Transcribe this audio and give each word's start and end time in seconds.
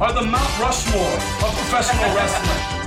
are 0.00 0.12
the 0.12 0.22
Mount 0.22 0.58
Rushmore 0.60 1.02
of 1.02 1.54
professional 1.56 2.14
wrestling. 2.14 2.78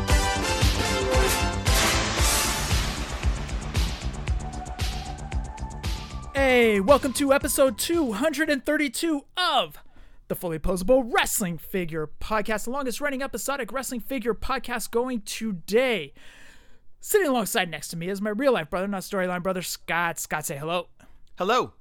Hey, 6.33 6.79
welcome 6.79 7.11
to 7.13 7.33
episode 7.33 7.77
232 7.77 9.25
of 9.35 9.77
the 10.29 10.35
Fully 10.35 10.57
Poseable 10.57 11.03
Wrestling 11.13 11.57
Figure 11.57 12.09
Podcast, 12.21 12.63
the 12.63 12.69
longest 12.69 13.02
running 13.02 13.21
episodic 13.21 13.73
wrestling 13.73 13.99
figure 13.99 14.33
podcast 14.33 14.91
going 14.91 15.19
today. 15.23 16.13
Sitting 17.02 17.27
alongside 17.27 17.69
next 17.69 17.89
to 17.89 17.97
me 17.97 18.07
is 18.07 18.21
my 18.21 18.30
real 18.30 18.53
life 18.53 18.69
brother, 18.69 18.88
not 18.88 19.02
storyline 19.02 19.43
brother, 19.43 19.61
Scott. 19.61 20.17
Scott, 20.17 20.45
say 20.45 20.55
hello. 20.55 20.88
Hello. 21.38 21.73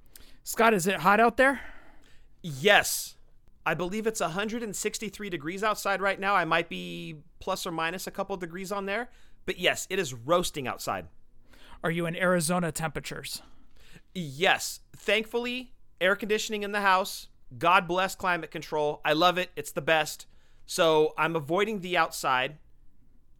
Scott, 0.42 0.74
is 0.74 0.88
it 0.88 0.96
hot 0.96 1.20
out 1.20 1.36
there? 1.36 1.60
Yes. 2.42 3.14
I 3.70 3.74
believe 3.74 4.08
it's 4.08 4.18
163 4.20 5.30
degrees 5.30 5.62
outside 5.62 6.02
right 6.02 6.18
now. 6.18 6.34
I 6.34 6.44
might 6.44 6.68
be 6.68 7.18
plus 7.38 7.64
or 7.64 7.70
minus 7.70 8.08
a 8.08 8.10
couple 8.10 8.36
degrees 8.36 8.72
on 8.72 8.86
there. 8.86 9.10
But 9.46 9.60
yes, 9.60 9.86
it 9.88 10.00
is 10.00 10.12
roasting 10.12 10.66
outside. 10.66 11.06
Are 11.84 11.90
you 11.92 12.04
in 12.06 12.16
Arizona 12.16 12.72
temperatures? 12.72 13.42
Yes. 14.12 14.80
Thankfully, 14.96 15.72
air 16.00 16.16
conditioning 16.16 16.64
in 16.64 16.72
the 16.72 16.80
house. 16.80 17.28
God 17.58 17.86
bless 17.86 18.16
climate 18.16 18.50
control. 18.50 19.00
I 19.04 19.12
love 19.12 19.38
it. 19.38 19.50
It's 19.54 19.70
the 19.70 19.80
best. 19.80 20.26
So 20.66 21.14
I'm 21.16 21.36
avoiding 21.36 21.78
the 21.78 21.96
outside. 21.96 22.58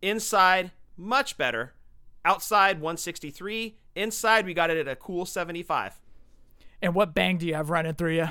Inside, 0.00 0.70
much 0.96 1.38
better. 1.38 1.72
Outside, 2.24 2.76
163. 2.76 3.78
Inside, 3.96 4.46
we 4.46 4.54
got 4.54 4.70
it 4.70 4.76
at 4.76 4.86
a 4.86 4.94
cool 4.94 5.26
75. 5.26 5.98
And 6.80 6.94
what 6.94 7.14
bang 7.14 7.36
do 7.36 7.48
you 7.48 7.54
have 7.54 7.68
running 7.68 7.94
through 7.94 8.14
you? 8.14 8.28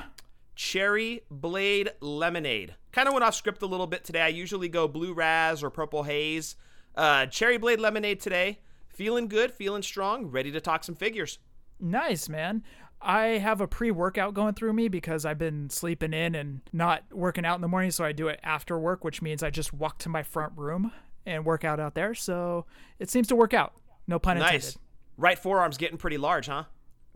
Cherry 0.60 1.22
Blade 1.32 1.94
Lemonade. 2.02 2.76
Kind 2.92 3.08
of 3.08 3.14
went 3.14 3.24
off 3.24 3.34
script 3.34 3.62
a 3.62 3.66
little 3.66 3.88
bit 3.88 4.04
today. 4.04 4.24
I 4.24 4.28
usually 4.28 4.68
go 4.68 4.90
Blue 4.90 5.14
Raz 5.14 5.64
or 5.64 5.70
Purple 5.70 6.04
Haze. 6.04 6.58
Uh, 6.96 7.28
Cherry 7.28 7.58
Blade 7.58 7.80
Lemonade 7.80 8.20
today. 8.20 8.60
Feeling 8.90 9.30
good, 9.30 9.54
feeling 9.54 9.82
strong, 9.82 10.26
ready 10.26 10.52
to 10.52 10.60
talk 10.60 10.84
some 10.84 10.96
figures. 10.96 11.40
Nice, 11.80 12.28
man. 12.28 12.62
I 13.02 13.38
have 13.38 13.62
a 13.62 13.68
pre 13.68 13.90
workout 13.90 14.34
going 14.34 14.54
through 14.54 14.74
me 14.74 14.90
because 14.90 15.24
I've 15.24 15.38
been 15.38 15.70
sleeping 15.70 16.12
in 16.12 16.36
and 16.36 16.60
not 16.74 17.04
working 17.14 17.46
out 17.46 17.56
in 17.56 17.62
the 17.62 17.70
morning. 17.70 17.92
So 17.92 18.04
I 18.04 18.12
do 18.12 18.28
it 18.28 18.42
after 18.44 18.78
work, 18.78 19.06
which 19.06 19.22
means 19.22 19.42
I 19.42 19.52
just 19.52 19.74
walk 19.74 20.00
to 20.00 20.10
my 20.10 20.24
front 20.24 20.58
room 20.58 20.92
and 21.26 21.46
work 21.46 21.64
out 21.64 21.80
out 21.80 21.96
there. 21.96 22.14
So 22.14 22.66
it 23.00 23.10
seems 23.10 23.30
to 23.30 23.36
work 23.38 23.54
out. 23.54 23.76
No 24.08 24.20
pun 24.20 24.36
intended. 24.36 24.62
Nice. 24.62 24.78
Right 25.16 25.40
forearm's 25.40 25.78
getting 25.78 25.98
pretty 25.98 26.18
large, 26.18 26.48
huh? 26.48 26.66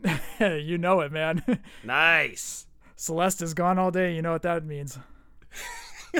you 0.39 0.77
know 0.77 1.01
it, 1.01 1.11
man. 1.11 1.43
Nice. 1.83 2.67
Celeste 2.95 3.41
is 3.41 3.53
gone 3.53 3.79
all 3.79 3.91
day. 3.91 4.15
You 4.15 4.21
know 4.21 4.31
what 4.31 4.43
that 4.43 4.65
means. 4.65 4.97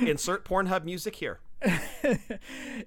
Insert 0.00 0.44
Pornhub 0.44 0.84
music 0.84 1.16
here. 1.16 1.40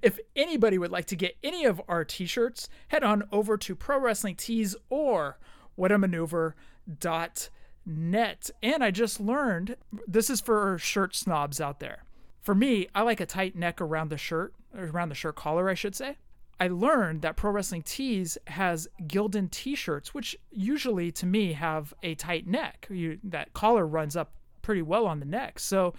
If 0.01 0.17
anybody 0.33 0.77
would 0.77 0.91
like 0.91 1.07
to 1.07 1.17
get 1.17 1.35
any 1.43 1.65
of 1.65 1.81
our 1.89 2.05
t-shirts, 2.05 2.69
head 2.87 3.03
on 3.03 3.23
over 3.33 3.57
to 3.57 3.75
Pro 3.75 3.99
Wrestling 3.99 4.35
Tees 4.35 4.77
or 4.89 5.37
whatamaneuver.net. 5.77 8.49
And 8.63 8.83
I 8.83 8.91
just 8.91 9.19
learned 9.19 9.75
this 10.07 10.29
is 10.29 10.39
for 10.39 10.77
shirt 10.77 11.15
snobs 11.15 11.59
out 11.59 11.81
there. 11.81 12.05
For 12.41 12.55
me, 12.55 12.87
I 12.95 13.01
like 13.01 13.19
a 13.19 13.25
tight 13.25 13.57
neck 13.57 13.81
around 13.81 14.09
the 14.09 14.17
shirt, 14.17 14.53
around 14.73 15.09
the 15.09 15.15
shirt 15.15 15.35
collar, 15.35 15.69
I 15.69 15.73
should 15.73 15.95
say. 15.95 16.15
I 16.59 16.67
learned 16.67 17.21
that 17.21 17.37
Pro 17.37 17.51
Wrestling 17.51 17.83
Tees 17.83 18.37
has 18.47 18.87
Gildan 19.03 19.49
t-shirts, 19.49 20.13
which 20.13 20.35
usually 20.51 21.11
to 21.13 21.25
me 21.25 21.53
have 21.53 21.93
a 22.03 22.15
tight 22.15 22.47
neck. 22.47 22.87
You, 22.89 23.19
that 23.23 23.53
collar 23.53 23.87
runs 23.87 24.17
up 24.17 24.33
pretty 24.61 24.81
well 24.81 25.07
on 25.07 25.19
the 25.19 25.25
neck. 25.25 25.59
So 25.59 25.93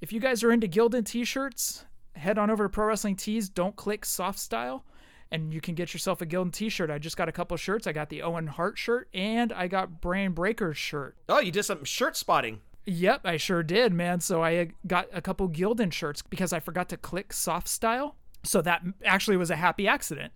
if 0.00 0.12
you 0.12 0.18
guys 0.18 0.42
are 0.42 0.50
into 0.50 0.66
Gildan 0.66 1.04
t-shirts, 1.04 1.84
head 2.16 2.38
on 2.38 2.50
over 2.50 2.64
to 2.64 2.68
Pro 2.68 2.86
Wrestling 2.86 3.16
Tees. 3.16 3.48
Don't 3.48 3.76
click 3.76 4.04
soft 4.04 4.38
style, 4.38 4.84
and 5.30 5.52
you 5.52 5.60
can 5.60 5.74
get 5.74 5.92
yourself 5.92 6.22
a 6.22 6.26
Gildan 6.26 6.52
t-shirt. 6.52 6.90
I 6.90 6.98
just 6.98 7.16
got 7.16 7.28
a 7.28 7.32
couple 7.32 7.56
shirts. 7.58 7.86
I 7.86 7.92
got 7.92 8.08
the 8.08 8.22
Owen 8.22 8.46
Hart 8.46 8.78
shirt, 8.78 9.08
and 9.12 9.52
I 9.52 9.68
got 9.68 10.00
Brain 10.00 10.32
Breaker's 10.32 10.78
shirt. 10.78 11.16
Oh, 11.28 11.40
you 11.40 11.52
did 11.52 11.64
some 11.64 11.84
shirt 11.84 12.16
spotting. 12.16 12.60
Yep, 12.86 13.20
I 13.24 13.36
sure 13.36 13.62
did, 13.62 13.92
man. 13.92 14.20
So 14.20 14.42
I 14.42 14.56
uh, 14.56 14.64
got 14.86 15.06
a 15.12 15.22
couple 15.22 15.48
Gildan 15.48 15.92
shirts 15.92 16.22
because 16.22 16.52
I 16.52 16.60
forgot 16.60 16.88
to 16.88 16.96
click 16.96 17.32
soft 17.32 17.68
style. 17.68 18.16
So 18.44 18.62
that 18.62 18.82
actually 19.04 19.36
was 19.36 19.50
a 19.50 19.56
happy 19.56 19.86
accident. 19.86 20.32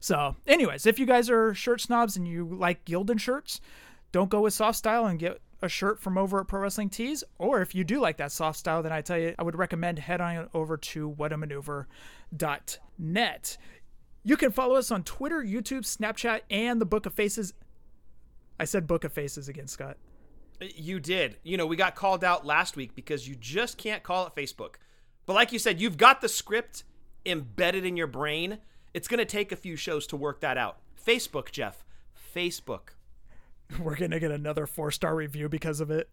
So, 0.00 0.36
anyways, 0.46 0.86
if 0.86 0.98
you 0.98 1.06
guys 1.06 1.28
are 1.28 1.54
shirt 1.54 1.82
snobs 1.82 2.16
and 2.16 2.26
you 2.26 2.46
like 2.46 2.86
Gildan 2.86 3.20
shirts, 3.20 3.60
don't 4.12 4.30
go 4.30 4.40
with 4.40 4.54
soft 4.54 4.78
style 4.78 5.04
and 5.06 5.18
get 5.18 5.42
a 5.62 5.68
shirt 5.68 6.00
from 6.00 6.16
over 6.16 6.40
at 6.40 6.48
Pro 6.48 6.60
Wrestling 6.60 6.88
Tees. 6.88 7.22
Or 7.38 7.60
if 7.60 7.74
you 7.74 7.84
do 7.84 8.00
like 8.00 8.16
that 8.16 8.32
soft 8.32 8.58
style, 8.58 8.82
then 8.82 8.92
I 8.92 9.02
tell 9.02 9.18
you, 9.18 9.34
I 9.38 9.42
would 9.42 9.58
recommend 9.58 9.98
head 9.98 10.22
on 10.22 10.48
over 10.54 10.78
to 10.78 11.10
whatamaneuver.net. 11.10 13.58
You 14.22 14.36
can 14.36 14.52
follow 14.52 14.74
us 14.76 14.90
on 14.90 15.02
Twitter, 15.02 15.42
YouTube, 15.42 15.84
Snapchat, 15.84 16.40
and 16.50 16.78
the 16.80 16.86
Book 16.86 17.06
of 17.06 17.14
Faces. 17.14 17.54
I 18.58 18.64
said 18.64 18.86
Book 18.86 19.04
of 19.04 19.12
Faces 19.12 19.48
again, 19.48 19.66
Scott. 19.66 19.96
You 20.60 21.00
did. 21.00 21.38
You 21.42 21.56
know, 21.56 21.66
we 21.66 21.76
got 21.76 21.94
called 21.94 22.22
out 22.22 22.44
last 22.44 22.76
week 22.76 22.94
because 22.94 23.26
you 23.26 23.34
just 23.34 23.78
can't 23.78 24.02
call 24.02 24.26
it 24.26 24.34
Facebook. 24.34 24.74
But 25.24 25.32
like 25.34 25.52
you 25.52 25.58
said, 25.58 25.80
you've 25.80 25.96
got 25.96 26.20
the 26.20 26.28
script 26.28 26.84
embedded 27.24 27.84
in 27.84 27.96
your 27.96 28.06
brain. 28.06 28.58
It's 28.94 29.08
going 29.08 29.18
to 29.18 29.24
take 29.24 29.52
a 29.52 29.56
few 29.56 29.76
shows 29.76 30.06
to 30.08 30.16
work 30.16 30.40
that 30.40 30.56
out. 30.56 30.78
Facebook, 31.04 31.50
Jef. 31.50 31.84
Facebook. 32.34 32.90
We're 33.78 33.96
going 33.96 34.10
to 34.10 34.20
get 34.20 34.30
another 34.30 34.66
four 34.66 34.90
star 34.90 35.14
review 35.14 35.48
because 35.48 35.80
of 35.80 35.90
it. 35.90 36.08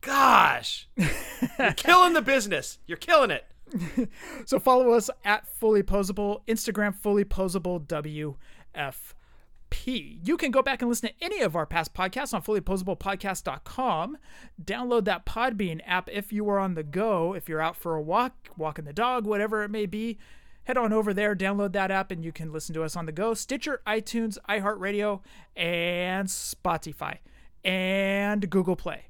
Gosh. 0.00 0.88
You're 0.96 1.72
killing 1.76 2.14
the 2.14 2.22
business. 2.22 2.78
You're 2.86 2.98
killing 2.98 3.30
it. 3.30 3.46
So 4.46 4.58
follow 4.58 4.90
us 4.90 5.08
at 5.24 5.46
Fully 5.46 5.84
Poseable, 5.84 6.40
Instagram 6.48 6.92
Fully 6.92 7.24
Poseable 7.24 7.86
WFP. 7.86 10.26
You 10.26 10.36
can 10.36 10.50
go 10.50 10.60
back 10.60 10.82
and 10.82 10.88
listen 10.88 11.10
to 11.10 11.24
any 11.24 11.40
of 11.40 11.54
our 11.54 11.66
past 11.66 11.94
podcasts 11.94 12.34
on 12.34 12.42
fullyposeablepodcast.com. 12.42 14.18
Download 14.64 15.04
that 15.04 15.24
Podbean 15.24 15.80
app 15.86 16.08
if 16.10 16.32
you 16.32 16.48
are 16.48 16.58
on 16.58 16.74
the 16.74 16.82
go, 16.82 17.32
if 17.34 17.48
you're 17.48 17.60
out 17.60 17.76
for 17.76 17.94
a 17.94 18.02
walk, 18.02 18.48
walking 18.56 18.86
the 18.86 18.92
dog, 18.92 19.24
whatever 19.24 19.62
it 19.62 19.70
may 19.70 19.86
be. 19.86 20.18
Head 20.64 20.76
on 20.76 20.92
over 20.92 21.12
there, 21.14 21.34
download 21.34 21.72
that 21.72 21.90
app, 21.90 22.10
and 22.10 22.24
you 22.24 22.32
can 22.32 22.52
listen 22.52 22.74
to 22.74 22.82
us 22.82 22.96
on 22.96 23.06
the 23.06 23.12
go. 23.12 23.34
Stitcher, 23.34 23.80
iTunes, 23.86 24.38
iHeartRadio, 24.48 25.20
and 25.56 26.28
Spotify, 26.28 27.18
and 27.64 28.48
Google 28.48 28.76
Play, 28.76 29.06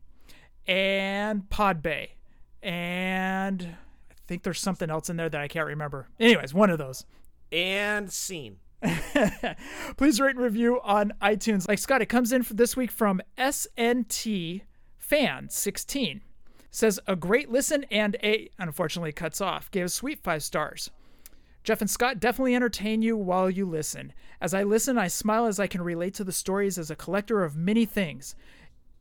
and 0.67 1.49
Podbay, 1.51 2.11
and 2.63 3.63
I 4.11 4.15
think 4.27 4.43
there's 4.43 4.61
something 4.61 4.91
else 4.91 5.11
in 5.11 5.17
there 5.17 5.29
that 5.29 5.41
I 5.41 5.49
can't 5.49 5.67
remember. 5.67 6.09
Anyways, 6.19 6.55
one 6.55 6.71
of 6.71 6.79
those. 6.79 7.05
And 7.53 8.13
scene. 8.13 8.59
Please 9.97 10.21
rate 10.21 10.37
and 10.37 10.45
review 10.45 10.81
on 10.83 11.13
iTunes. 11.21 11.69
Like 11.69 11.79
Scott, 11.79 12.01
it 12.01 12.07
comes 12.07 12.33
in 12.33 12.43
for 12.43 12.55
this 12.55 12.77
week 12.77 12.91
from 12.91 13.21
SNT 13.37 14.63
Fan 14.97 15.49
16. 15.51 16.23
Says 16.71 17.01
a 17.07 17.17
great 17.17 17.51
listen 17.51 17.85
and 17.91 18.17
a 18.23 18.49
unfortunately 18.59 19.13
cuts 19.13 19.41
off. 19.41 19.71
Gave 19.71 19.87
a 19.87 19.89
sweet 19.89 20.23
five 20.23 20.43
stars. 20.43 20.91
Jef 21.63 21.81
and 21.81 21.91
Scott 21.91 22.21
definitely 22.21 22.55
entertain 22.55 23.03
you 23.03 23.17
while 23.17 23.51
you 23.51 23.67
listen. 23.67 24.13
As 24.41 24.55
I 24.55 24.63
listen, 24.63 24.97
I 24.97 25.09
smile 25.09 25.47
as 25.47 25.61
I 25.61 25.67
can 25.67 25.83
relate 25.83 26.15
to 26.15 26.25
the 26.25 26.33
stories 26.33 26.79
as 26.79 26.91
a 26.91 26.97
collector 26.97 27.45
of 27.45 27.57
many 27.57 27.85
things. 27.85 28.35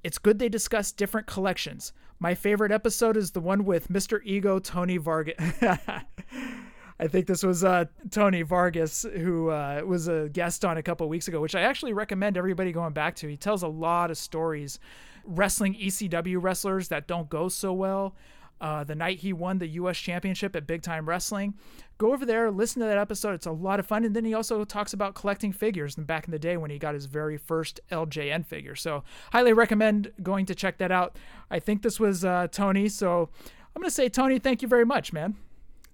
It's 0.04 0.18
good 0.18 0.40
they 0.40 0.50
discuss 0.50 0.92
different 0.92 1.28
collections. 1.28 1.94
My 2.20 2.36
favorite 2.36 2.72
episode 2.72 3.16
is 3.16 3.32
the 3.32 3.40
one 3.40 3.64
with 3.64 3.88
Mr. 3.88 4.20
Ego 4.26 4.60
Tony 4.60 4.98
Vargas. 4.98 5.36
I 7.02 7.08
think 7.08 7.28
this 7.28 7.44
was 7.44 7.64
uh, 7.64 7.86
Tony 8.12 8.42
Vargas, 8.42 9.06
who 9.16 9.50
uh, 9.50 9.82
was 9.86 10.10
a 10.10 10.28
guest 10.28 10.66
on 10.66 10.78
a 10.78 10.84
couple 10.84 11.08
weeks 11.08 11.30
ago, 11.30 11.40
which 11.40 11.56
I 11.56 11.62
actually 11.62 11.94
recommend 11.94 12.38
everybody 12.38 12.74
going 12.74 12.92
back 12.92 13.16
to. 13.18 13.30
He 13.30 13.38
tells 13.38 13.64
a 13.64 13.70
lot 13.70 14.12
of 14.12 14.18
stories, 14.18 14.80
wrestling 15.24 15.76
ECW 15.76 16.38
wrestlers 16.42 16.90
that 16.90 17.08
don't 17.08 17.30
go 17.30 17.48
so 17.48 17.72
well. 17.72 18.16
Uh, 18.62 18.84
the 18.84 18.96
night 18.96 19.20
he 19.20 19.32
won 19.32 19.58
the 19.58 19.68
U.S. 19.68 19.98
Championship 19.98 20.56
at 20.56 20.68
Big 20.68 20.82
Time 20.82 21.08
Wrestling, 21.08 21.54
go 21.98 22.14
over 22.14 22.26
there, 22.26 22.52
listen 22.52 22.82
to 22.82 22.88
that 22.88 22.98
episode. 22.98 23.34
It's 23.34 23.46
a 23.46 23.52
lot 23.52 23.80
of 23.80 23.88
fun. 23.88 24.04
And 24.04 24.16
then 24.16 24.26
he 24.26 24.34
also 24.34 24.66
talks 24.66 24.94
about 24.94 25.16
collecting 25.16 25.54
figures 25.54 25.98
and 25.98 26.06
back 26.06 26.26
in 26.26 26.32
the 26.32 26.40
day 26.40 26.58
when 26.58 26.70
he 26.70 26.78
got 26.78 26.94
his 26.94 27.06
very 27.06 27.38
first 27.38 27.80
LJN 27.92 28.46
figure. 28.46 28.76
So, 28.76 29.04
highly 29.32 29.54
recommend 29.54 30.12
going 30.22 30.46
to 30.48 30.56
check 30.56 30.78
that 30.80 30.92
out. 30.92 31.18
I 31.50 31.60
think 31.60 31.82
this 31.82 32.00
was 32.00 32.26
uh, 32.26 32.48
Tony. 32.52 32.90
So, 32.90 33.30
I'm 33.76 33.82
going 33.82 33.90
to 33.90 33.96
say, 33.96 34.10
Tony, 34.10 34.40
thank 34.40 34.62
you 34.62 34.68
very 34.68 34.86
much, 34.86 35.14
man. 35.14 35.36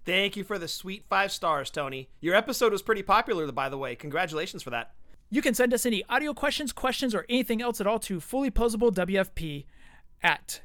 Thank 0.05 0.35
you 0.35 0.43
for 0.43 0.59
the 0.59 0.67
sweet 0.67 1.03
five 1.09 1.31
stars, 1.31 1.71
Tony. 1.71 2.09
Your 2.21 2.35
episode 2.35 2.71
was 2.71 2.83
pretty 2.83 3.01
popular, 3.01 3.51
by 3.51 3.69
the 3.69 3.77
way. 3.77 3.95
Congratulations 3.95 4.61
for 4.61 4.69
that. 4.69 4.93
You 5.31 5.41
can 5.41 5.55
send 5.55 5.73
us 5.73 5.85
any 5.85 6.03
audio 6.07 6.33
questions, 6.33 6.71
questions, 6.71 7.15
or 7.15 7.25
anything 7.27 7.61
else 7.61 7.81
at 7.81 7.87
all 7.87 7.99
to 7.99 8.19
fullyposeablewfp 8.19 9.65
at 10.21 10.61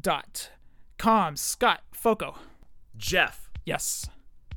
gmail.com. 0.00 1.36
Scott, 1.36 1.80
Foco. 1.92 2.36
Jef, 2.96 3.50
Yes. 3.64 4.08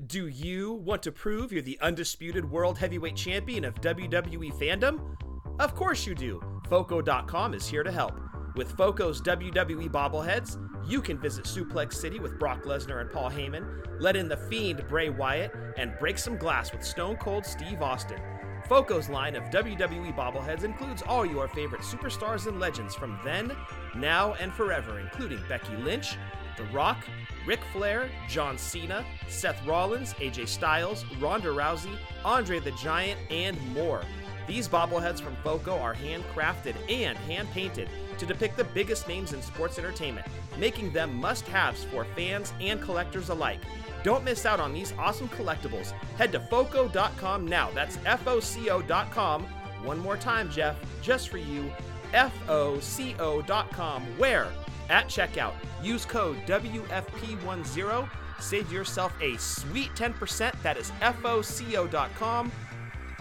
do 0.05 0.27
you 0.27 0.73
want 0.73 1.03
to 1.03 1.11
prove 1.11 1.51
you're 1.51 1.61
the 1.61 1.79
undisputed 1.81 2.49
world 2.49 2.77
heavyweight 2.77 3.15
champion 3.15 3.65
of 3.65 3.75
WWE 3.81 4.51
fandom? 4.53 5.15
Of 5.59 5.75
course 5.75 6.05
you 6.05 6.15
do. 6.15 6.41
Foco.com 6.69 7.53
is 7.53 7.67
here 7.67 7.83
to 7.83 7.91
help. 7.91 8.13
With 8.55 8.71
Foco's 8.77 9.21
WWE 9.21 9.89
bobbleheads, 9.89 10.57
you 10.87 11.01
can 11.01 11.19
visit 11.19 11.45
Suplex 11.45 11.93
City 11.93 12.19
with 12.19 12.39
Brock 12.39 12.63
Lesnar 12.63 13.01
and 13.01 13.11
Paul 13.11 13.29
Heyman, 13.29 13.65
let 13.99 14.15
in 14.15 14.27
the 14.29 14.37
Fiend 14.37 14.87
Bray 14.87 15.09
Wyatt, 15.09 15.51
and 15.77 15.97
break 15.99 16.17
some 16.17 16.37
glass 16.37 16.71
with 16.71 16.83
Stone 16.83 17.17
Cold 17.17 17.45
Steve 17.45 17.81
Austin. 17.81 18.19
Foco's 18.67 19.09
line 19.09 19.35
of 19.35 19.43
WWE 19.45 20.15
bobbleheads 20.15 20.63
includes 20.63 21.01
all 21.01 21.25
your 21.25 21.47
favorite 21.49 21.81
superstars 21.81 22.47
and 22.47 22.59
legends 22.59 22.95
from 22.95 23.19
then, 23.23 23.51
now, 23.95 24.33
and 24.35 24.53
forever, 24.53 24.99
including 24.99 25.39
Becky 25.47 25.75
Lynch, 25.77 26.17
The 26.57 26.63
Rock, 26.65 27.05
Ric 27.45 27.59
Flair, 27.71 28.09
John 28.27 28.57
Cena, 28.57 29.05
Seth 29.27 29.65
Rollins, 29.65 30.13
AJ 30.15 30.47
Styles, 30.47 31.05
Ronda 31.19 31.49
Rousey, 31.49 31.95
Andre 32.23 32.59
the 32.59 32.71
Giant, 32.71 33.19
and 33.29 33.57
more. 33.73 34.03
These 34.47 34.67
bobbleheads 34.67 35.21
from 35.21 35.35
Foco 35.43 35.77
are 35.77 35.93
handcrafted 35.93 36.75
and 36.89 37.17
hand 37.19 37.49
painted 37.51 37.87
to 38.17 38.25
depict 38.25 38.57
the 38.57 38.63
biggest 38.63 39.07
names 39.07 39.33
in 39.33 39.41
sports 39.41 39.77
entertainment, 39.77 40.25
making 40.57 40.91
them 40.91 41.15
must 41.15 41.47
haves 41.47 41.83
for 41.85 42.03
fans 42.15 42.53
and 42.59 42.81
collectors 42.81 43.29
alike. 43.29 43.59
Don't 44.03 44.23
miss 44.23 44.45
out 44.45 44.59
on 44.59 44.73
these 44.73 44.93
awesome 44.97 45.29
collectibles. 45.29 45.91
Head 46.17 46.31
to 46.31 46.39
FOCO.com 46.39 47.47
now. 47.47 47.69
That's 47.75 47.97
F 48.05 48.27
O 48.27 48.39
C 48.39 48.69
O.com. 48.69 49.43
One 49.83 49.99
more 49.99 50.17
time, 50.17 50.49
Jef, 50.49 50.75
just 51.01 51.29
for 51.29 51.37
you. 51.37 51.71
F 52.13 52.33
O 52.49 52.79
C 52.79 53.15
O.com. 53.19 54.03
Where? 54.17 54.47
At 54.89 55.07
checkout, 55.07 55.53
use 55.83 56.05
code 56.05 56.37
WFP10. 56.47 58.09
Save 58.39 58.71
yourself 58.71 59.13
a 59.21 59.37
sweet 59.37 59.93
10%. 59.95 60.53
That 60.63 60.77
is 60.77 60.91
FOCO.com. 61.01 62.51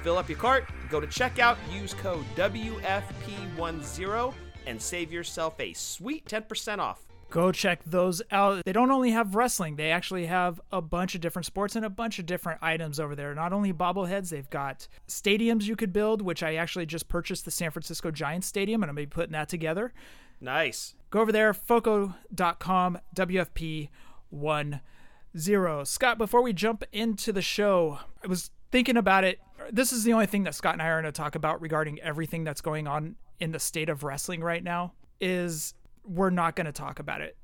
Fill 0.02 0.16
up 0.16 0.28
your 0.28 0.38
cart, 0.38 0.64
go 0.90 1.00
to 1.00 1.06
checkout, 1.08 1.56
use 1.70 1.92
code 1.92 2.24
WFP10, 2.36 4.34
and 4.66 4.80
save 4.80 5.12
yourself 5.12 5.58
a 5.58 5.72
sweet 5.72 6.24
10% 6.26 6.78
off. 6.78 7.07
Go 7.30 7.52
check 7.52 7.82
those 7.84 8.22
out. 8.30 8.64
They 8.64 8.72
don't 8.72 8.90
only 8.90 9.10
have 9.10 9.34
wrestling, 9.34 9.76
they 9.76 9.90
actually 9.90 10.26
have 10.26 10.60
a 10.72 10.80
bunch 10.80 11.14
of 11.14 11.20
different 11.20 11.46
sports 11.46 11.76
and 11.76 11.84
a 11.84 11.90
bunch 11.90 12.18
of 12.18 12.26
different 12.26 12.62
items 12.62 12.98
over 12.98 13.14
there. 13.14 13.34
Not 13.34 13.52
only 13.52 13.72
bobbleheads, 13.72 14.30
they've 14.30 14.48
got 14.48 14.88
stadiums 15.06 15.64
you 15.64 15.76
could 15.76 15.92
build, 15.92 16.22
which 16.22 16.42
I 16.42 16.54
actually 16.54 16.86
just 16.86 17.08
purchased 17.08 17.44
the 17.44 17.50
San 17.50 17.70
Francisco 17.70 18.10
Giants 18.10 18.46
Stadium 18.46 18.82
and 18.82 18.90
I'm 18.90 18.96
going 18.96 19.04
to 19.04 19.10
be 19.10 19.14
putting 19.14 19.32
that 19.32 19.48
together. 19.48 19.92
Nice. 20.40 20.94
Go 21.10 21.20
over 21.20 21.32
there, 21.32 21.52
foco.com, 21.52 22.98
WFP10. 23.14 25.86
Scott, 25.86 26.18
before 26.18 26.42
we 26.42 26.52
jump 26.52 26.84
into 26.92 27.32
the 27.32 27.42
show, 27.42 27.98
I 28.24 28.26
was 28.26 28.50
thinking 28.70 28.96
about 28.96 29.24
it. 29.24 29.40
This 29.70 29.92
is 29.92 30.04
the 30.04 30.12
only 30.12 30.26
thing 30.26 30.44
that 30.44 30.54
Scott 30.54 30.74
and 30.74 30.82
I 30.82 30.88
are 30.88 31.02
going 31.02 31.12
to 31.12 31.16
talk 31.16 31.34
about 31.34 31.60
regarding 31.60 32.00
everything 32.00 32.44
that's 32.44 32.60
going 32.60 32.86
on 32.86 33.16
in 33.40 33.52
the 33.52 33.58
state 33.58 33.88
of 33.88 34.02
wrestling 34.02 34.40
right 34.40 34.62
now 34.62 34.92
is 35.20 35.74
we're 36.08 36.30
not 36.30 36.56
going 36.56 36.66
to 36.66 36.72
talk 36.72 36.98
about 36.98 37.20
it. 37.20 37.36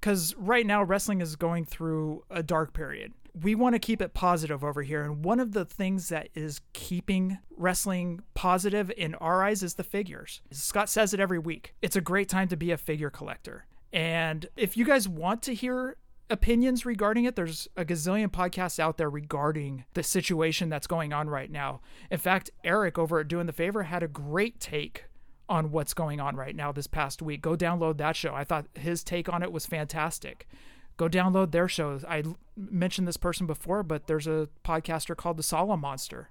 Cuz 0.00 0.34
right 0.36 0.64
now 0.64 0.82
wrestling 0.82 1.20
is 1.20 1.36
going 1.36 1.64
through 1.64 2.24
a 2.30 2.42
dark 2.42 2.72
period. 2.72 3.12
We 3.40 3.54
want 3.54 3.74
to 3.74 3.78
keep 3.78 4.00
it 4.00 4.14
positive 4.14 4.64
over 4.64 4.82
here 4.82 5.02
and 5.02 5.24
one 5.24 5.40
of 5.40 5.52
the 5.52 5.64
things 5.64 6.08
that 6.08 6.28
is 6.34 6.60
keeping 6.72 7.38
wrestling 7.56 8.20
positive 8.34 8.92
in 8.96 9.14
our 9.16 9.42
eyes 9.44 9.62
is 9.62 9.74
the 9.74 9.84
figures. 9.84 10.40
Scott 10.50 10.88
says 10.88 11.14
it 11.14 11.20
every 11.20 11.38
week. 11.38 11.74
It's 11.82 11.96
a 11.96 12.00
great 12.00 12.28
time 12.28 12.48
to 12.48 12.56
be 12.56 12.70
a 12.70 12.76
figure 12.76 13.10
collector. 13.10 13.66
And 13.92 14.46
if 14.56 14.76
you 14.76 14.84
guys 14.84 15.08
want 15.08 15.42
to 15.42 15.54
hear 15.54 15.96
opinions 16.30 16.84
regarding 16.86 17.24
it. 17.24 17.36
There's 17.36 17.68
a 17.76 17.84
gazillion 17.84 18.28
podcasts 18.28 18.78
out 18.78 18.96
there 18.96 19.10
regarding 19.10 19.84
the 19.94 20.02
situation 20.02 20.68
that's 20.68 20.86
going 20.86 21.12
on 21.12 21.28
right 21.28 21.50
now. 21.50 21.80
In 22.10 22.18
fact, 22.18 22.50
Eric 22.64 22.98
over 22.98 23.20
at 23.20 23.28
Doing 23.28 23.46
the 23.46 23.52
Favor 23.52 23.84
had 23.84 24.02
a 24.02 24.08
great 24.08 24.60
take 24.60 25.04
on 25.48 25.70
what's 25.70 25.94
going 25.94 26.20
on 26.20 26.36
right 26.36 26.54
now 26.54 26.72
this 26.72 26.86
past 26.86 27.22
week. 27.22 27.40
Go 27.40 27.56
download 27.56 27.98
that 27.98 28.16
show. 28.16 28.34
I 28.34 28.44
thought 28.44 28.66
his 28.74 29.02
take 29.02 29.28
on 29.28 29.42
it 29.42 29.52
was 29.52 29.66
fantastic. 29.66 30.48
Go 30.96 31.08
download 31.08 31.52
their 31.52 31.68
shows. 31.68 32.04
I 32.04 32.24
mentioned 32.56 33.06
this 33.06 33.16
person 33.16 33.46
before, 33.46 33.82
but 33.82 34.06
there's 34.06 34.26
a 34.26 34.48
podcaster 34.64 35.16
called 35.16 35.36
The 35.36 35.42
Solemn 35.42 35.80
Monster. 35.80 36.30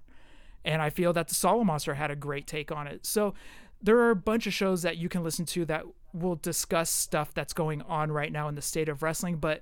And 0.66 0.82
I 0.82 0.90
feel 0.90 1.14
that 1.14 1.30
The 1.30 1.36
Solemn 1.36 1.68
Monster 1.68 1.94
had 1.94 2.12
a 2.12 2.16
great 2.16 2.48
take 2.48 2.72
on 2.72 2.86
it. 2.86 3.06
So 3.06 3.34
there 3.82 3.98
are 4.00 4.10
a 4.10 4.16
bunch 4.16 4.46
of 4.46 4.54
shows 4.54 4.82
that 4.82 4.98
you 4.98 5.08
can 5.08 5.24
listen 5.24 5.46
to 5.46 5.66
that 5.66 5.86
will 6.14 6.36
discuss 6.36 6.90
stuff 6.90 7.34
that's 7.34 7.54
going 7.54 7.82
on 7.84 8.12
right 8.12 8.32
now 8.32 8.48
in 8.48 8.56
the 8.56 8.62
state 8.62 8.90
of 8.90 9.04
wrestling. 9.04 9.38
But 9.38 9.62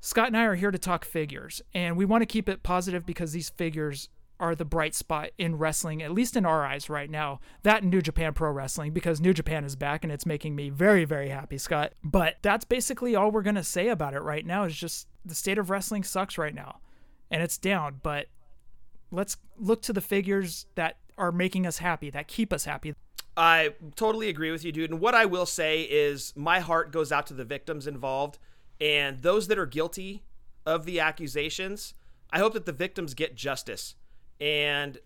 Scott 0.00 0.28
and 0.28 0.36
I 0.36 0.44
are 0.44 0.54
here 0.56 0.70
to 0.70 0.78
talk 0.78 1.04
figures, 1.04 1.62
and 1.72 1.96
we 1.96 2.04
want 2.04 2.22
to 2.22 2.26
keep 2.26 2.48
it 2.48 2.62
positive 2.62 3.06
because 3.06 3.32
these 3.32 3.50
figures 3.50 4.08
are 4.42 4.56
the 4.56 4.64
bright 4.64 4.92
spot 4.92 5.30
in 5.38 5.56
wrestling, 5.56 6.02
at 6.02 6.10
least 6.10 6.36
in 6.36 6.44
our 6.44 6.66
eyes 6.66 6.90
right 6.90 7.08
now. 7.08 7.38
That 7.62 7.84
New 7.84 8.02
Japan 8.02 8.34
Pro 8.34 8.50
Wrestling, 8.50 8.92
because 8.92 9.20
New 9.20 9.32
Japan 9.32 9.64
is 9.64 9.76
back 9.76 10.02
and 10.02 10.12
it's 10.12 10.26
making 10.26 10.56
me 10.56 10.68
very, 10.68 11.04
very 11.04 11.28
happy, 11.28 11.58
Scott. 11.58 11.92
But 12.02 12.38
that's 12.42 12.64
basically 12.64 13.14
all 13.14 13.30
we're 13.30 13.42
going 13.42 13.54
to 13.54 13.62
say 13.62 13.88
about 13.88 14.14
it 14.14 14.20
right 14.20 14.44
now 14.44 14.64
is 14.64 14.74
just 14.74 15.06
the 15.24 15.36
state 15.36 15.58
of 15.58 15.70
wrestling 15.70 16.02
sucks 16.02 16.36
right 16.36 16.54
now, 16.54 16.80
and 17.30 17.40
it's 17.40 17.56
down. 17.56 18.00
But 18.02 18.26
let's 19.12 19.36
look 19.56 19.80
to 19.82 19.92
the 19.92 20.00
figures 20.00 20.66
that 20.74 20.96
are 21.16 21.30
making 21.30 21.64
us 21.64 21.78
happy, 21.78 22.10
that 22.10 22.26
keep 22.26 22.52
us 22.52 22.64
happy. 22.64 22.96
I 23.36 23.74
totally 23.94 24.28
agree 24.28 24.50
with 24.50 24.64
you, 24.64 24.72
dude. 24.72 24.90
And 24.90 24.98
what 24.98 25.14
I 25.14 25.24
will 25.24 25.46
say 25.46 25.82
is 25.82 26.32
my 26.34 26.58
heart 26.58 26.90
goes 26.90 27.12
out 27.12 27.28
to 27.28 27.34
the 27.34 27.44
victims 27.44 27.86
involved 27.86 28.40
and 28.80 29.22
those 29.22 29.46
that 29.46 29.58
are 29.58 29.66
guilty 29.66 30.24
of 30.66 30.84
the 30.84 30.98
accusations. 30.98 31.94
I 32.32 32.40
hope 32.40 32.54
that 32.54 32.66
the 32.66 32.72
victims 32.72 33.14
get 33.14 33.36
justice 33.36 33.94
and 34.40 34.98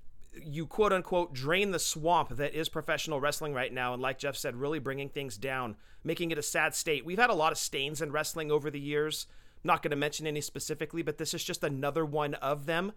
you 0.45 0.67
quote 0.67 0.93
unquote 0.93 1.33
drain 1.33 1.71
the 1.71 1.79
swamp 1.79 2.31
that 2.37 2.55
is 2.55 2.69
professional 2.69 3.21
wrestling 3.21 3.55
right 3.55 3.73
now. 3.73 3.93
And 3.93 4.03
like 4.03 4.19
Jef 4.19 4.37
said, 4.37 4.57
really 4.57 4.79
bringing 4.79 5.09
things 5.09 5.37
down, 5.37 5.77
making 6.05 6.31
it 6.31 6.39
a 6.39 6.43
sad 6.43 6.75
state. 6.75 7.05
We've 7.05 7.19
had 7.19 7.31
a 7.31 7.35
lot 7.35 7.53
of 7.53 7.59
stains 7.59 8.03
in 8.03 8.13
wrestling 8.13 8.51
over 8.51 8.71
the 8.71 8.81
years. 8.81 9.27
I'm 9.57 9.69
not 9.69 9.83
going 9.83 9.91
to 9.91 9.97
mention 9.97 10.27
any 10.27 10.41
specifically, 10.41 11.03
but 11.03 11.19
this 11.19 11.35
is 11.35 11.45
just 11.45 11.65
another 11.65 12.05
one 12.05 12.35
of 12.35 12.67
them. 12.67 12.93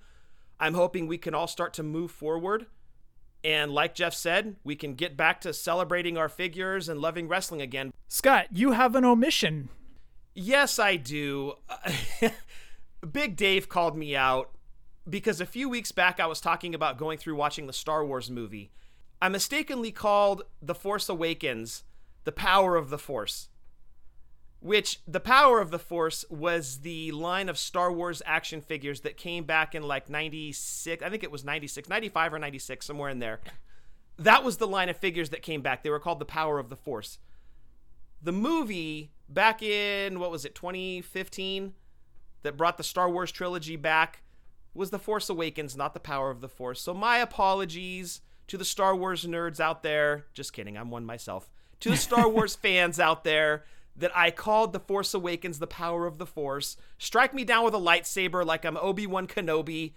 I'm 0.59 0.73
hoping 0.73 1.07
we 1.07 1.17
can 1.17 1.33
all 1.33 1.47
start 1.47 1.73
to 1.75 1.83
move 1.83 2.11
forward. 2.11 2.65
And 3.43 3.71
like 3.71 3.95
Jef 3.95 4.13
said, 4.13 4.57
we 4.65 4.75
can 4.75 4.95
get 4.95 5.15
back 5.15 5.39
to 5.41 5.53
celebrating 5.53 6.17
our 6.17 6.27
figures 6.27 6.89
and 6.89 6.99
loving 6.99 7.29
wrestling 7.29 7.61
again. 7.61 7.93
Scott, 8.09 8.47
you 8.51 8.71
have 8.71 8.95
an 8.95 9.05
omission. 9.05 9.69
Yes, 10.35 10.77
I 10.77 10.97
do. 10.97 11.53
Big 13.11 13.37
Dave 13.37 13.69
called 13.69 13.97
me 13.97 14.15
out 14.15 14.51
because 15.09 15.41
a 15.41 15.45
few 15.45 15.69
weeks 15.69 15.91
back 15.91 16.19
I 16.19 16.25
was 16.25 16.41
talking 16.41 16.75
about 16.75 16.97
going 16.97 17.17
through 17.17 17.35
watching 17.35 17.67
the 17.67 17.73
Star 17.73 18.05
Wars 18.05 18.29
movie. 18.29 18.71
I 19.21 19.29
mistakenly 19.29 19.91
called 19.91 20.43
The 20.61 20.75
Force 20.75 21.09
Awakens 21.09 21.83
The 22.23 22.31
Power 22.31 22.75
of 22.75 22.89
the 22.89 22.97
Force, 22.97 23.49
which 24.59 24.99
the 25.07 25.19
Power 25.19 25.59
of 25.59 25.71
the 25.71 25.79
Force 25.79 26.25
was 26.29 26.79
the 26.79 27.11
line 27.11 27.49
of 27.49 27.57
Star 27.57 27.91
Wars 27.91 28.21
action 28.25 28.61
figures 28.61 29.01
that 29.01 29.17
came 29.17 29.43
back 29.43 29.73
in 29.75 29.83
like 29.83 30.09
96, 30.09 31.03
I 31.03 31.09
think 31.09 31.23
it 31.23 31.31
was 31.31 31.43
96, 31.43 31.89
95 31.89 32.33
or 32.33 32.39
96, 32.39 32.85
somewhere 32.85 33.09
in 33.09 33.19
there. 33.19 33.39
That 34.17 34.43
was 34.43 34.57
the 34.57 34.67
line 34.67 34.89
of 34.89 34.97
figures 34.97 35.29
that 35.29 35.41
came 35.41 35.61
back. 35.61 35.81
They 35.81 35.89
were 35.89 35.99
called 35.99 36.19
The 36.19 36.25
Power 36.25 36.59
of 36.59 36.69
the 36.69 36.75
Force. 36.75 37.19
The 38.21 38.33
movie 38.33 39.11
back 39.29 39.61
in, 39.61 40.19
what 40.19 40.29
was 40.29 40.43
it, 40.43 40.55
2015, 40.55 41.73
that 42.43 42.57
brought 42.57 42.75
the 42.75 42.83
Star 42.83 43.09
Wars 43.09 43.31
trilogy 43.31 43.77
back 43.77 44.21
was 44.73 44.89
The 44.89 44.99
Force 44.99 45.29
Awakens, 45.29 45.75
not 45.75 45.93
The 45.93 45.99
Power 45.99 46.29
of 46.29 46.41
the 46.41 46.49
Force. 46.49 46.81
So 46.81 46.93
my 46.93 47.17
apologies 47.17 48.21
to 48.47 48.57
the 48.57 48.65
Star 48.65 48.95
Wars 48.95 49.25
nerds 49.25 49.59
out 49.59 49.83
there. 49.83 50.25
Just 50.33 50.53
kidding, 50.53 50.77
I'm 50.77 50.89
one 50.89 51.05
myself. 51.05 51.49
To 51.81 51.89
the 51.89 51.97
Star 51.97 52.27
Wars 52.29 52.55
fans 52.55 52.99
out 52.99 53.23
there 53.23 53.63
that 53.95 54.15
I 54.15 54.31
called 54.31 54.73
The 54.73 54.79
Force 54.79 55.13
Awakens 55.13 55.59
The 55.59 55.67
Power 55.67 56.05
of 56.05 56.17
the 56.17 56.25
Force. 56.25 56.77
Strike 56.97 57.33
me 57.33 57.43
down 57.43 57.65
with 57.65 57.73
a 57.73 57.79
lightsaber 57.79 58.45
like 58.45 58.65
I'm 58.65 58.77
Obi-Wan 58.77 59.27
Kenobi. 59.27 59.93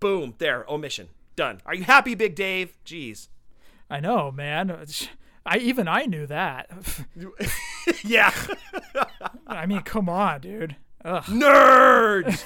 Boom, 0.00 0.34
there, 0.38 0.64
omission. 0.68 1.08
Done. 1.36 1.60
Are 1.64 1.74
you 1.74 1.84
happy, 1.84 2.14
Big 2.14 2.34
Dave? 2.34 2.76
Jeez. 2.84 3.28
I 3.88 4.00
know, 4.00 4.30
man. 4.30 4.84
I 5.44 5.58
even 5.58 5.88
I 5.88 6.04
knew 6.04 6.26
that. 6.26 6.70
yeah. 8.04 8.32
I 9.46 9.66
mean, 9.66 9.80
come 9.80 10.08
on, 10.08 10.40
dude. 10.40 10.76
Ugh. 11.04 11.24
Nerds. 11.24 12.44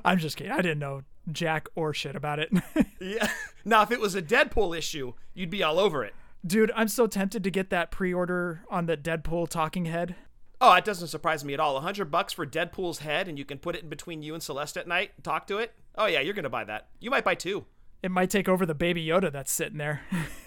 I'm 0.04 0.18
just 0.18 0.36
kidding. 0.36 0.52
I 0.52 0.56
didn't 0.56 0.78
know 0.80 1.02
jack 1.30 1.68
or 1.74 1.94
shit 1.94 2.16
about 2.16 2.38
it. 2.38 2.52
yeah. 3.00 3.30
Now, 3.64 3.82
if 3.82 3.90
it 3.90 4.00
was 4.00 4.14
a 4.14 4.22
Deadpool 4.22 4.76
issue, 4.76 5.14
you'd 5.34 5.50
be 5.50 5.62
all 5.62 5.78
over 5.78 6.04
it. 6.04 6.14
Dude, 6.44 6.72
I'm 6.74 6.88
so 6.88 7.06
tempted 7.06 7.44
to 7.44 7.50
get 7.50 7.70
that 7.70 7.90
pre-order 7.92 8.64
on 8.68 8.86
the 8.86 8.96
Deadpool 8.96 9.48
talking 9.48 9.84
head. 9.84 10.16
Oh, 10.60 10.74
it 10.74 10.84
doesn't 10.84 11.08
surprise 11.08 11.44
me 11.44 11.54
at 11.54 11.60
all. 11.60 11.76
A 11.76 11.80
hundred 11.80 12.10
bucks 12.10 12.32
for 12.32 12.46
Deadpool's 12.46 13.00
head, 13.00 13.28
and 13.28 13.36
you 13.38 13.44
can 13.44 13.58
put 13.58 13.74
it 13.74 13.82
in 13.82 13.88
between 13.88 14.22
you 14.22 14.34
and 14.34 14.42
Celeste 14.42 14.76
at 14.76 14.88
night. 14.88 15.10
Talk 15.22 15.46
to 15.48 15.58
it. 15.58 15.72
Oh 15.96 16.06
yeah, 16.06 16.20
you're 16.20 16.34
gonna 16.34 16.48
buy 16.48 16.64
that. 16.64 16.88
You 17.00 17.10
might 17.10 17.24
buy 17.24 17.34
two. 17.34 17.64
It 18.02 18.10
might 18.10 18.30
take 18.30 18.48
over 18.48 18.64
the 18.64 18.74
baby 18.74 19.04
Yoda 19.04 19.30
that's 19.32 19.52
sitting 19.52 19.78
there. 19.78 20.02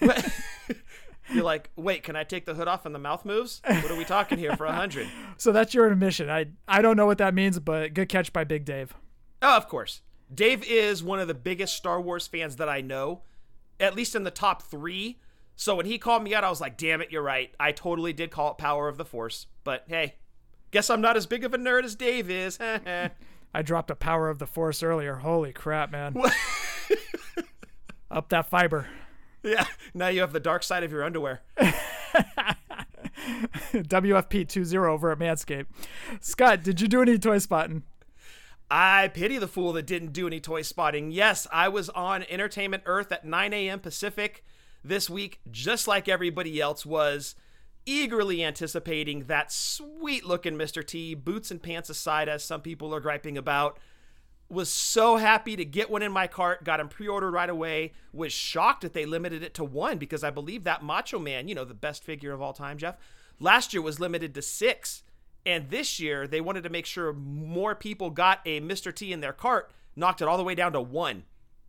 You're 1.32 1.44
like, 1.44 1.70
wait, 1.76 2.02
can 2.02 2.16
I 2.16 2.24
take 2.24 2.46
the 2.46 2.54
hood 2.54 2.68
off 2.68 2.86
and 2.86 2.94
the 2.94 2.98
mouth 2.98 3.24
moves? 3.24 3.60
What 3.64 3.90
are 3.90 3.96
we 3.96 4.04
talking 4.04 4.38
here 4.38 4.56
for 4.56 4.66
a 4.66 4.72
hundred? 4.72 5.08
so 5.36 5.52
that's 5.52 5.74
your 5.74 5.86
admission. 5.86 6.30
I 6.30 6.46
I 6.68 6.82
don't 6.82 6.96
know 6.96 7.06
what 7.06 7.18
that 7.18 7.34
means, 7.34 7.58
but 7.58 7.94
good 7.94 8.08
catch 8.08 8.32
by 8.32 8.44
Big 8.44 8.64
Dave. 8.64 8.94
Oh, 9.42 9.56
of 9.56 9.68
course. 9.68 10.02
Dave 10.32 10.64
is 10.64 11.02
one 11.02 11.20
of 11.20 11.28
the 11.28 11.34
biggest 11.34 11.74
Star 11.76 12.00
Wars 12.00 12.26
fans 12.26 12.56
that 12.56 12.68
I 12.68 12.80
know, 12.80 13.22
at 13.78 13.94
least 13.94 14.14
in 14.14 14.24
the 14.24 14.30
top 14.30 14.62
three. 14.62 15.18
So 15.54 15.76
when 15.76 15.86
he 15.86 15.98
called 15.98 16.22
me 16.22 16.34
out, 16.34 16.44
I 16.44 16.50
was 16.50 16.60
like, 16.60 16.76
damn 16.76 17.00
it, 17.00 17.10
you're 17.10 17.22
right. 17.22 17.54
I 17.58 17.72
totally 17.72 18.12
did 18.12 18.30
call 18.30 18.50
it 18.50 18.58
Power 18.58 18.88
of 18.88 18.98
the 18.98 19.04
Force. 19.04 19.46
But 19.64 19.84
hey, 19.86 20.16
guess 20.70 20.90
I'm 20.90 21.00
not 21.00 21.16
as 21.16 21.26
big 21.26 21.44
of 21.44 21.54
a 21.54 21.58
nerd 21.58 21.84
as 21.84 21.94
Dave 21.94 22.30
is. 22.30 22.58
I 23.54 23.62
dropped 23.62 23.90
a 23.90 23.94
Power 23.94 24.28
of 24.28 24.38
the 24.38 24.46
Force 24.46 24.82
earlier. 24.82 25.16
Holy 25.16 25.52
crap, 25.52 25.90
man. 25.90 26.14
Up 28.10 28.28
that 28.28 28.50
fiber. 28.50 28.86
Yeah, 29.46 29.66
now 29.94 30.08
you 30.08 30.20
have 30.20 30.32
the 30.32 30.40
dark 30.40 30.62
side 30.62 30.82
of 30.84 30.92
your 30.92 31.04
underwear. 31.04 31.42
WFP 33.72 34.48
20 34.52 34.76
over 34.76 35.10
at 35.10 35.18
Manscaped. 35.18 35.66
Scott, 36.20 36.62
did 36.62 36.80
you 36.80 36.88
do 36.88 37.02
any 37.02 37.18
toy 37.18 37.38
spotting? 37.38 37.82
I 38.70 39.08
pity 39.08 39.38
the 39.38 39.48
fool 39.48 39.72
that 39.74 39.86
didn't 39.86 40.12
do 40.12 40.26
any 40.26 40.40
toy 40.40 40.62
spotting. 40.62 41.12
Yes, 41.12 41.46
I 41.52 41.68
was 41.68 41.88
on 41.90 42.24
Entertainment 42.24 42.82
Earth 42.86 43.12
at 43.12 43.24
9 43.24 43.52
a.m. 43.52 43.78
Pacific 43.78 44.44
this 44.82 45.08
week, 45.08 45.40
just 45.50 45.86
like 45.86 46.08
everybody 46.08 46.60
else 46.60 46.84
was, 46.84 47.36
eagerly 47.84 48.42
anticipating 48.42 49.24
that 49.26 49.52
sweet 49.52 50.24
looking 50.24 50.54
Mr. 50.54 50.84
T, 50.84 51.14
boots 51.14 51.50
and 51.52 51.62
pants 51.62 51.88
aside, 51.88 52.28
as 52.28 52.42
some 52.42 52.60
people 52.60 52.92
are 52.94 53.00
griping 53.00 53.38
about. 53.38 53.78
Was 54.48 54.72
so 54.72 55.16
happy 55.16 55.56
to 55.56 55.64
get 55.64 55.90
one 55.90 56.02
in 56.02 56.12
my 56.12 56.28
cart, 56.28 56.62
got 56.62 56.78
him 56.78 56.88
pre 56.88 57.08
ordered 57.08 57.32
right 57.32 57.50
away. 57.50 57.92
Was 58.12 58.32
shocked 58.32 58.82
that 58.82 58.92
they 58.92 59.04
limited 59.04 59.42
it 59.42 59.54
to 59.54 59.64
one 59.64 59.98
because 59.98 60.22
I 60.22 60.30
believe 60.30 60.64
that 60.64 60.84
Macho 60.84 61.18
Man, 61.18 61.48
you 61.48 61.54
know, 61.54 61.64
the 61.64 61.74
best 61.74 62.04
figure 62.04 62.32
of 62.32 62.40
all 62.40 62.52
time, 62.52 62.78
Jef, 62.78 62.96
last 63.40 63.72
year 63.72 63.82
was 63.82 63.98
limited 63.98 64.34
to 64.34 64.42
six. 64.42 65.02
And 65.44 65.70
this 65.70 66.00
year, 66.00 66.26
they 66.26 66.40
wanted 66.40 66.64
to 66.64 66.70
make 66.70 66.86
sure 66.86 67.12
more 67.12 67.74
people 67.74 68.10
got 68.10 68.40
a 68.44 68.60
Mr. 68.60 68.94
T 68.94 69.12
in 69.12 69.20
their 69.20 69.32
cart, 69.32 69.70
knocked 69.94 70.20
it 70.20 70.28
all 70.28 70.36
the 70.36 70.44
way 70.44 70.56
down 70.56 70.72
to 70.72 70.80
one. 70.80 71.24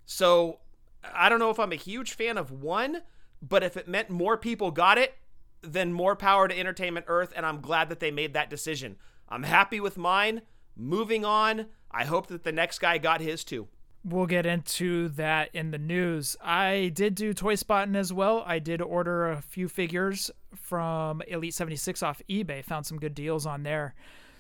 So 0.06 0.60
I 1.04 1.30
don't 1.30 1.40
know 1.40 1.52
if 1.52 1.60
I'm 1.60 1.72
a 1.72 1.76
huge 1.76 2.14
fan 2.14 2.38
of 2.38 2.52
one, 2.52 3.02
but 3.42 3.64
if 3.64 3.78
it 3.78 3.88
meant 3.88 4.10
more 4.10 4.38
people 4.38 4.72
got 4.72 4.98
it, 4.98 5.16
then 5.62 5.94
more 5.94 6.16
power 6.16 6.48
to 6.48 6.58
Entertainment 6.58 7.06
Earth. 7.08 7.34
And 7.36 7.46
I'm 7.46 7.62
glad 7.62 7.90
that 7.90 8.00
they 8.00 8.12
made 8.12 8.34
that 8.34 8.50
decision. 8.50 8.98
I'm 9.30 9.44
happy 9.44 9.80
with 9.80 9.98
mine. 9.98 10.42
Moving 10.76 11.26
on. 11.26 11.68
I 11.92 12.06
hope 12.06 12.28
that 12.28 12.44
the 12.44 12.52
next 12.52 12.80
guy 12.80 12.98
got 12.98 13.22
his 13.22 13.44
too. 13.44 13.68
We'll 14.04 14.26
get 14.26 14.46
into 14.46 15.10
that 15.10 15.50
in 15.54 15.72
the 15.72 15.78
news. 15.78 16.38
I 16.42 16.92
did 16.94 17.16
do 17.16 17.34
Toy 17.34 17.56
Spotting 17.56 17.96
as 17.96 18.14
well. 18.14 18.44
I 18.46 18.60
did 18.60 18.82
order 18.82 19.30
a 19.30 19.42
few 19.42 19.68
figures 19.68 20.32
from 20.56 21.22
Elite 21.28 21.54
76 21.54 22.02
off 22.04 22.22
eBay, 22.30 22.64
found 22.64 22.86
some 22.86 23.00
good 23.00 23.14
deals 23.14 23.46
on 23.46 23.64
there. 23.64 23.96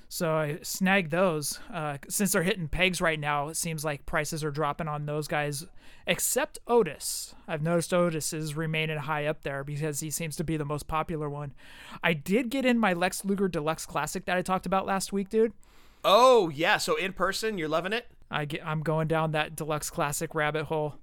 So 0.09 0.35
I 0.35 0.59
snagged 0.61 1.11
those. 1.11 1.59
Uh, 1.73 1.97
since 2.07 2.31
they're 2.31 2.43
hitting 2.43 2.69
pegs 2.69 3.01
right 3.01 3.19
now, 3.19 3.49
it 3.49 3.57
seems 3.57 3.83
like 3.83 4.05
prices 4.05 4.41
are 4.43 4.51
dropping 4.51 4.87
on 4.87 5.05
those 5.05 5.27
guys, 5.27 5.65
except 6.05 6.59
Otis. 6.65 7.35
I've 7.45 7.61
noticed 7.61 7.93
Otis 7.93 8.31
is 8.31 8.55
remaining 8.55 8.99
high 8.99 9.25
up 9.25 9.43
there 9.43 9.65
because 9.65 9.99
he 9.99 10.09
seems 10.09 10.37
to 10.37 10.45
be 10.45 10.55
the 10.55 10.63
most 10.63 10.87
popular 10.87 11.29
one. 11.29 11.53
I 12.01 12.13
did 12.13 12.49
get 12.49 12.65
in 12.65 12.79
my 12.79 12.93
Lex 12.93 13.25
Luger 13.25 13.49
Deluxe 13.49 13.85
Classic 13.85 14.23
that 14.25 14.37
I 14.37 14.41
talked 14.41 14.65
about 14.65 14.85
last 14.85 15.11
week, 15.11 15.29
dude. 15.29 15.51
Oh, 16.03 16.49
yeah. 16.49 16.77
So 16.77 16.95
in 16.95 17.13
person, 17.13 17.57
you're 17.57 17.67
loving 17.67 17.93
it? 17.93 18.07
I 18.29 18.45
get, 18.45 18.65
I'm 18.65 18.81
going 18.81 19.07
down 19.07 19.31
that 19.31 19.55
Deluxe 19.55 19.89
Classic 19.89 20.33
rabbit 20.35 20.65
hole. 20.65 20.95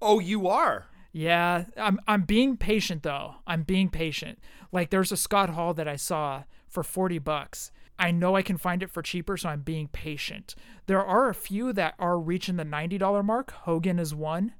Oh, 0.00 0.18
you 0.18 0.48
are? 0.48 0.86
Yeah, 1.12 1.64
I'm 1.76 2.00
I'm 2.08 2.22
being 2.22 2.56
patient 2.56 3.02
though. 3.02 3.36
I'm 3.46 3.62
being 3.64 3.90
patient. 3.90 4.38
Like 4.72 4.90
there's 4.90 5.12
a 5.12 5.16
Scott 5.16 5.50
Hall 5.50 5.74
that 5.74 5.86
I 5.86 5.96
saw 5.96 6.44
for 6.68 6.82
40 6.82 7.18
bucks. 7.18 7.70
I 7.98 8.10
know 8.10 8.34
I 8.34 8.42
can 8.42 8.56
find 8.56 8.82
it 8.82 8.90
for 8.90 9.02
cheaper, 9.02 9.36
so 9.36 9.50
I'm 9.50 9.60
being 9.60 9.88
patient. 9.88 10.54
There 10.86 11.04
are 11.04 11.28
a 11.28 11.34
few 11.34 11.72
that 11.74 11.94
are 11.98 12.18
reaching 12.18 12.56
the 12.56 12.64
$90 12.64 13.24
mark. 13.24 13.50
Hogan 13.50 13.98
is 13.98 14.14
one. 14.14 14.54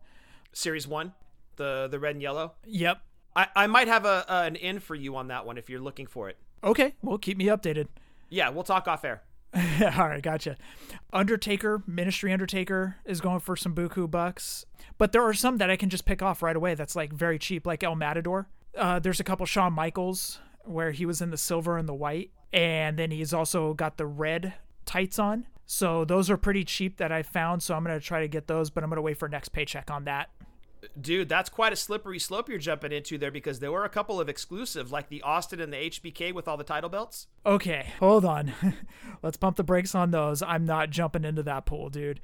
Series 0.52 0.86
1, 0.86 1.12
the 1.56 1.88
the 1.90 1.98
red 1.98 2.16
and 2.16 2.22
yellow. 2.22 2.52
Yep. 2.66 3.00
I, 3.34 3.46
I 3.56 3.66
might 3.66 3.88
have 3.88 4.04
a, 4.04 4.26
a 4.28 4.42
an 4.42 4.56
in 4.56 4.78
for 4.78 4.94
you 4.94 5.16
on 5.16 5.28
that 5.28 5.46
one 5.46 5.56
if 5.56 5.70
you're 5.70 5.80
looking 5.80 6.06
for 6.06 6.28
it. 6.28 6.36
Okay, 6.62 6.94
well 7.00 7.16
keep 7.16 7.38
me 7.38 7.46
updated. 7.46 7.86
Yeah, 8.28 8.50
we'll 8.50 8.62
talk 8.62 8.86
off 8.86 9.04
air. 9.06 9.22
All 9.98 10.08
right, 10.08 10.22
gotcha. 10.22 10.56
Undertaker, 11.12 11.82
Ministry 11.86 12.32
Undertaker 12.32 12.96
is 13.04 13.20
going 13.20 13.40
for 13.40 13.54
some 13.54 13.74
buku 13.74 14.10
bucks, 14.10 14.64
but 14.96 15.12
there 15.12 15.22
are 15.22 15.34
some 15.34 15.58
that 15.58 15.70
I 15.70 15.76
can 15.76 15.90
just 15.90 16.06
pick 16.06 16.22
off 16.22 16.42
right 16.42 16.56
away. 16.56 16.74
That's 16.74 16.96
like 16.96 17.12
very 17.12 17.38
cheap, 17.38 17.66
like 17.66 17.84
El 17.84 17.94
Matador. 17.94 18.48
Uh, 18.76 18.98
there's 18.98 19.20
a 19.20 19.24
couple 19.24 19.44
Shawn 19.44 19.74
Michaels 19.74 20.40
where 20.64 20.92
he 20.92 21.04
was 21.04 21.20
in 21.20 21.30
the 21.30 21.36
silver 21.36 21.76
and 21.76 21.88
the 21.88 21.94
white, 21.94 22.30
and 22.52 22.98
then 22.98 23.10
he's 23.10 23.34
also 23.34 23.74
got 23.74 23.98
the 23.98 24.06
red 24.06 24.54
tights 24.86 25.18
on. 25.18 25.46
So 25.66 26.04
those 26.04 26.30
are 26.30 26.36
pretty 26.36 26.64
cheap 26.64 26.96
that 26.96 27.12
I 27.12 27.22
found. 27.22 27.62
So 27.62 27.74
I'm 27.74 27.84
gonna 27.84 28.00
try 28.00 28.20
to 28.20 28.28
get 28.28 28.46
those, 28.46 28.70
but 28.70 28.82
I'm 28.82 28.90
gonna 28.90 29.02
wait 29.02 29.18
for 29.18 29.28
next 29.28 29.50
paycheck 29.50 29.90
on 29.90 30.04
that. 30.04 30.30
Dude, 31.00 31.28
that's 31.28 31.48
quite 31.48 31.72
a 31.72 31.76
slippery 31.76 32.18
slope 32.18 32.48
you're 32.48 32.58
jumping 32.58 32.92
into 32.92 33.16
there 33.16 33.30
because 33.30 33.60
there 33.60 33.70
were 33.70 33.84
a 33.84 33.88
couple 33.88 34.20
of 34.20 34.28
exclusive, 34.28 34.90
like 34.90 35.08
the 35.08 35.22
Austin 35.22 35.60
and 35.60 35.72
the 35.72 35.76
HBK 35.76 36.32
with 36.32 36.48
all 36.48 36.56
the 36.56 36.64
title 36.64 36.90
belts. 36.90 37.28
Okay, 37.46 37.92
hold 38.00 38.24
on. 38.24 38.52
Let's 39.22 39.36
pump 39.36 39.56
the 39.56 39.64
brakes 39.64 39.94
on 39.94 40.10
those. 40.10 40.42
I'm 40.42 40.64
not 40.64 40.90
jumping 40.90 41.24
into 41.24 41.42
that 41.44 41.66
pool, 41.66 41.88
dude. 41.88 42.20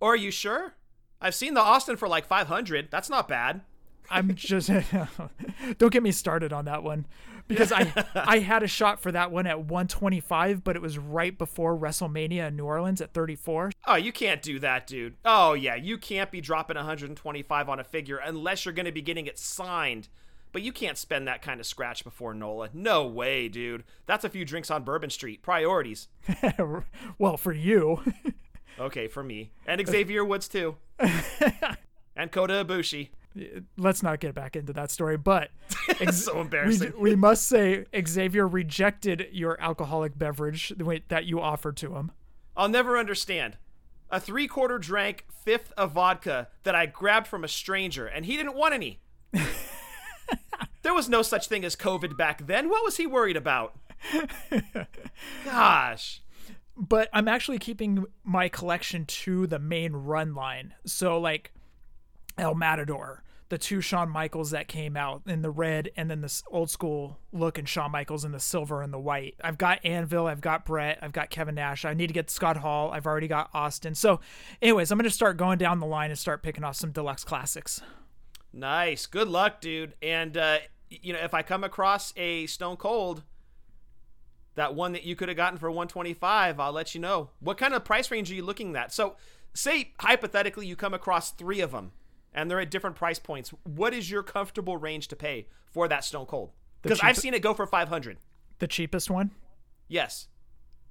Or 0.00 0.12
are 0.12 0.16
you 0.16 0.30
sure? 0.30 0.74
I've 1.20 1.34
seen 1.34 1.54
the 1.54 1.60
Austin 1.60 1.96
for 1.96 2.08
like 2.08 2.26
500. 2.26 2.88
That's 2.90 3.10
not 3.10 3.28
bad. 3.28 3.62
I'm 4.10 4.34
just 4.34 4.70
don't 5.78 5.92
get 5.92 6.02
me 6.02 6.12
started 6.12 6.52
on 6.52 6.66
that 6.66 6.82
one 6.84 7.06
because 7.48 7.72
I 7.72 7.92
I 8.14 8.38
had 8.40 8.62
a 8.62 8.68
shot 8.68 9.00
for 9.00 9.12
that 9.12 9.30
one 9.30 9.46
at 9.46 9.60
125, 9.60 10.64
but 10.64 10.76
it 10.76 10.82
was 10.82 10.98
right 10.98 11.36
before 11.36 11.76
WrestleMania 11.76 12.48
in 12.48 12.56
New 12.56 12.64
Orleans 12.64 13.00
at 13.00 13.12
34. 13.12 13.72
Oh, 13.86 13.94
you 13.96 14.12
can't 14.12 14.42
do 14.42 14.58
that, 14.60 14.86
dude. 14.86 15.14
Oh 15.24 15.54
yeah, 15.54 15.74
you 15.74 15.98
can't 15.98 16.30
be 16.30 16.40
dropping 16.40 16.76
125 16.76 17.68
on 17.68 17.80
a 17.80 17.84
figure 17.84 18.18
unless 18.18 18.64
you're 18.64 18.74
going 18.74 18.86
to 18.86 18.92
be 18.92 19.02
getting 19.02 19.26
it 19.26 19.38
signed. 19.38 20.08
But 20.52 20.62
you 20.62 20.72
can't 20.72 20.96
spend 20.96 21.28
that 21.28 21.42
kind 21.42 21.60
of 21.60 21.66
scratch 21.66 22.02
before 22.02 22.32
Nola. 22.32 22.70
No 22.72 23.06
way, 23.06 23.46
dude. 23.48 23.84
That's 24.06 24.24
a 24.24 24.30
few 24.30 24.44
drinks 24.44 24.70
on 24.70 24.84
Bourbon 24.84 25.10
Street. 25.10 25.42
Priorities. 25.42 26.08
well, 27.18 27.36
for 27.36 27.52
you. 27.52 28.00
okay, 28.78 29.06
for 29.06 29.22
me. 29.22 29.50
And 29.66 29.86
Xavier 29.86 30.24
Woods 30.24 30.48
too. 30.48 30.76
and 30.98 32.32
Kota 32.32 32.64
Ibushi 32.64 33.10
let's 33.76 34.02
not 34.02 34.20
get 34.20 34.34
back 34.34 34.56
into 34.56 34.72
that 34.72 34.90
story, 34.90 35.16
but 35.16 35.50
it's 35.88 36.24
so 36.24 36.40
embarrassing. 36.40 36.92
We, 36.96 37.10
we, 37.10 37.16
must 37.16 37.46
say 37.46 37.86
Xavier 38.06 38.46
rejected 38.46 39.28
your 39.32 39.60
alcoholic 39.60 40.18
beverage 40.18 40.72
that 41.08 41.24
you 41.26 41.40
offered 41.40 41.76
to 41.78 41.96
him. 41.96 42.12
I'll 42.56 42.68
never 42.68 42.98
understand. 42.98 43.56
A 44.10 44.20
three 44.20 44.46
quarter 44.46 44.78
drank 44.78 45.26
fifth 45.44 45.72
of 45.76 45.92
vodka 45.92 46.48
that 46.62 46.74
I 46.74 46.86
grabbed 46.86 47.26
from 47.26 47.44
a 47.44 47.48
stranger, 47.48 48.06
and 48.06 48.24
he 48.24 48.36
didn't 48.36 48.54
want 48.54 48.74
any. 48.74 49.00
there 50.82 50.94
was 50.94 51.08
no 51.08 51.22
such 51.22 51.48
thing 51.48 51.64
as 51.64 51.76
COVID 51.76 52.16
back 52.16 52.46
then. 52.46 52.68
What 52.68 52.84
was 52.84 52.96
he 52.96 53.06
worried 53.06 53.36
about? 53.36 53.76
Gosh. 55.44 56.22
But 56.76 57.08
I'm 57.12 57.26
actually 57.26 57.58
keeping 57.58 58.04
my 58.22 58.48
collection 58.48 59.06
to 59.06 59.46
the 59.46 59.58
main 59.58 59.92
run 59.94 60.34
line. 60.34 60.74
So, 60.84 61.18
like, 61.18 61.52
El 62.38 62.54
Matador, 62.54 63.22
the 63.48 63.58
two 63.58 63.80
Shawn 63.80 64.10
Michaels 64.10 64.50
that 64.50 64.66
came 64.66 64.96
out 64.96 65.22
in 65.26 65.42
the 65.42 65.50
red 65.50 65.90
and 65.96 66.10
then 66.10 66.20
this 66.20 66.42
old 66.50 66.68
school 66.68 67.18
look 67.32 67.58
and 67.58 67.68
Shawn 67.68 67.92
Michaels 67.92 68.24
in 68.24 68.32
the 68.32 68.40
silver 68.40 68.82
and 68.82 68.92
the 68.92 68.98
white. 68.98 69.36
I've 69.42 69.58
got 69.58 69.84
Anvil, 69.84 70.26
I've 70.26 70.40
got 70.40 70.64
Brett, 70.64 70.98
I've 71.00 71.12
got 71.12 71.30
Kevin 71.30 71.54
Nash. 71.54 71.84
I 71.84 71.94
need 71.94 72.08
to 72.08 72.12
get 72.12 72.28
Scott 72.28 72.56
Hall. 72.56 72.90
I've 72.90 73.06
already 73.06 73.28
got 73.28 73.50
Austin. 73.54 73.94
So, 73.94 74.20
anyways, 74.60 74.90
I'm 74.90 74.98
going 74.98 75.04
to 75.04 75.10
start 75.10 75.36
going 75.36 75.58
down 75.58 75.78
the 75.78 75.86
line 75.86 76.10
and 76.10 76.18
start 76.18 76.42
picking 76.42 76.64
off 76.64 76.76
some 76.76 76.90
deluxe 76.90 77.22
classics. 77.22 77.80
Nice. 78.52 79.06
Good 79.06 79.28
luck, 79.28 79.60
dude. 79.60 79.94
And, 80.02 80.36
uh, 80.36 80.58
you 80.88 81.12
know, 81.12 81.20
if 81.20 81.32
I 81.32 81.42
come 81.42 81.62
across 81.62 82.12
a 82.16 82.46
Stone 82.46 82.78
Cold, 82.78 83.22
that 84.56 84.74
one 84.74 84.92
that 84.92 85.04
you 85.04 85.14
could 85.14 85.28
have 85.28 85.36
gotten 85.36 85.58
for 85.58 85.70
125, 85.70 86.58
I'll 86.58 86.72
let 86.72 86.94
you 86.94 87.00
know. 87.00 87.30
What 87.38 87.58
kind 87.58 87.74
of 87.74 87.84
price 87.84 88.10
range 88.10 88.30
are 88.30 88.34
you 88.34 88.44
looking 88.44 88.74
at? 88.74 88.92
So, 88.92 89.16
say 89.54 89.92
hypothetically 90.00 90.66
you 90.66 90.74
come 90.74 90.94
across 90.94 91.30
three 91.30 91.60
of 91.60 91.70
them 91.70 91.92
and 92.36 92.50
they're 92.50 92.60
at 92.60 92.70
different 92.70 92.94
price 92.94 93.18
points. 93.18 93.52
What 93.64 93.94
is 93.94 94.10
your 94.10 94.22
comfortable 94.22 94.76
range 94.76 95.08
to 95.08 95.16
pay 95.16 95.48
for 95.72 95.88
that 95.88 96.04
Stone 96.04 96.26
Cold? 96.26 96.50
Because 96.82 97.00
I've 97.02 97.16
seen 97.16 97.34
it 97.34 97.42
go 97.42 97.54
for 97.54 97.66
500. 97.66 98.18
The 98.58 98.68
cheapest 98.68 99.10
one? 99.10 99.32
Yes. 99.88 100.28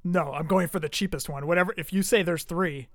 No, 0.03 0.33
I'm 0.33 0.47
going 0.47 0.67
for 0.67 0.79
the 0.79 0.89
cheapest 0.89 1.29
one. 1.29 1.47
Whatever. 1.47 1.73
If 1.77 1.93
you 1.93 2.01
say 2.01 2.23
there's 2.23 2.43
three. 2.43 2.89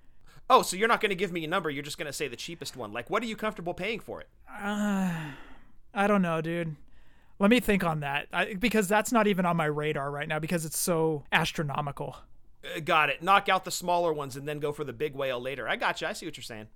Oh, 0.51 0.63
so 0.63 0.77
you're 0.77 0.89
not 0.89 1.01
going 1.01 1.11
to 1.11 1.17
give 1.17 1.33
me 1.33 1.45
a 1.45 1.49
number. 1.49 1.71
You're 1.71 1.85
just 1.85 1.97
going 1.97 2.07
to 2.07 2.13
say 2.13 2.29
the 2.29 2.37
cheapest 2.37 2.77
one. 2.77 2.93
Like, 2.93 3.09
what 3.09 3.23
are 3.23 3.27
you 3.27 3.37
comfortable 3.37 3.73
paying 3.73 4.01
for 4.01 4.21
it? 4.21 4.29
Uh, 4.49 5.13
I 5.95 6.07
don't 6.07 6.23
know, 6.23 6.41
dude. 6.41 6.77
Let 7.39 7.51
me 7.51 7.61
think 7.61 7.85
on 7.85 8.01
that 8.01 8.27
I, 8.33 8.55
because 8.55 8.87
that's 8.87 9.13
not 9.13 9.27
even 9.27 9.47
on 9.47 9.57
my 9.57 9.65
radar 9.65 10.11
right 10.11 10.29
now 10.29 10.39
because 10.39 10.67
it's 10.67 10.79
so 10.79 11.25
astronomical. 11.33 12.17
Uh, 12.63 12.81
got 12.81 13.09
it. 13.09 13.23
Knock 13.23 13.49
out 13.49 13.65
the 13.65 13.71
smaller 13.71 14.13
ones 14.13 14.37
and 14.37 14.47
then 14.47 14.59
go 14.59 14.73
for 14.73 14.85
the 14.85 14.93
big 14.93 15.15
whale 15.15 15.41
later. 15.41 15.67
I 15.67 15.77
got 15.77 16.01
you. 16.01 16.07
I 16.07 16.13
see 16.13 16.27
what 16.27 16.37
you're 16.37 16.45
saying. 16.45 16.67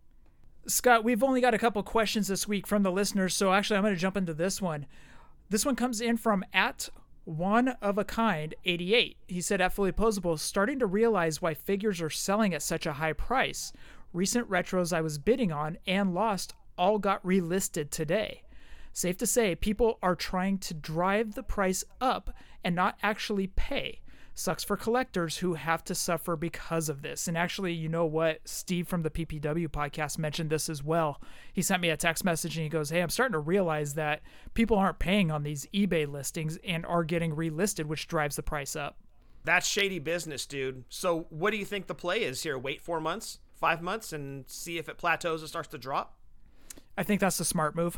Scott, 0.67 1.05
we've 1.05 1.23
only 1.23 1.41
got 1.41 1.55
a 1.55 1.59
couple 1.59 1.83
questions 1.83 2.29
this 2.29 2.49
week 2.49 2.67
from 2.67 2.83
the 2.83 2.93
listeners, 2.93 3.35
so 3.35 3.53
actually 3.53 3.77
I'm 3.77 3.83
going 3.83 3.95
to 3.95 4.01
jump 4.01 4.17
into 4.17 4.33
this 4.33 4.63
one. 4.63 4.87
This 5.51 5.67
one 5.67 5.77
comes 5.77 6.01
in 6.01 6.17
from 6.17 6.45
at 6.55 6.89
one 7.25 7.69
of 7.83 7.99
a 7.99 8.05
kind 8.05 8.55
88. 8.65 9.17
He 9.29 9.41
said 9.41 9.61
at 9.61 9.73
Fully 9.73 9.93
Poseable, 9.93 10.39
starting 10.39 10.79
to 10.79 10.87
realize 10.87 11.43
why 11.43 11.55
figures 11.55 12.01
are 12.01 12.11
selling 12.11 12.55
at 12.55 12.63
such 12.63 12.87
a 12.87 12.95
high 12.95 13.13
price. 13.13 13.73
Recent 14.13 14.49
retros 14.49 14.93
I 14.93 15.01
was 15.01 15.19
bidding 15.19 15.53
on 15.53 15.77
and 15.87 16.15
lost 16.15 16.55
all 16.79 16.99
got 16.99 17.23
relisted 17.25 17.91
today. 17.91 18.43
Safe 18.93 19.19
to 19.19 19.27
say, 19.27 19.55
people 19.55 19.99
are 20.03 20.15
trying 20.15 20.59
to 20.59 20.75
drive 20.75 21.35
the 21.35 21.43
price 21.43 21.85
up 22.01 22.35
and 22.63 22.75
not 22.75 22.97
actually 23.03 23.49
pay. 23.49 24.01
Sucks 24.37 24.65
for 24.65 24.77
collectors 24.77 25.39
who 25.39 25.55
have 25.55 25.85
to 25.85 25.95
suffer 25.95 26.35
because 26.35 26.89
of 26.89 27.03
this. 27.03 27.29
And 27.29 27.39
actually, 27.39 27.73
you 27.73 27.89
know 27.89 28.05
what? 28.05 28.41
Steve 28.45 28.89
from 28.89 29.03
the 29.03 29.11
PPW 29.11 29.69
podcast 29.69 30.19
mentioned 30.19 30.51
this 30.51 30.69
as 30.69 30.83
well. 30.83 31.21
He 31.53 31.63
sent 31.63 31.81
me 31.81 31.91
a 31.91 31.97
text 31.97 32.25
message 32.25 32.57
and 32.57 32.65
he 32.65 32.69
goes, 32.69 32.91
Hey, 32.91 33.01
I'm 33.01 33.11
starting 33.11 33.35
to 33.35 33.39
realize 33.39 33.95
that 33.95 34.23
people 34.55 34.77
aren't 34.77 34.99
paying 34.99 35.31
on 35.31 35.45
these 35.45 35.67
eBay 35.73 36.11
listings 36.11 36.59
and 36.67 36.85
are 36.85 37.05
getting 37.05 37.37
relisted, 37.37 37.85
which 37.85 38.09
drives 38.09 38.35
the 38.35 38.43
price 38.43 38.75
up. 38.75 38.97
That's 39.45 39.69
shady 39.69 40.01
business, 40.01 40.47
dude. 40.47 40.85
So, 40.89 41.27
what 41.29 41.51
do 41.51 41.57
you 41.57 41.65
think 41.65 41.87
the 41.87 41.95
play 41.95 42.25
is 42.25 42.43
here? 42.43 42.59
Wait 42.59 42.81
four 42.81 42.99
months, 42.99 43.39
five 43.53 43.83
months, 43.83 44.13
and 44.13 44.45
see 44.49 44.79
if 44.79 44.89
it 44.89 44.99
plateaus 44.99 45.43
and 45.43 45.49
starts 45.49 45.69
to 45.69 45.79
drop? 45.79 46.17
I 46.97 47.03
think 47.03 47.21
that's 47.21 47.39
the 47.39 47.45
smart 47.45 47.77
move. 47.77 47.97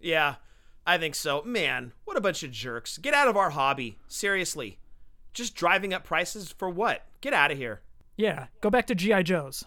Yeah, 0.00 0.36
I 0.86 0.96
think 0.96 1.14
so. 1.14 1.42
Man, 1.42 1.92
what 2.04 2.16
a 2.16 2.20
bunch 2.22 2.42
of 2.42 2.50
jerks. 2.50 2.98
Get 2.98 3.14
out 3.14 3.28
of 3.28 3.36
our 3.36 3.50
hobby. 3.50 3.98
Seriously. 4.08 4.78
Just 5.32 5.54
driving 5.54 5.94
up 5.94 6.04
prices 6.04 6.52
for 6.56 6.68
what? 6.68 7.04
Get 7.20 7.32
out 7.32 7.50
of 7.50 7.58
here. 7.58 7.82
Yeah, 8.16 8.46
go 8.60 8.70
back 8.70 8.86
to 8.88 8.94
GI 8.94 9.22
Joes. 9.22 9.64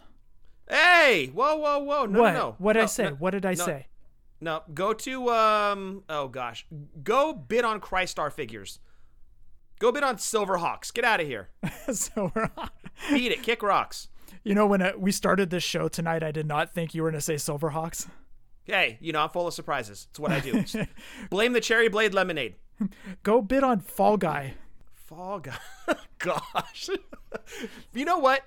Hey, 0.70 1.28
whoa, 1.34 1.56
whoa, 1.56 1.80
whoa! 1.80 2.06
No, 2.06 2.22
what? 2.22 2.34
no, 2.34 2.40
no. 2.40 2.56
What 2.58 2.74
did 2.74 2.80
no, 2.80 2.84
I 2.84 2.88
say? 2.88 3.04
No, 3.06 3.12
what 3.12 3.32
did 3.32 3.46
I 3.46 3.54
no, 3.54 3.66
say? 3.66 3.88
No, 4.42 4.64
go 4.74 4.94
to 4.94 5.30
um. 5.30 6.04
Oh 6.10 6.28
gosh, 6.28 6.66
go 7.04 7.34
bid 7.34 7.64
on 7.64 7.80
Crystar 7.80 8.32
figures. 8.32 8.80
Go 9.80 9.92
bid 9.92 10.04
on 10.04 10.18
Silverhawks. 10.18 10.94
Get 10.94 11.04
out 11.04 11.22
of 11.22 11.28
here. 11.28 11.50
so 11.92 12.32
beat 13.10 13.32
it. 13.32 13.42
Kick 13.42 13.64
rocks. 13.64 14.10
You 14.44 14.56
know, 14.56 14.68
when 14.68 14.82
uh, 14.82 14.94
we 14.98 15.12
started 15.12 15.50
this 15.50 15.64
show 15.64 15.88
tonight, 15.88 16.24
I 16.24 16.32
did 16.32 16.46
not 16.46 16.74
think 16.74 16.94
you 16.94 17.04
were 17.04 17.10
going 17.10 17.20
to 17.20 17.22
say 17.22 17.36
Silverhawks. 17.36 18.08
Hey, 18.64 18.98
you 19.02 19.12
know 19.12 19.22
I'm 19.22 19.30
full 19.30 19.48
of 19.48 19.54
surprises. 19.54 20.08
It's 20.10 20.20
what 20.20 20.32
I 20.32 20.40
do. 20.40 20.64
Blame 21.30 21.54
the 21.54 21.62
cherry 21.62 21.90
blade 21.90 22.14
lemonade. 22.14 22.56
Go 23.24 23.42
bid 23.42 23.64
on 23.64 23.80
Fall 23.80 24.18
Guy. 24.18 24.54
Fall 25.12 25.40
Guy. 25.40 25.58
Gosh. 26.20 26.90
you 27.94 28.06
know 28.06 28.18
what? 28.18 28.44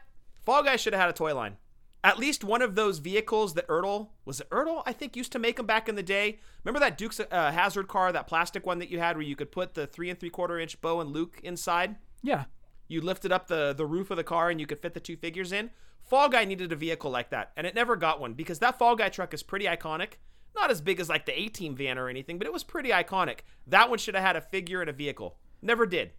Fall 0.47 0.63
Guy 0.63 0.77
should 0.77 0.95
have 0.95 1.01
had 1.01 1.11
a 1.11 1.15
toy 1.15 1.35
line. 1.35 1.59
At 2.03 2.19
least 2.19 2.43
one 2.43 2.63
of 2.63 2.75
those 2.75 2.99
vehicles 2.99 3.53
that 3.55 3.69
Ertl 3.69 4.09
was 4.25 4.41
it 4.41 4.49
Ertl 4.51 4.83
I 4.87 4.93
think 4.95 5.15
used 5.15 5.33
to 5.33 5.39
make 5.39 5.57
them 5.57 5.67
back 5.67 5.91
in 5.91 5.95
the 5.95 6.03
day. 6.03 6.39
Remember 6.65 6.81
that 6.81 6.97
Dukes 6.97 7.21
uh, 7.21 7.53
Hazzard 7.53 7.89
car, 7.89 8.13
that 8.13 8.27
plastic 8.27 8.65
one 8.65 8.79
that 8.79 8.91
you 8.91 8.99
had 8.99 9.17
where 9.17 9.27
you 9.27 9.37
could 9.37 9.53
put 9.53 9.75
the 9.75 9.87
three 9.87 10.09
and 10.09 10.19
three 10.19 10.31
quarter 10.31 10.59
inch 10.59 10.81
Bo 10.81 11.01
and 11.01 11.11
Luke 11.11 11.39
inside. 11.43 11.97
Yeah. 12.23 12.45
You 12.89 13.03
lifted 13.03 13.31
up 13.31 13.47
the 13.47 13.75
the 13.75 13.87
roof 13.87 14.11
of 14.11 14.17
the 14.17 14.25
car 14.25 14.49
and 14.49 14.59
you 14.59 14.67
could 14.67 14.81
fit 14.81 14.95
the 14.95 15.01
two 15.01 15.17
figures 15.19 15.53
in. 15.53 15.71
Fall 16.03 16.31
Guy 16.31 16.47
needed 16.47 16.73
a 16.73 16.77
vehicle 16.77 17.11
like 17.11 17.31
that, 17.31 17.53
and 17.57 17.67
it 17.67 17.75
never 17.75 17.97
got 17.97 18.21
one 18.21 18.35
because 18.35 18.59
that 18.59 18.79
Fall 18.79 18.97
Guy 18.97 19.09
truck 19.11 19.33
is 19.35 19.43
pretty 19.43 19.65
iconic. 19.67 20.15
Not 20.55 20.71
as 20.71 20.83
big 20.83 21.01
as 21.01 21.09
like 21.09 21.27
the 21.27 21.39
A 21.39 21.49
Team 21.49 21.75
van 21.75 21.99
or 21.99 22.09
anything, 22.09 22.37
but 22.39 22.47
it 22.47 22.53
was 22.53 22.63
pretty 22.63 22.91
iconic. 22.91 23.41
That 23.67 23.89
one 23.89 23.99
should 23.99 24.15
have 24.15 24.25
had 24.25 24.37
a 24.37 24.43
figure 24.43 24.83
and 24.83 24.91
a 24.91 24.95
vehicle. 24.95 25.39
Never 25.63 25.87
did. 25.87 26.13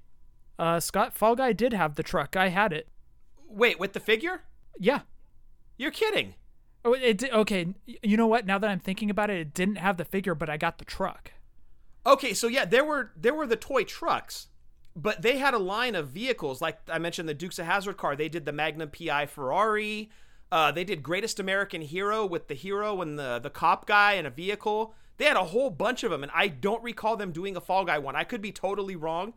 Uh, 0.57 0.79
Scott 0.79 1.13
Fall 1.13 1.35
Guy 1.35 1.53
did 1.53 1.73
have 1.73 1.95
the 1.95 2.03
truck. 2.03 2.35
I 2.35 2.49
had 2.49 2.71
it. 2.73 2.87
Wait, 3.47 3.79
with 3.79 3.93
the 3.93 3.99
figure? 3.99 4.41
Yeah. 4.79 5.01
You're 5.77 5.91
kidding. 5.91 6.35
Oh, 6.83 6.93
it 6.93 7.17
did, 7.17 7.31
okay. 7.31 7.73
You 7.85 8.15
know 8.15 8.27
what? 8.27 8.45
Now 8.45 8.57
that 8.59 8.69
I'm 8.69 8.79
thinking 8.79 9.09
about 9.09 9.29
it, 9.29 9.39
it 9.39 9.53
didn't 9.53 9.77
have 9.77 9.97
the 9.97 10.05
figure, 10.05 10.35
but 10.35 10.49
I 10.49 10.57
got 10.57 10.77
the 10.77 10.85
truck. 10.85 11.31
Okay, 12.05 12.33
so 12.33 12.47
yeah, 12.47 12.65
there 12.65 12.85
were 12.85 13.11
there 13.15 13.33
were 13.33 13.47
the 13.47 13.55
toy 13.55 13.83
trucks, 13.83 14.47
but 14.95 15.23
they 15.23 15.39
had 15.39 15.55
a 15.55 15.59
line 15.59 15.95
of 15.95 16.09
vehicles 16.09 16.61
like 16.61 16.77
I 16.87 16.99
mentioned 16.99 17.27
the 17.27 17.33
Dukes 17.33 17.57
of 17.57 17.65
Hazzard 17.65 17.97
car. 17.97 18.15
They 18.15 18.29
did 18.29 18.45
the 18.45 18.51
Magnum 18.51 18.91
PI 18.91 19.25
Ferrari. 19.25 20.11
Uh, 20.51 20.71
they 20.71 20.83
did 20.83 21.01
Greatest 21.01 21.39
American 21.39 21.81
Hero 21.81 22.23
with 22.23 22.47
the 22.47 22.53
hero 22.53 23.01
and 23.01 23.17
the 23.17 23.39
the 23.39 23.49
cop 23.49 23.87
guy 23.87 24.13
and 24.13 24.27
a 24.27 24.29
vehicle. 24.29 24.93
They 25.17 25.25
had 25.25 25.37
a 25.37 25.45
whole 25.45 25.71
bunch 25.71 26.03
of 26.03 26.11
them, 26.11 26.21
and 26.21 26.31
I 26.35 26.47
don't 26.47 26.83
recall 26.83 27.17
them 27.17 27.31
doing 27.31 27.55
a 27.55 27.61
Fall 27.61 27.85
Guy 27.85 27.97
one. 27.97 28.15
I 28.15 28.23
could 28.23 28.41
be 28.41 28.51
totally 28.51 28.95
wrong, 28.95 29.33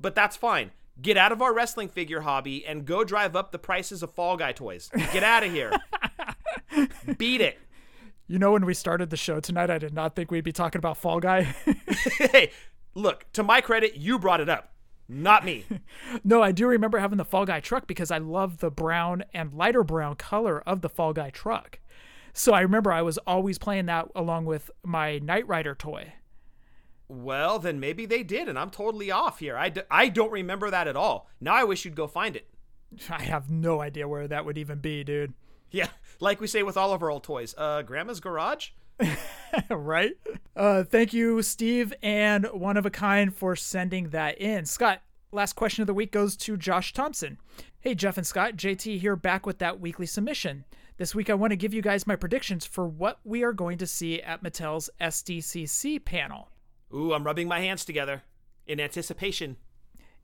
but 0.00 0.14
that's 0.14 0.36
fine. 0.36 0.70
Get 1.00 1.16
out 1.16 1.32
of 1.32 1.40
our 1.40 1.54
wrestling 1.54 1.88
figure 1.88 2.20
hobby 2.20 2.66
and 2.66 2.84
go 2.84 3.04
drive 3.04 3.34
up 3.34 3.52
the 3.52 3.58
prices 3.58 4.02
of 4.02 4.12
Fall 4.12 4.36
Guy 4.36 4.52
toys. 4.52 4.90
Get 5.12 5.22
out 5.22 5.42
of 5.42 5.52
here. 5.52 5.72
Beat 7.18 7.40
it. 7.40 7.58
You 8.26 8.38
know, 8.38 8.52
when 8.52 8.64
we 8.64 8.74
started 8.74 9.10
the 9.10 9.16
show 9.16 9.40
tonight, 9.40 9.70
I 9.70 9.78
did 9.78 9.94
not 9.94 10.14
think 10.14 10.30
we'd 10.30 10.44
be 10.44 10.52
talking 10.52 10.78
about 10.78 10.98
Fall 10.98 11.18
Guy. 11.18 11.42
hey, 12.18 12.52
look, 12.94 13.26
to 13.32 13.42
my 13.42 13.60
credit, 13.60 13.96
you 13.96 14.18
brought 14.18 14.40
it 14.40 14.48
up, 14.48 14.72
not 15.08 15.44
me. 15.44 15.64
no, 16.24 16.42
I 16.42 16.52
do 16.52 16.66
remember 16.66 16.98
having 16.98 17.18
the 17.18 17.24
Fall 17.24 17.46
Guy 17.46 17.60
truck 17.60 17.86
because 17.86 18.10
I 18.10 18.18
love 18.18 18.58
the 18.58 18.70
brown 18.70 19.24
and 19.34 19.54
lighter 19.54 19.82
brown 19.82 20.16
color 20.16 20.60
of 20.60 20.80
the 20.80 20.88
Fall 20.88 21.12
Guy 21.12 21.30
truck. 21.30 21.80
So 22.32 22.52
I 22.52 22.60
remember 22.60 22.92
I 22.92 23.02
was 23.02 23.18
always 23.18 23.58
playing 23.58 23.86
that 23.86 24.08
along 24.14 24.44
with 24.44 24.70
my 24.84 25.18
Knight 25.18 25.48
Rider 25.48 25.74
toy. 25.74 26.12
Well, 27.10 27.58
then 27.58 27.80
maybe 27.80 28.06
they 28.06 28.22
did, 28.22 28.48
and 28.48 28.56
I'm 28.56 28.70
totally 28.70 29.10
off 29.10 29.40
here. 29.40 29.56
I 29.56 29.68
d- 29.68 29.80
I 29.90 30.08
don't 30.08 30.30
remember 30.30 30.70
that 30.70 30.86
at 30.86 30.94
all. 30.94 31.28
Now 31.40 31.56
I 31.56 31.64
wish 31.64 31.84
you'd 31.84 31.96
go 31.96 32.06
find 32.06 32.36
it. 32.36 32.48
I 33.10 33.22
have 33.22 33.50
no 33.50 33.80
idea 33.80 34.06
where 34.06 34.28
that 34.28 34.44
would 34.44 34.56
even 34.56 34.78
be, 34.78 35.02
dude. 35.02 35.34
Yeah, 35.72 35.88
like 36.20 36.40
we 36.40 36.46
say 36.46 36.62
with 36.62 36.76
all 36.76 36.92
of 36.92 37.02
our 37.02 37.10
old 37.10 37.24
toys. 37.24 37.52
Uh, 37.58 37.82
Grandma's 37.82 38.20
garage? 38.20 38.68
right? 39.70 40.12
Uh, 40.54 40.84
thank 40.84 41.12
you, 41.12 41.42
Steve 41.42 41.92
and 42.00 42.46
One 42.52 42.76
of 42.76 42.86
a 42.86 42.90
Kind, 42.90 43.34
for 43.34 43.56
sending 43.56 44.10
that 44.10 44.40
in. 44.40 44.64
Scott, 44.64 45.02
last 45.32 45.54
question 45.54 45.82
of 45.82 45.88
the 45.88 45.94
week 45.94 46.12
goes 46.12 46.36
to 46.36 46.56
Josh 46.56 46.92
Thompson. 46.92 47.38
Hey, 47.80 47.96
Jef 47.96 48.18
and 48.18 48.26
Scott, 48.26 48.54
JT 48.54 49.00
here 49.00 49.16
back 49.16 49.46
with 49.46 49.58
that 49.58 49.80
weekly 49.80 50.06
submission. 50.06 50.64
This 50.96 51.12
week, 51.12 51.28
I 51.28 51.34
want 51.34 51.50
to 51.50 51.56
give 51.56 51.74
you 51.74 51.82
guys 51.82 52.06
my 52.06 52.14
predictions 52.14 52.66
for 52.66 52.86
what 52.86 53.18
we 53.24 53.42
are 53.42 53.52
going 53.52 53.78
to 53.78 53.86
see 53.88 54.22
at 54.22 54.44
Mattel's 54.44 54.90
SDCC 55.00 56.04
panel. 56.04 56.49
Ooh, 56.94 57.12
I'm 57.12 57.24
rubbing 57.24 57.48
my 57.48 57.60
hands 57.60 57.84
together 57.84 58.22
in 58.66 58.80
anticipation. 58.80 59.56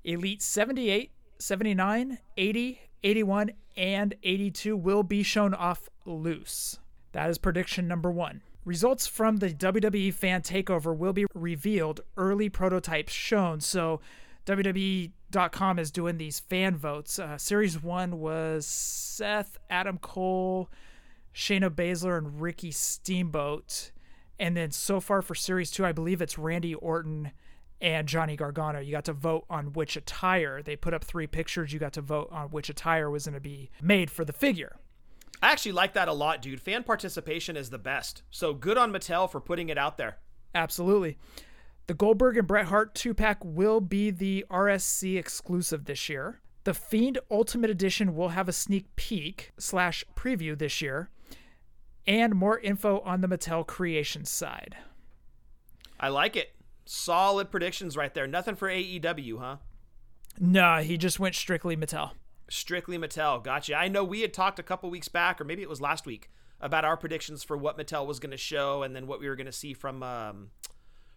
Elite 0.05 0.43
78, 0.43 1.11
79, 1.39 2.19
80, 2.37 2.81
81, 3.03 3.51
and 3.77 4.15
82 4.23 4.77
will 4.77 5.03
be 5.03 5.23
shown 5.23 5.55
off 5.55 5.89
loose. 6.05 6.79
That 7.13 7.31
is 7.31 7.39
prediction 7.39 7.89
number 7.89 8.11
one. 8.11 8.43
Results 8.65 9.07
from 9.07 9.37
the 9.37 9.51
WWE 9.51 10.13
fan 10.13 10.43
takeover 10.43 10.97
will 10.97 11.13
be 11.13 11.27
revealed, 11.35 12.01
early 12.17 12.49
prototypes 12.49 13.13
shown. 13.13 13.61
So, 13.61 14.01
WWE.com 14.45 15.79
is 15.79 15.91
doing 15.91 16.19
these 16.19 16.41
fan 16.41 16.77
votes. 16.77 17.19
Uh, 17.19 17.39
series 17.39 17.83
one 17.83 18.19
was 18.19 18.67
Seth, 18.67 19.57
Adam 19.71 19.99
Cole, 19.99 20.69
Shayna 21.35 21.71
Baszler, 21.71 22.19
and 22.19 22.41
Ricky 22.41 22.71
Steamboat. 22.71 23.93
And 24.38 24.57
then 24.57 24.70
so 24.70 25.01
far 25.01 25.22
for 25.22 25.35
Series 25.35 25.70
2, 25.70 25.85
I 25.85 25.92
believe 25.92 26.20
it's 26.20 26.38
Randy 26.38 26.75
Orton 26.75 27.33
and 27.81 28.07
Johnny 28.07 28.37
Gargano. 28.37 28.81
You 28.81 28.92
got 28.92 29.05
to 29.07 29.12
vote 29.12 29.44
on 29.49 29.72
which 29.72 29.96
attire. 29.96 30.62
They 30.62 30.77
put 30.77 30.94
up 30.94 31.05
three 31.05 31.27
pictures. 31.27 31.72
You 31.72 31.79
got 31.79 31.92
to 31.94 32.03
vote 32.03 32.29
on 32.31 32.49
which 32.49 32.68
attire 32.68 33.11
was 33.11 33.27
going 33.27 33.35
to 33.35 33.40
be 33.40 33.70
made 33.81 34.11
for 34.11 34.25
the 34.25 34.33
figure. 34.33 34.77
I 35.42 35.53
actually 35.53 35.72
like 35.72 35.92
that 35.94 36.09
a 36.09 36.12
lot, 36.12 36.40
dude. 36.40 36.61
Fan 36.61 36.83
participation 36.83 37.57
is 37.57 37.70
the 37.70 37.79
best. 37.79 38.22
So 38.31 38.55
good 38.55 38.79
on 38.79 38.92
Mattel 38.92 39.31
for 39.31 39.40
putting 39.40 39.68
it 39.68 39.79
out 39.79 39.99
there. 39.99 40.18
Absolutely. 40.55 41.18
The 41.87 41.94
Goldberg 41.94 42.37
and 42.37 42.49
Bret 42.49 42.66
Hart 42.66 42.94
2 42.94 43.14
pack 43.14 43.44
will 43.44 43.81
be 43.81 44.11
the 44.11 44.44
RSC 44.51 45.18
exclusive 45.18 45.85
this 45.85 46.09
year. 46.09 46.40
The 46.64 46.75
Fiend 46.75 47.18
Ultimate 47.31 47.70
Edition 47.70 48.16
will 48.16 48.31
have 48.31 48.49
a 48.49 48.53
sneak 48.53 48.96
peek 48.96 49.53
slash 49.59 50.05
preview 50.16 50.59
this 50.59 50.81
year 50.81 51.11
and 52.07 52.35
more 52.35 52.59
info 52.59 53.01
on 53.01 53.21
the 53.21 53.29
Mattel 53.29 53.66
Creations 53.66 54.31
side. 54.31 54.77
I 55.99 56.09
like 56.09 56.37
it. 56.37 56.53
Solid 56.85 57.51
predictions 57.51 57.97
right 57.97 58.14
there. 58.14 58.27
Nothing 58.27 58.55
for 58.55 58.69
AEW, 58.69 59.38
huh? 59.38 59.57
Nah, 60.38 60.81
he 60.81 60.97
just 60.97 61.19
went 61.19 61.35
strictly 61.35 61.77
Mattel. 61.77 62.12
Strictly 62.49 62.99
Mattel. 62.99 63.42
Gotcha. 63.42 63.75
I 63.75 63.88
know 63.88 64.05
we 64.05 64.21
had 64.21 64.33
talked 64.33 64.59
a 64.59 64.62
couple 64.62 64.90
weeks 64.90 65.09
back, 65.09 65.40
or 65.40 65.45
maybe 65.45 65.62
it 65.62 65.69
was 65.69 65.81
last 65.81 66.07
week, 66.07 66.31
about 66.61 66.85
our 66.85 66.97
predictions 66.97 67.42
for 67.42 67.57
what 67.57 67.79
Mattel 67.79 68.07
was 68.07 68.21
going 68.21 68.31
to 68.31 68.37
show 68.37 68.83
and 68.83 68.95
then 68.95 69.07
what 69.07 69.21
we 69.21 69.29
were 69.29 69.37
going 69.37 69.47
to 69.47 69.53
see 69.53 69.73
from 69.73 70.03
um, 70.03 70.51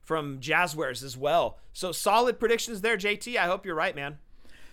from 0.02 0.40
Jazzwares 0.40 1.04
as 1.04 1.16
well. 1.16 1.60
So 1.72 1.92
solid 1.92 2.40
predictions 2.40 2.82
there, 2.82 2.98
JT. 2.98 3.36
I 3.38 3.46
hope 3.46 3.66
you're 3.66 3.76
right, 3.76 3.96
man. 3.96 4.18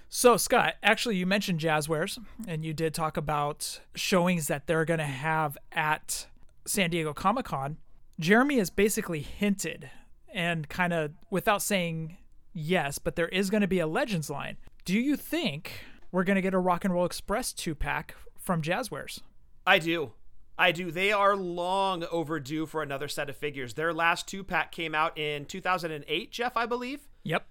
So, 0.09 0.37
Scott, 0.37 0.75
actually, 0.83 1.16
you 1.16 1.27
mentioned 1.27 1.61
Jazzwares, 1.61 2.19
and 2.47 2.64
you 2.64 2.73
did 2.73 2.95
talk 2.95 3.16
about 3.16 3.81
showings 3.95 4.47
that 4.47 4.66
they're 4.66 4.85
going 4.85 4.99
to 4.99 5.05
have 5.05 5.59
at 5.73 6.27
San 6.64 6.90
Diego 6.90 7.12
Comic 7.12 7.47
Con. 7.47 7.79
Jeremy 8.19 8.59
has 8.59 8.71
basically 8.71 9.21
hinted, 9.21 9.90
and 10.33 10.69
kind 10.69 10.92
of 10.92 11.12
without 11.31 11.61
saying 11.61 12.16
yes, 12.53 12.99
but 12.99 13.16
there 13.16 13.29
is 13.29 13.51
going 13.51 13.61
to 13.61 13.66
be 13.66 13.81
a 13.81 13.87
Legends 13.87 14.31
line. 14.31 14.57
Do 14.85 14.99
you 14.99 15.16
think 15.16 15.73
we're 16.12 16.25
going 16.25 16.37
to 16.37 16.42
get 16.42 16.55
a 16.55 16.59
Rock 16.59 16.85
and 16.85 16.95
Roll 16.95 17.05
Express 17.05 17.53
two 17.53 17.75
pack 17.75 18.14
from 18.38 18.62
Jazzwares? 18.62 19.21
I 19.66 19.79
do. 19.79 20.12
I 20.59 20.73
do. 20.73 20.90
They 20.90 21.12
are 21.12 21.37
long 21.37 22.05
overdue 22.05 22.64
for 22.64 22.83
another 22.83 23.09
set 23.09 23.29
of 23.29 23.37
figures. 23.37 23.75
Their 23.75 23.92
last 23.92 24.27
two 24.27 24.42
pack 24.42 24.73
came 24.73 24.95
out 24.95 25.19
in 25.19 25.45
2008, 25.45 26.31
Jef, 26.31 26.57
I 26.57 26.64
believe. 26.64 27.09
Yep. 27.25 27.47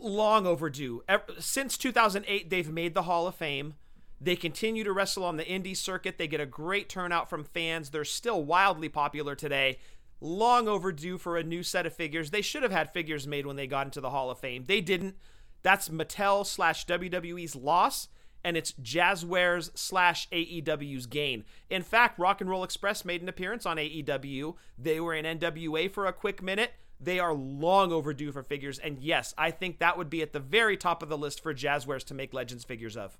Long 0.00 0.46
overdue. 0.46 1.02
Ever, 1.08 1.24
since 1.38 1.78
2008, 1.78 2.50
they've 2.50 2.70
made 2.70 2.94
the 2.94 3.02
Hall 3.02 3.26
of 3.26 3.34
Fame. 3.34 3.74
They 4.20 4.36
continue 4.36 4.84
to 4.84 4.92
wrestle 4.92 5.24
on 5.24 5.36
the 5.36 5.44
indie 5.44 5.76
circuit. 5.76 6.18
They 6.18 6.26
get 6.26 6.40
a 6.40 6.46
great 6.46 6.88
turnout 6.88 7.30
from 7.30 7.44
fans. 7.44 7.90
They're 7.90 8.04
still 8.04 8.42
wildly 8.42 8.88
popular 8.88 9.34
today. 9.34 9.78
Long 10.20 10.66
overdue 10.66 11.18
for 11.18 11.36
a 11.36 11.44
new 11.44 11.62
set 11.62 11.86
of 11.86 11.94
figures. 11.94 12.30
They 12.30 12.42
should 12.42 12.64
have 12.64 12.72
had 12.72 12.92
figures 12.92 13.26
made 13.26 13.46
when 13.46 13.56
they 13.56 13.68
got 13.68 13.86
into 13.86 14.00
the 14.00 14.10
Hall 14.10 14.30
of 14.30 14.38
Fame. 14.38 14.64
They 14.66 14.80
didn't. 14.80 15.16
That's 15.62 15.88
Mattel 15.88 16.44
slash 16.44 16.86
WWE's 16.86 17.54
loss 17.54 18.08
and 18.44 18.56
it's 18.56 18.72
Jazzwares 18.72 19.70
slash 19.76 20.28
AEW's 20.30 21.06
gain. 21.06 21.44
In 21.68 21.82
fact, 21.82 22.18
Rock 22.18 22.40
and 22.40 22.48
Roll 22.48 22.64
Express 22.64 23.04
made 23.04 23.22
an 23.22 23.28
appearance 23.28 23.66
on 23.66 23.76
AEW. 23.76 24.54
They 24.78 25.00
were 25.00 25.14
in 25.14 25.24
NWA 25.38 25.90
for 25.90 26.06
a 26.06 26.12
quick 26.12 26.42
minute. 26.42 26.72
They 27.00 27.20
are 27.20 27.32
long 27.32 27.92
overdue 27.92 28.32
for 28.32 28.42
figures, 28.42 28.80
and 28.80 28.98
yes, 28.98 29.32
I 29.38 29.52
think 29.52 29.78
that 29.78 29.96
would 29.96 30.10
be 30.10 30.20
at 30.20 30.32
the 30.32 30.40
very 30.40 30.76
top 30.76 31.02
of 31.02 31.08
the 31.08 31.16
list 31.16 31.42
for 31.42 31.54
Jazzwares 31.54 32.02
to 32.06 32.14
make 32.14 32.34
Legends 32.34 32.64
figures 32.64 32.96
of. 32.96 33.16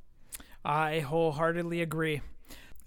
I 0.64 0.98
wholeheartedly 1.00 1.80
agree. 1.80 2.20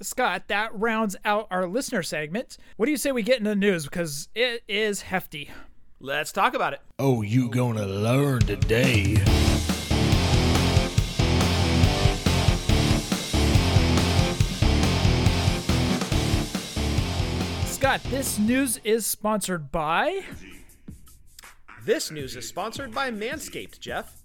Scott, 0.01 0.49
that 0.49 0.77
rounds 0.77 1.15
out 1.23 1.47
our 1.49 1.65
listener 1.65 2.03
segment. 2.03 2.57
What 2.75 2.87
do 2.87 2.91
you 2.91 2.97
say 2.97 3.13
we 3.13 3.23
get 3.23 3.37
into 3.37 3.51
the 3.51 3.55
news? 3.55 3.85
Because 3.85 4.27
it 4.35 4.63
is 4.67 5.01
hefty. 5.01 5.49
Let's 6.01 6.33
talk 6.33 6.55
about 6.55 6.73
it. 6.73 6.81
Oh, 6.99 7.21
you 7.21 7.49
gonna 7.49 7.85
learn 7.85 8.41
today. 8.41 9.15
Scott, 17.67 18.01
this 18.09 18.37
news 18.37 18.77
is 18.83 19.05
sponsored 19.05 19.71
by. 19.71 20.21
This 21.83 22.11
news 22.11 22.35
is 22.35 22.47
sponsored 22.47 22.93
by 22.93 23.09
Manscaped, 23.09 23.79
Jef. 23.79 24.15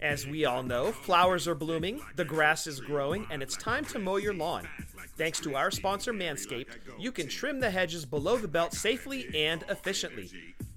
As 0.00 0.26
we 0.26 0.46
all 0.46 0.62
know, 0.62 0.90
flowers 0.90 1.46
are 1.46 1.54
blooming, 1.54 2.00
the 2.16 2.24
grass 2.24 2.66
is 2.66 2.80
growing, 2.80 3.26
and 3.30 3.42
it's 3.42 3.58
time 3.58 3.84
to 3.86 3.98
mow 3.98 4.16
your 4.16 4.32
lawn. 4.32 4.66
Thanks 5.18 5.38
to 5.40 5.54
our 5.54 5.70
sponsor, 5.70 6.14
Manscaped, 6.14 6.78
you 6.98 7.12
can 7.12 7.28
trim 7.28 7.60
the 7.60 7.70
hedges 7.70 8.06
below 8.06 8.38
the 8.38 8.48
belt 8.48 8.72
safely 8.72 9.28
and 9.34 9.62
efficiently. 9.68 10.30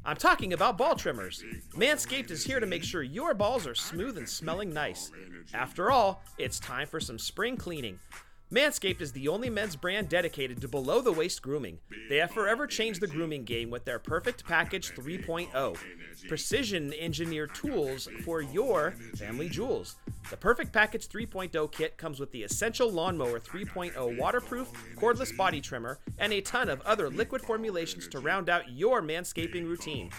I'm 0.04 0.18
talking 0.18 0.52
about 0.52 0.78
ball 0.78 0.98
trimmers. 0.98 1.42
Manscaped 1.78 2.30
is 2.30 2.44
here 2.44 2.60
to 2.60 2.66
make 2.66 2.84
sure 2.84 3.02
your 3.02 3.34
balls 3.34 3.66
are 3.66 3.74
smooth 3.74 4.18
and 4.18 4.28
smelling 4.28 4.74
nice. 4.74 5.12
After 5.54 5.92
all, 5.92 6.24
it's 6.38 6.60
time 6.60 6.88
for 6.88 7.00
some 7.00 7.18
spring 7.18 7.56
cleaning. 7.56 8.00
Manscaped 8.52 9.02
is 9.02 9.12
the 9.12 9.28
only 9.28 9.50
men's 9.50 9.76
brand 9.76 10.08
dedicated 10.08 10.62
to 10.62 10.68
below 10.68 11.02
the 11.02 11.12
waist 11.12 11.42
grooming. 11.42 11.80
They 12.10 12.18
have 12.18 12.30
forever 12.30 12.68
changed 12.68 13.02
the 13.02 13.08
grooming 13.08 13.44
game 13.44 13.72
with 13.72 13.86
their 13.86 13.98
Perfect 13.98 14.46
Package 14.46 14.94
3.0. 14.94 15.76
Precision 16.28 16.94
engineered 16.94 17.56
tools 17.56 18.08
for 18.24 18.42
your 18.42 18.92
family 19.16 19.50
jewels. 19.50 19.96
The 20.32 20.38
Perfect 20.38 20.74
Package 20.74 21.08
3.0 21.08 21.72
kit 21.72 21.98
comes 21.98 22.20
with 22.20 22.32
the 22.32 22.42
Essential 22.42 22.92
Lawnmower 22.92 23.40
3.0 23.40 24.18
waterproof, 24.18 24.72
cordless 24.96 25.36
body 25.36 25.62
trimmer, 25.62 26.00
and 26.18 26.34
a 26.34 26.42
ton 26.42 26.68
of 26.68 26.82
other 26.82 27.12
liquid 27.12 27.44
formulations 27.44 28.08
to 28.08 28.20
round 28.20 28.50
out 28.50 28.72
your 28.72 29.04
manscaping 29.04 29.66
routine. 29.66 30.10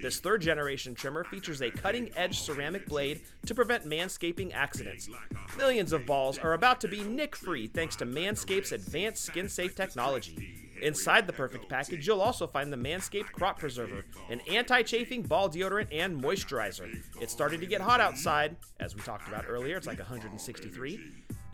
This 0.00 0.18
third 0.18 0.42
generation 0.42 0.96
trimmer 0.96 1.22
features 1.22 1.60
a 1.60 1.70
cutting 1.70 2.10
edge 2.16 2.40
ceramic 2.40 2.86
blade 2.86 3.20
to 3.46 3.54
prevent 3.54 3.86
manscaping 3.86 4.52
accidents. 4.52 5.08
Millions 5.56 5.92
of 5.92 6.06
balls 6.06 6.38
are 6.38 6.54
about 6.54 6.80
to 6.80 6.88
be 6.88 7.04
nick 7.04 7.36
free 7.36 7.68
thanks 7.68 7.94
to 7.96 8.06
Manscaped's 8.06 8.72
advanced 8.72 9.24
skin 9.24 9.48
safe 9.48 9.76
technology. 9.76 10.61
Inside 10.82 11.28
the 11.28 11.32
perfect 11.32 11.68
package, 11.68 12.08
you'll 12.08 12.20
also 12.20 12.44
find 12.44 12.72
the 12.72 12.76
Manscaped 12.76 13.30
Crop 13.30 13.56
Preserver, 13.56 14.04
an 14.28 14.40
anti 14.50 14.82
chafing 14.82 15.22
ball 15.22 15.48
deodorant 15.48 15.86
and 15.92 16.20
moisturizer. 16.20 17.00
It's 17.20 17.32
starting 17.32 17.60
to 17.60 17.66
get 17.66 17.80
hot 17.80 18.00
outside, 18.00 18.56
as 18.80 18.96
we 18.96 19.00
talked 19.02 19.28
about 19.28 19.44
earlier, 19.48 19.76
it's 19.76 19.86
like 19.86 19.98
163. 19.98 20.98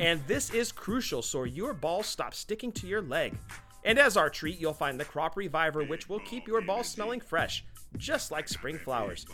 And 0.00 0.26
this 0.26 0.48
is 0.50 0.72
crucial 0.72 1.20
so 1.20 1.44
your 1.44 1.74
balls 1.74 2.06
stop 2.06 2.32
sticking 2.32 2.72
to 2.72 2.86
your 2.86 3.02
leg. 3.02 3.36
And 3.84 3.98
as 3.98 4.16
our 4.16 4.30
treat, 4.30 4.58
you'll 4.58 4.72
find 4.72 4.98
the 4.98 5.04
Crop 5.04 5.36
Reviver, 5.36 5.84
which 5.84 6.08
will 6.08 6.20
keep 6.20 6.48
your 6.48 6.62
balls 6.62 6.88
smelling 6.88 7.20
fresh, 7.20 7.66
just 7.98 8.30
like 8.30 8.48
spring 8.48 8.78
flowers. 8.78 9.26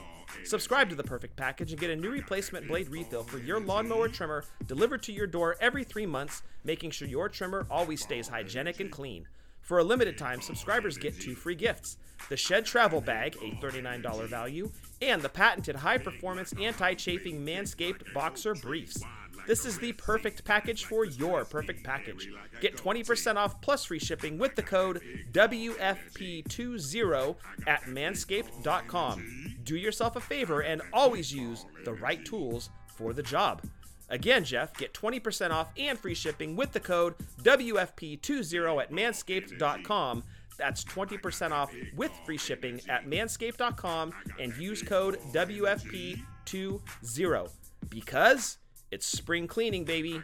Subscribe 0.43 0.89
to 0.89 0.97
the 0.97 1.05
Perfect 1.05 1.37
Package 1.37 1.71
and 1.71 1.81
get 1.81 1.91
a 1.91 1.97
new 1.97 2.11
replacement 2.11 2.67
blade 2.67 2.89
refill 2.89 3.23
for 3.23 3.39
your 3.39 3.61
lawnmower 3.61 4.09
trimmer 4.09 4.45
delivered 4.67 5.05
to 5.05 5.13
your 5.13 5.29
door 5.29 5.55
every 5.61 5.85
three 5.85 6.07
months, 6.07 6.43
making 6.65 6.91
sure 6.91 7.07
your 7.07 7.29
trimmer 7.29 7.65
always 7.71 8.03
stays 8.03 8.27
hygienic 8.27 8.81
and 8.81 8.91
clean. 8.91 9.27
For 9.65 9.79
a 9.79 9.85
limited 9.85 10.19
time, 10.19 10.43
subscribers 10.43 10.99
get 10.99 11.19
two 11.19 11.35
free 11.35 11.55
gifts 11.55 11.97
the 12.29 12.37
Shed 12.37 12.65
Travel 12.65 13.01
Bag, 13.01 13.37
a 13.43 13.51
$39 13.65 14.29
value, 14.29 14.71
and 15.03 15.21
the 15.21 15.29
patented 15.29 15.77
high 15.77 15.99
performance 15.99 16.55
anti 16.61 16.95
chafing 16.95 17.45
Manscaped 17.45 18.13
Boxer 18.13 18.55
Briefs. 18.55 19.03
This 19.47 19.65
is 19.65 19.79
the 19.79 19.93
perfect 19.93 20.45
package 20.45 20.85
for 20.85 21.05
your 21.05 21.45
perfect 21.45 21.83
package. 21.83 22.31
Get 22.61 22.77
20% 22.77 23.37
off 23.37 23.61
plus 23.61 23.85
free 23.85 23.99
shipping 23.99 24.39
with 24.39 24.55
the 24.55 24.63
code 24.63 25.03
WFP20 25.33 27.37
at 27.67 27.83
manscaped.com. 27.83 29.57
Do 29.65 29.77
yourself 29.77 30.17
a 30.17 30.21
favor 30.21 30.61
and 30.61 30.83
always 30.93 31.33
use 31.33 31.67
the 31.85 31.95
right 31.95 32.25
tools 32.25 32.71
for 32.87 33.13
the 33.13 33.23
job. 33.23 33.63
Again, 34.11 34.45
Jef, 34.45 34.77
get 34.77 34.93
20% 34.93 35.51
off 35.51 35.69
and 35.77 35.99
free 35.99 36.15
shipping 36.15 36.57
with 36.57 36.73
the 36.73 36.81
code 36.81 37.15
WFP20 37.43 38.83
at 38.83 38.93
manscaped.com. 38.93 40.25
That's 40.57 40.85
20% 40.85 41.51
off 41.51 41.73
with 41.97 42.13
free 42.25 42.39
shipping 42.39 42.81
at 42.89 43.07
manscaped.com 43.07 44.13
and 44.39 44.57
use 44.57 44.83
code 44.83 45.19
WFP20 45.33 47.51
because 47.89 48.59
it's 48.91 49.07
spring 49.07 49.49
cleaning, 49.49 49.85
baby. 49.85 50.23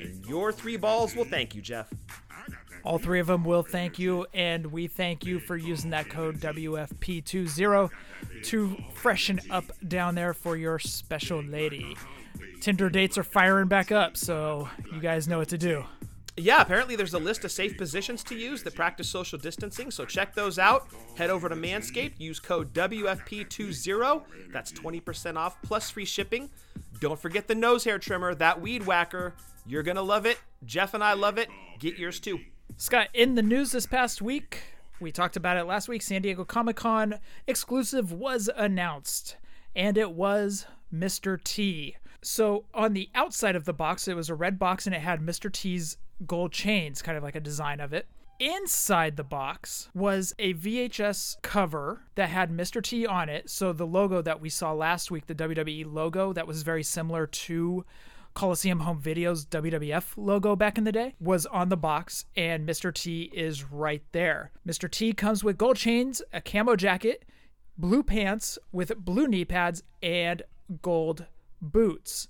And 0.00 0.24
your 0.26 0.52
three 0.52 0.76
balls 0.76 1.14
will 1.14 1.24
thank 1.24 1.54
you, 1.54 1.62
Jef. 1.62 1.92
All 2.86 2.98
three 2.98 3.18
of 3.18 3.26
them 3.26 3.42
will 3.42 3.64
thank 3.64 3.98
you, 3.98 4.26
and 4.32 4.66
we 4.66 4.86
thank 4.86 5.26
you 5.26 5.40
for 5.40 5.56
using 5.56 5.90
that 5.90 6.08
code 6.08 6.36
WFP20 6.38 7.90
to 8.44 8.76
freshen 8.94 9.40
up 9.50 9.64
down 9.88 10.14
there 10.14 10.32
for 10.32 10.56
your 10.56 10.78
special 10.78 11.42
lady. 11.42 11.96
Tinder 12.60 12.88
dates 12.88 13.18
are 13.18 13.24
firing 13.24 13.66
back 13.66 13.90
up, 13.90 14.16
so 14.16 14.68
you 14.92 15.00
guys 15.00 15.26
know 15.26 15.38
what 15.38 15.48
to 15.48 15.58
do. 15.58 15.84
Yeah, 16.36 16.60
apparently 16.60 16.94
there's 16.94 17.14
a 17.14 17.18
list 17.18 17.44
of 17.44 17.50
safe 17.50 17.76
positions 17.76 18.22
to 18.22 18.36
use 18.36 18.62
that 18.62 18.76
practice 18.76 19.08
social 19.08 19.36
distancing, 19.36 19.90
so 19.90 20.04
check 20.04 20.32
those 20.36 20.56
out. 20.56 20.86
Head 21.16 21.30
over 21.30 21.48
to 21.48 21.56
Manscaped, 21.56 22.20
use 22.20 22.38
code 22.38 22.72
WFP20. 22.72 24.22
That's 24.52 24.70
20% 24.70 25.36
off 25.36 25.60
plus 25.62 25.90
free 25.90 26.04
shipping. 26.04 26.50
Don't 27.00 27.18
forget 27.18 27.48
the 27.48 27.54
nose 27.56 27.82
hair 27.82 27.98
trimmer, 27.98 28.32
that 28.36 28.60
weed 28.60 28.86
whacker. 28.86 29.34
You're 29.66 29.82
going 29.82 29.96
to 29.96 30.02
love 30.02 30.24
it. 30.24 30.38
Jef 30.64 30.94
and 30.94 31.02
I 31.02 31.14
love 31.14 31.36
it. 31.36 31.48
Get 31.80 31.98
yours 31.98 32.20
too. 32.20 32.38
Scott, 32.78 33.08
in 33.14 33.36
the 33.36 33.42
news 33.42 33.72
this 33.72 33.86
past 33.86 34.20
week, 34.20 34.60
we 35.00 35.10
talked 35.10 35.34
about 35.34 35.56
it 35.56 35.64
last 35.64 35.88
week. 35.88 36.02
San 36.02 36.20
Diego 36.20 36.44
Comic 36.44 36.76
Con 36.76 37.18
exclusive 37.46 38.12
was 38.12 38.50
announced, 38.54 39.38
and 39.74 39.96
it 39.96 40.12
was 40.12 40.66
Mr. 40.94 41.42
T. 41.42 41.96
So 42.20 42.66
on 42.74 42.92
the 42.92 43.08
outside 43.14 43.56
of 43.56 43.64
the 43.64 43.72
box, 43.72 44.06
it 44.08 44.14
was 44.14 44.28
a 44.28 44.34
red 44.34 44.58
box 44.58 44.86
and 44.86 44.94
it 44.94 45.00
had 45.00 45.20
Mr. 45.20 45.50
T's 45.50 45.96
gold 46.26 46.52
chains, 46.52 47.00
kind 47.00 47.16
of 47.16 47.24
like 47.24 47.34
a 47.34 47.40
design 47.40 47.80
of 47.80 47.94
it. 47.94 48.08
Inside 48.38 49.16
the 49.16 49.24
box 49.24 49.88
was 49.94 50.34
a 50.38 50.52
VHS 50.52 51.40
cover 51.40 52.02
that 52.14 52.28
had 52.28 52.50
Mr. 52.50 52.82
T 52.82 53.06
on 53.06 53.30
it. 53.30 53.48
So 53.48 53.72
the 53.72 53.86
logo 53.86 54.20
that 54.20 54.42
we 54.42 54.50
saw 54.50 54.74
last 54.74 55.10
week, 55.10 55.26
the 55.26 55.34
WWE 55.34 55.90
logo 55.90 56.34
that 56.34 56.46
was 56.46 56.62
very 56.62 56.82
similar 56.82 57.26
to 57.26 57.86
Coliseum 58.36 58.80
Home 58.80 59.00
Video's 59.00 59.46
WWF 59.46 60.12
logo 60.18 60.54
back 60.54 60.76
in 60.76 60.84
the 60.84 60.92
day, 60.92 61.14
was 61.18 61.46
on 61.46 61.70
the 61.70 61.76
box, 61.76 62.26
and 62.36 62.68
Mr. 62.68 62.92
T 62.92 63.30
is 63.32 63.64
right 63.64 64.02
there. 64.12 64.52
Mr. 64.68 64.90
T 64.90 65.14
comes 65.14 65.42
with 65.42 65.56
gold 65.56 65.78
chains, 65.78 66.20
a 66.34 66.42
camo 66.42 66.76
jacket, 66.76 67.24
blue 67.78 68.02
pants 68.02 68.58
with 68.72 68.94
blue 68.98 69.26
knee 69.26 69.46
pads, 69.46 69.82
and 70.02 70.42
gold 70.82 71.24
boots. 71.62 72.28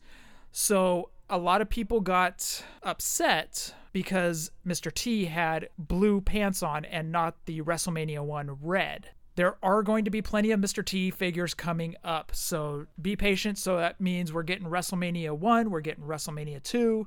So 0.53 1.11
a 1.29 1.39
lot 1.39 1.61
of 1.61 1.69
people 1.69 2.01
got 2.01 2.63
upset 2.85 3.75
because 3.93 4.53
Mr. 4.65 4.95
T 4.95 5.25
had 5.25 5.71
blue 5.77 6.21
pants 6.21 6.63
on 6.63 6.85
and 6.85 7.11
not 7.11 7.47
the 7.47 7.63
WrestleMania 7.63 8.25
1 8.25 8.59
red. 8.63 9.11
There 9.37 9.57
are 9.63 9.83
going 9.83 10.05
to 10.07 10.11
be 10.11 10.23
plenty 10.23 10.51
of 10.51 10.61
Mr. 10.61 10.85
T 10.85 11.11
figures 11.11 11.55
coming 11.55 11.95
up, 12.03 12.33
so 12.35 12.87
be 13.01 13.17
patient. 13.17 13.59
So 13.59 13.77
that 13.77 14.01
means 14.01 14.33
we're 14.33 14.43
getting 14.43 14.67
WrestleMania 14.67 15.37
1, 15.37 15.71
we're 15.71 15.81
getting 15.81 16.05
WrestleMania 16.05 16.63
2. 16.63 17.07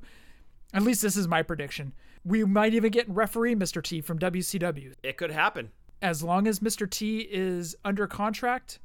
At 0.72 0.82
least 0.82 1.02
this 1.02 1.16
is 1.16 1.26
my 1.28 1.42
prediction. 1.42 1.92
We 2.24 2.44
might 2.44 2.74
even 2.74 2.92
get 2.92 3.08
referee 3.08 3.56
Mr. 3.56 3.82
T 3.82 4.00
from 4.00 4.18
WCW. 4.18 4.94
It 5.02 5.16
could 5.16 5.32
happen. 5.32 5.70
as 6.02 6.22
long 6.22 6.46
as 6.46 6.60
Mr. 6.60 6.88
T 6.88 7.20
is 7.30 7.76
under 7.84 8.06
contract, 8.06 8.78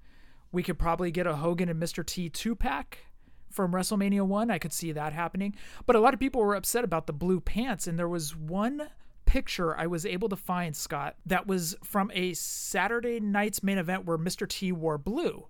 we 0.52 0.64
could 0.64 0.78
probably 0.80 1.12
get 1.12 1.28
a 1.28 1.36
Hogan 1.36 1.70
and 1.70 1.82
Mr. 1.82 2.06
T 2.06 2.30
two 2.30 2.56
pack 2.56 3.06
from 3.50 3.72
WrestleMania 3.72 4.22
1. 4.26 4.52
I 4.52 4.58
could 4.58 4.74
see 4.74 4.92
that 4.92 5.14
happening. 5.14 5.56
But 5.86 5.96
a 5.96 6.00
lot 6.00 6.14
of 6.14 6.20
people 6.20 6.42
were 6.42 6.56
upset 6.56 6.84
about 6.84 7.08
the 7.08 7.14
blue 7.14 7.40
pants, 7.40 7.88
and 7.88 7.98
there 7.98 8.10
was 8.10 8.36
one 8.36 8.90
picture 9.26 9.76
I 9.78 9.88
was 9.88 10.06
able 10.06 10.30
to 10.30 10.36
find, 10.36 10.76
Scott, 10.76 11.16
that 11.26 11.48
was 11.48 11.76
from 11.84 12.12
a 12.14 12.34
Saturday 12.34 13.20
night's 13.20 13.64
main 13.64 13.78
event 13.78 14.06
where 14.06 14.18
Mr. 14.18 14.48
T 14.48 14.72
wore 14.72 14.98
blue, 14.98 15.48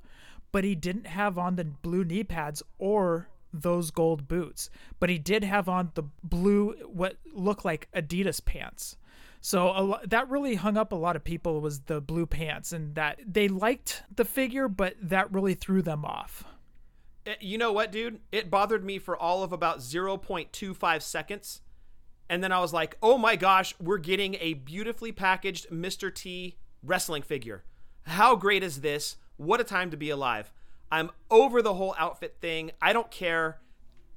but 0.51 0.63
he 0.63 0.75
didn't 0.75 1.07
have 1.07 1.37
on 1.37 1.55
the 1.55 1.65
blue 1.65 2.03
knee 2.03 2.23
pads 2.23 2.63
or 2.77 3.29
those 3.53 3.89
gold 3.91 4.27
boots, 4.27 4.69
but 4.99 5.09
he 5.09 5.17
did 5.17 5.43
have 5.43 5.69
on 5.69 5.91
the 5.93 6.03
blue, 6.23 6.73
what 6.87 7.17
looked 7.33 7.63
like 7.63 7.87
Adidas 7.95 8.43
pants. 8.43 8.97
So 9.39 9.67
lo- 9.71 9.99
that 10.07 10.27
really 10.29 10.55
hung 10.55 10.75
up 10.75 10.91
a 10.91 10.95
lot 10.95 11.15
of 11.15 11.23
people 11.23 11.61
was 11.61 11.81
the 11.81 12.01
blue 12.01 12.25
pants, 12.25 12.73
and 12.73 12.95
that 12.95 13.19
they 13.25 13.47
liked 13.47 14.03
the 14.13 14.25
figure, 14.25 14.67
but 14.67 14.95
that 15.01 15.31
really 15.31 15.53
threw 15.53 15.81
them 15.81 16.03
off. 16.03 16.43
Eh, 17.25 17.35
You 17.39 17.57
know 17.57 17.71
what, 17.71 17.91
dude? 17.91 18.19
It 18.31 18.49
bothered 18.49 18.83
me 18.83 18.97
for 18.99 19.15
all 19.15 19.43
of 19.43 19.51
about 19.53 19.79
0.25 19.79 21.01
seconds. 21.01 21.61
And 22.29 22.43
then 22.43 22.51
I 22.51 22.59
was 22.59 22.73
like, 22.73 22.97
oh 23.03 23.17
my 23.17 23.35
gosh, 23.35 23.75
we're 23.79 23.97
getting 23.97 24.35
a 24.35 24.53
beautifully 24.53 25.11
packaged 25.11 25.69
Mr. 25.69 26.13
T 26.13 26.57
wrestling 26.83 27.21
figure. 27.21 27.63
How 28.03 28.35
great 28.35 28.63
is 28.63 28.81
this? 28.81 29.17
What 29.37 29.61
a 29.61 29.63
time 29.63 29.91
to 29.91 29.97
be 29.97 30.09
alive. 30.09 30.51
I'm 30.91 31.11
over 31.29 31.61
the 31.61 31.73
whole 31.73 31.95
outfit 31.97 32.37
thing. 32.39 32.71
I 32.81 32.93
don't 32.93 33.11
care. 33.11 33.59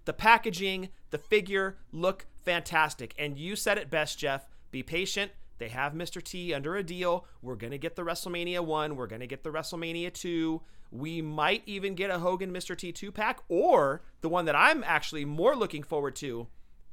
The 0.04 0.12
packaging, 0.12 0.90
the 1.10 1.18
figure 1.18 1.76
look 1.92 2.26
fantastic. 2.44 3.14
And 3.18 3.38
you 3.38 3.56
said 3.56 3.78
it 3.78 3.90
best, 3.90 4.18
Jef. 4.18 4.48
Be 4.70 4.82
patient. 4.82 5.32
They 5.58 5.68
have 5.68 5.92
Mr. 5.92 6.22
T 6.22 6.54
under 6.54 6.76
a 6.76 6.82
deal. 6.82 7.26
We're 7.42 7.56
going 7.56 7.72
to 7.72 7.78
get 7.78 7.96
the 7.96 8.04
WrestleMania 8.04 8.64
1. 8.64 8.96
We're 8.96 9.06
going 9.06 9.20
to 9.20 9.26
get 9.26 9.42
the 9.42 9.50
WrestleMania 9.50 10.12
2. 10.12 10.60
We 10.90 11.20
might 11.20 11.62
even 11.66 11.94
get 11.94 12.10
a 12.10 12.20
Hogan 12.20 12.52
Mr. 12.52 12.76
T 12.76 12.92
2 12.92 13.12
pack, 13.12 13.40
or 13.48 14.02
the 14.20 14.28
one 14.28 14.44
that 14.46 14.56
I'm 14.56 14.84
actually 14.84 15.24
more 15.24 15.54
looking 15.54 15.82
forward 15.82 16.16
to 16.16 16.46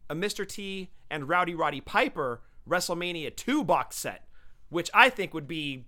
a 0.10 0.15
Mr. 0.15 0.48
T 0.48 0.91
and 1.10 1.30
Rowdy 1.30 1.56
Roddy 1.56 1.82
Piper 1.82 2.41
WrestleMania 2.70 3.36
2 3.36 3.63
box 3.63 3.96
set, 3.96 4.28
which 4.70 4.89
I 4.94 5.10
think 5.10 5.34
would 5.34 5.48
be 5.48 5.86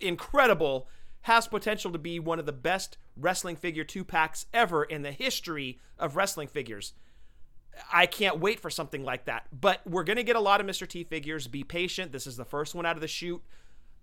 incredible. 0.00 0.88
Has 1.22 1.48
potential 1.48 1.90
to 1.92 1.98
be 1.98 2.20
one 2.20 2.38
of 2.38 2.46
the 2.46 2.52
best 2.52 2.98
wrestling 3.16 3.56
figure 3.56 3.84
two 3.84 4.04
packs 4.04 4.46
ever 4.52 4.84
in 4.84 5.02
the 5.02 5.12
history 5.12 5.80
of 5.98 6.16
wrestling 6.16 6.48
figures. 6.48 6.92
I 7.92 8.06
can't 8.06 8.38
wait 8.38 8.60
for 8.60 8.70
something 8.70 9.02
like 9.02 9.24
that. 9.24 9.46
But 9.50 9.80
we're 9.86 10.04
going 10.04 10.18
to 10.18 10.22
get 10.22 10.36
a 10.36 10.40
lot 10.40 10.60
of 10.60 10.66
Mr. 10.66 10.86
T 10.86 11.02
figures. 11.02 11.48
Be 11.48 11.64
patient. 11.64 12.12
This 12.12 12.26
is 12.26 12.36
the 12.36 12.44
first 12.44 12.74
one 12.74 12.86
out 12.86 12.96
of 12.96 13.00
the 13.00 13.08
chute. 13.08 13.42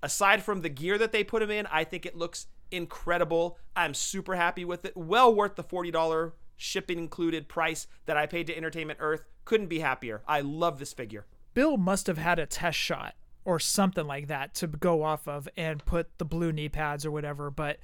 Aside 0.04 0.44
from 0.44 0.62
the 0.62 0.70
gear 0.70 0.98
that 0.98 1.12
they 1.12 1.24
put 1.24 1.44
him 1.44 1.52
in, 1.52 1.68
I 1.68 1.84
think 1.84 2.06
it 2.06 2.18
looks 2.18 2.48
incredible. 2.72 3.60
I'm 3.76 3.94
super 3.94 4.36
happy 4.36 4.66
with 4.66 4.84
it. 4.86 4.98
Well 4.98 5.34
worth 5.34 5.56
the 5.56 5.64
$40 5.64 6.32
shipping 6.62 7.00
included 7.00 7.48
price 7.48 7.88
that 8.06 8.18
I 8.18 8.26
paid 8.28 8.48
to 8.48 8.56
Entertainment 8.56 9.00
Earth. 9.02 9.24
Couldn't 9.46 9.68
be 9.68 9.80
happier. 9.80 10.22
I 10.28 10.42
love 10.42 10.80
this 10.80 10.94
figure. 10.94 11.26
Bill 11.54 11.76
must 11.76 12.08
have 12.08 12.20
had 12.20 12.40
a 12.40 12.46
test 12.46 12.78
shot 12.78 13.16
or 13.44 13.60
something 13.60 14.06
like 14.06 14.28
that 14.28 14.54
to 14.56 14.68
go 14.68 15.04
off 15.04 15.28
of 15.28 15.50
and 15.58 15.84
put 15.86 16.18
the 16.20 16.26
blue 16.26 16.52
knee 16.52 16.70
pads 16.70 17.06
or 17.06 17.12
whatever. 17.12 17.50
But 17.50 17.80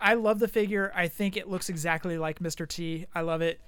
I 0.00 0.14
love 0.14 0.38
the 0.38 0.48
figure. 0.48 0.92
I 0.94 1.08
think 1.08 1.36
it 1.36 1.48
looks 1.48 1.68
exactly 1.68 2.16
like 2.16 2.38
Mr. 2.38 2.66
T. 2.66 3.06
I 3.14 3.22
love 3.22 3.42
it. 3.42 3.60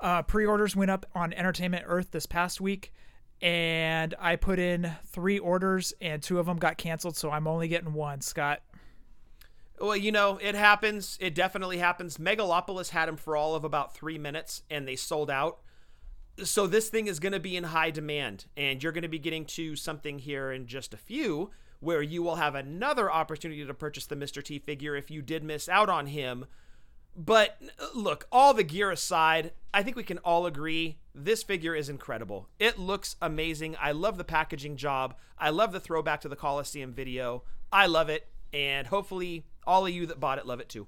Uh, 0.00 0.22
pre-orders 0.22 0.74
went 0.74 0.90
up 0.90 1.06
on 1.14 1.32
Entertainment 1.34 1.84
Earth 1.86 2.10
this 2.10 2.26
past 2.26 2.60
week, 2.60 2.92
and 3.40 4.14
I 4.18 4.36
put 4.36 4.58
in 4.58 4.92
three 5.06 5.38
orders, 5.38 5.92
and 6.00 6.22
two 6.22 6.38
of 6.38 6.46
them 6.46 6.56
got 6.56 6.76
canceled, 6.78 7.16
so 7.16 7.30
I'm 7.30 7.46
only 7.46 7.68
getting 7.68 7.92
one. 7.92 8.20
Scott. 8.20 8.62
Well, 9.78 9.96
you 9.96 10.10
know, 10.12 10.38
it 10.40 10.54
happens. 10.54 11.18
It 11.20 11.34
definitely 11.34 11.78
happens. 11.78 12.16
Megalopolis 12.16 12.90
had 12.90 13.08
them 13.08 13.16
for 13.16 13.36
all 13.36 13.54
of 13.54 13.64
about 13.64 13.94
three 13.94 14.18
minutes 14.18 14.62
and 14.70 14.88
they 14.88 14.96
sold 14.96 15.30
out. 15.30 15.58
So 16.42 16.66
this 16.66 16.88
thing 16.88 17.06
is 17.06 17.20
going 17.20 17.32
to 17.32 17.40
be 17.40 17.56
in 17.56 17.64
high 17.64 17.90
demand, 17.90 18.44
and 18.58 18.82
you're 18.82 18.92
going 18.92 19.02
to 19.02 19.08
be 19.08 19.18
getting 19.18 19.46
to 19.46 19.74
something 19.74 20.18
here 20.18 20.52
in 20.52 20.66
just 20.66 20.92
a 20.92 20.98
few 20.98 21.50
where 21.80 22.02
you 22.02 22.22
will 22.22 22.36
have 22.36 22.54
another 22.54 23.10
opportunity 23.10 23.64
to 23.64 23.74
purchase 23.74 24.06
the 24.06 24.16
Mr. 24.16 24.42
T 24.42 24.58
figure 24.58 24.96
if 24.96 25.10
you 25.10 25.22
did 25.22 25.42
miss 25.42 25.68
out 25.68 25.88
on 25.88 26.06
him. 26.06 26.46
But 27.16 27.58
look, 27.94 28.26
all 28.30 28.52
the 28.52 28.62
gear 28.62 28.90
aside, 28.90 29.52
I 29.72 29.82
think 29.82 29.96
we 29.96 30.02
can 30.02 30.18
all 30.18 30.44
agree 30.44 30.98
this 31.14 31.42
figure 31.42 31.74
is 31.74 31.88
incredible. 31.88 32.48
It 32.58 32.78
looks 32.78 33.16
amazing. 33.22 33.76
I 33.80 33.92
love 33.92 34.18
the 34.18 34.24
packaging 34.24 34.76
job. 34.76 35.16
I 35.38 35.48
love 35.48 35.72
the 35.72 35.80
throwback 35.80 36.20
to 36.22 36.28
the 36.28 36.36
Coliseum 36.36 36.92
video. 36.92 37.44
I 37.72 37.86
love 37.86 38.10
it. 38.10 38.28
And 38.52 38.86
hopefully, 38.86 39.46
all 39.66 39.86
of 39.86 39.92
you 39.92 40.06
that 40.06 40.20
bought 40.20 40.38
it 40.38 40.46
love 40.46 40.60
it 40.60 40.68
too. 40.68 40.86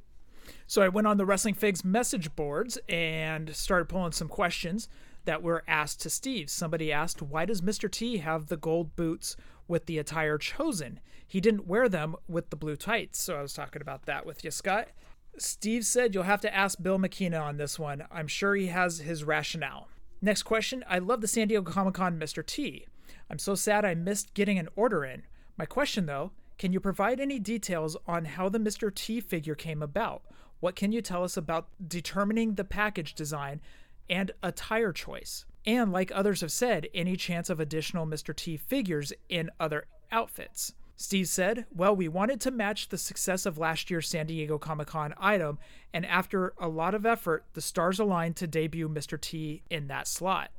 So 0.66 0.82
I 0.82 0.88
went 0.88 1.06
on 1.06 1.16
the 1.16 1.26
Wrestling 1.26 1.54
Figs 1.54 1.84
message 1.84 2.34
boards 2.34 2.78
and 2.88 3.54
started 3.54 3.88
pulling 3.88 4.12
some 4.12 4.28
questions 4.28 4.88
that 5.24 5.42
were 5.42 5.64
asked 5.66 6.00
to 6.02 6.10
Steve. 6.10 6.48
Somebody 6.50 6.92
asked, 6.92 7.20
Why 7.20 7.44
does 7.44 7.60
Mr. 7.60 7.90
T 7.90 8.18
have 8.18 8.46
the 8.46 8.56
gold 8.56 8.96
boots 8.96 9.36
with 9.66 9.86
the 9.86 9.98
attire 9.98 10.38
chosen? 10.38 11.00
He 11.26 11.40
didn't 11.40 11.66
wear 11.66 11.88
them 11.88 12.16
with 12.26 12.50
the 12.50 12.56
blue 12.56 12.76
tights. 12.76 13.20
So 13.20 13.36
I 13.36 13.42
was 13.42 13.52
talking 13.52 13.82
about 13.82 14.06
that 14.06 14.24
with 14.24 14.42
you, 14.44 14.50
Scott. 14.50 14.88
Steve 15.36 15.84
said 15.84 16.14
you'll 16.14 16.24
have 16.24 16.40
to 16.40 16.54
ask 16.54 16.82
Bill 16.82 16.98
McKenna 16.98 17.38
on 17.38 17.58
this 17.58 17.78
one. 17.78 18.04
I'm 18.10 18.26
sure 18.26 18.54
he 18.54 18.66
has 18.68 18.98
his 19.00 19.24
rationale. 19.24 19.88
Next 20.20 20.42
question 20.42 20.84
I 20.88 20.98
love 20.98 21.20
the 21.20 21.28
San 21.28 21.48
Diego 21.48 21.70
Comic 21.70 21.94
Con 21.94 22.18
Mr. 22.18 22.44
T. 22.44 22.86
I'm 23.30 23.38
so 23.38 23.54
sad 23.54 23.84
I 23.84 23.94
missed 23.94 24.34
getting 24.34 24.58
an 24.58 24.68
order 24.74 25.04
in. 25.04 25.22
My 25.56 25.66
question 25.66 26.06
though, 26.06 26.32
can 26.58 26.72
you 26.72 26.80
provide 26.80 27.20
any 27.20 27.38
details 27.38 27.96
on 28.06 28.24
how 28.24 28.48
the 28.48 28.58
Mr. 28.58 28.92
T 28.92 29.20
figure 29.20 29.54
came 29.54 29.82
about? 29.82 30.22
What 30.60 30.74
can 30.74 30.90
you 30.90 31.00
tell 31.00 31.22
us 31.22 31.36
about 31.36 31.68
determining 31.86 32.54
the 32.54 32.64
package 32.64 33.14
design 33.14 33.60
and 34.10 34.32
attire 34.42 34.92
choice? 34.92 35.44
And 35.64 35.92
like 35.92 36.10
others 36.12 36.40
have 36.40 36.50
said, 36.50 36.88
any 36.92 37.16
chance 37.16 37.48
of 37.48 37.60
additional 37.60 38.06
Mr. 38.06 38.34
T 38.34 38.56
figures 38.56 39.12
in 39.28 39.50
other 39.60 39.86
outfits? 40.10 40.72
Steve 40.96 41.28
said, 41.28 41.66
Well, 41.72 41.94
we 41.94 42.08
wanted 42.08 42.40
to 42.40 42.50
match 42.50 42.88
the 42.88 42.98
success 42.98 43.46
of 43.46 43.56
last 43.56 43.88
year's 43.88 44.08
San 44.08 44.26
Diego 44.26 44.58
Comic 44.58 44.88
Con 44.88 45.14
item, 45.16 45.60
and 45.94 46.04
after 46.04 46.54
a 46.58 46.66
lot 46.66 46.92
of 46.92 47.06
effort, 47.06 47.44
the 47.54 47.60
stars 47.60 48.00
aligned 48.00 48.34
to 48.36 48.48
debut 48.48 48.88
Mr. 48.88 49.20
T 49.20 49.62
in 49.70 49.86
that 49.86 50.08
slot. 50.08 50.50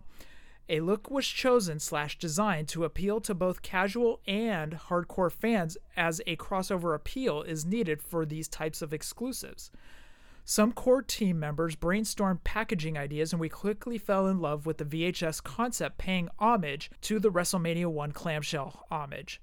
A 0.71 0.81
look 0.81 1.09
was 1.09 1.25
chosen 1.25 1.79
slash 1.79 2.19
designed 2.19 2.67
to 2.69 2.83
appeal 2.83 3.19
to 3.21 3.33
both 3.33 3.63
casual 3.63 4.21
and 4.27 4.73
hardcore 4.73 5.31
fans 5.31 5.79
as 5.97 6.21
a 6.27 6.35
crossover 6.35 6.93
appeal 6.93 7.41
is 7.41 7.65
needed 7.65 8.03
for 8.03 8.23
these 8.23 8.47
types 8.47 8.83
of 8.83 8.93
exclusives. 8.93 9.71
Some 10.45 10.71
core 10.71 11.01
team 11.01 11.39
members 11.39 11.75
brainstormed 11.75 12.43
packaging 12.43 12.99
ideas, 12.99 13.33
and 13.33 13.39
we 13.39 13.49
quickly 13.49 13.97
fell 13.97 14.27
in 14.27 14.39
love 14.39 14.67
with 14.67 14.77
the 14.77 14.85
VHS 14.85 15.43
concept 15.43 15.97
paying 15.97 16.29
homage 16.37 16.91
to 17.01 17.19
the 17.19 17.31
WrestleMania 17.31 17.87
1 17.87 18.11
clamshell 18.11 18.85
homage. 18.91 19.41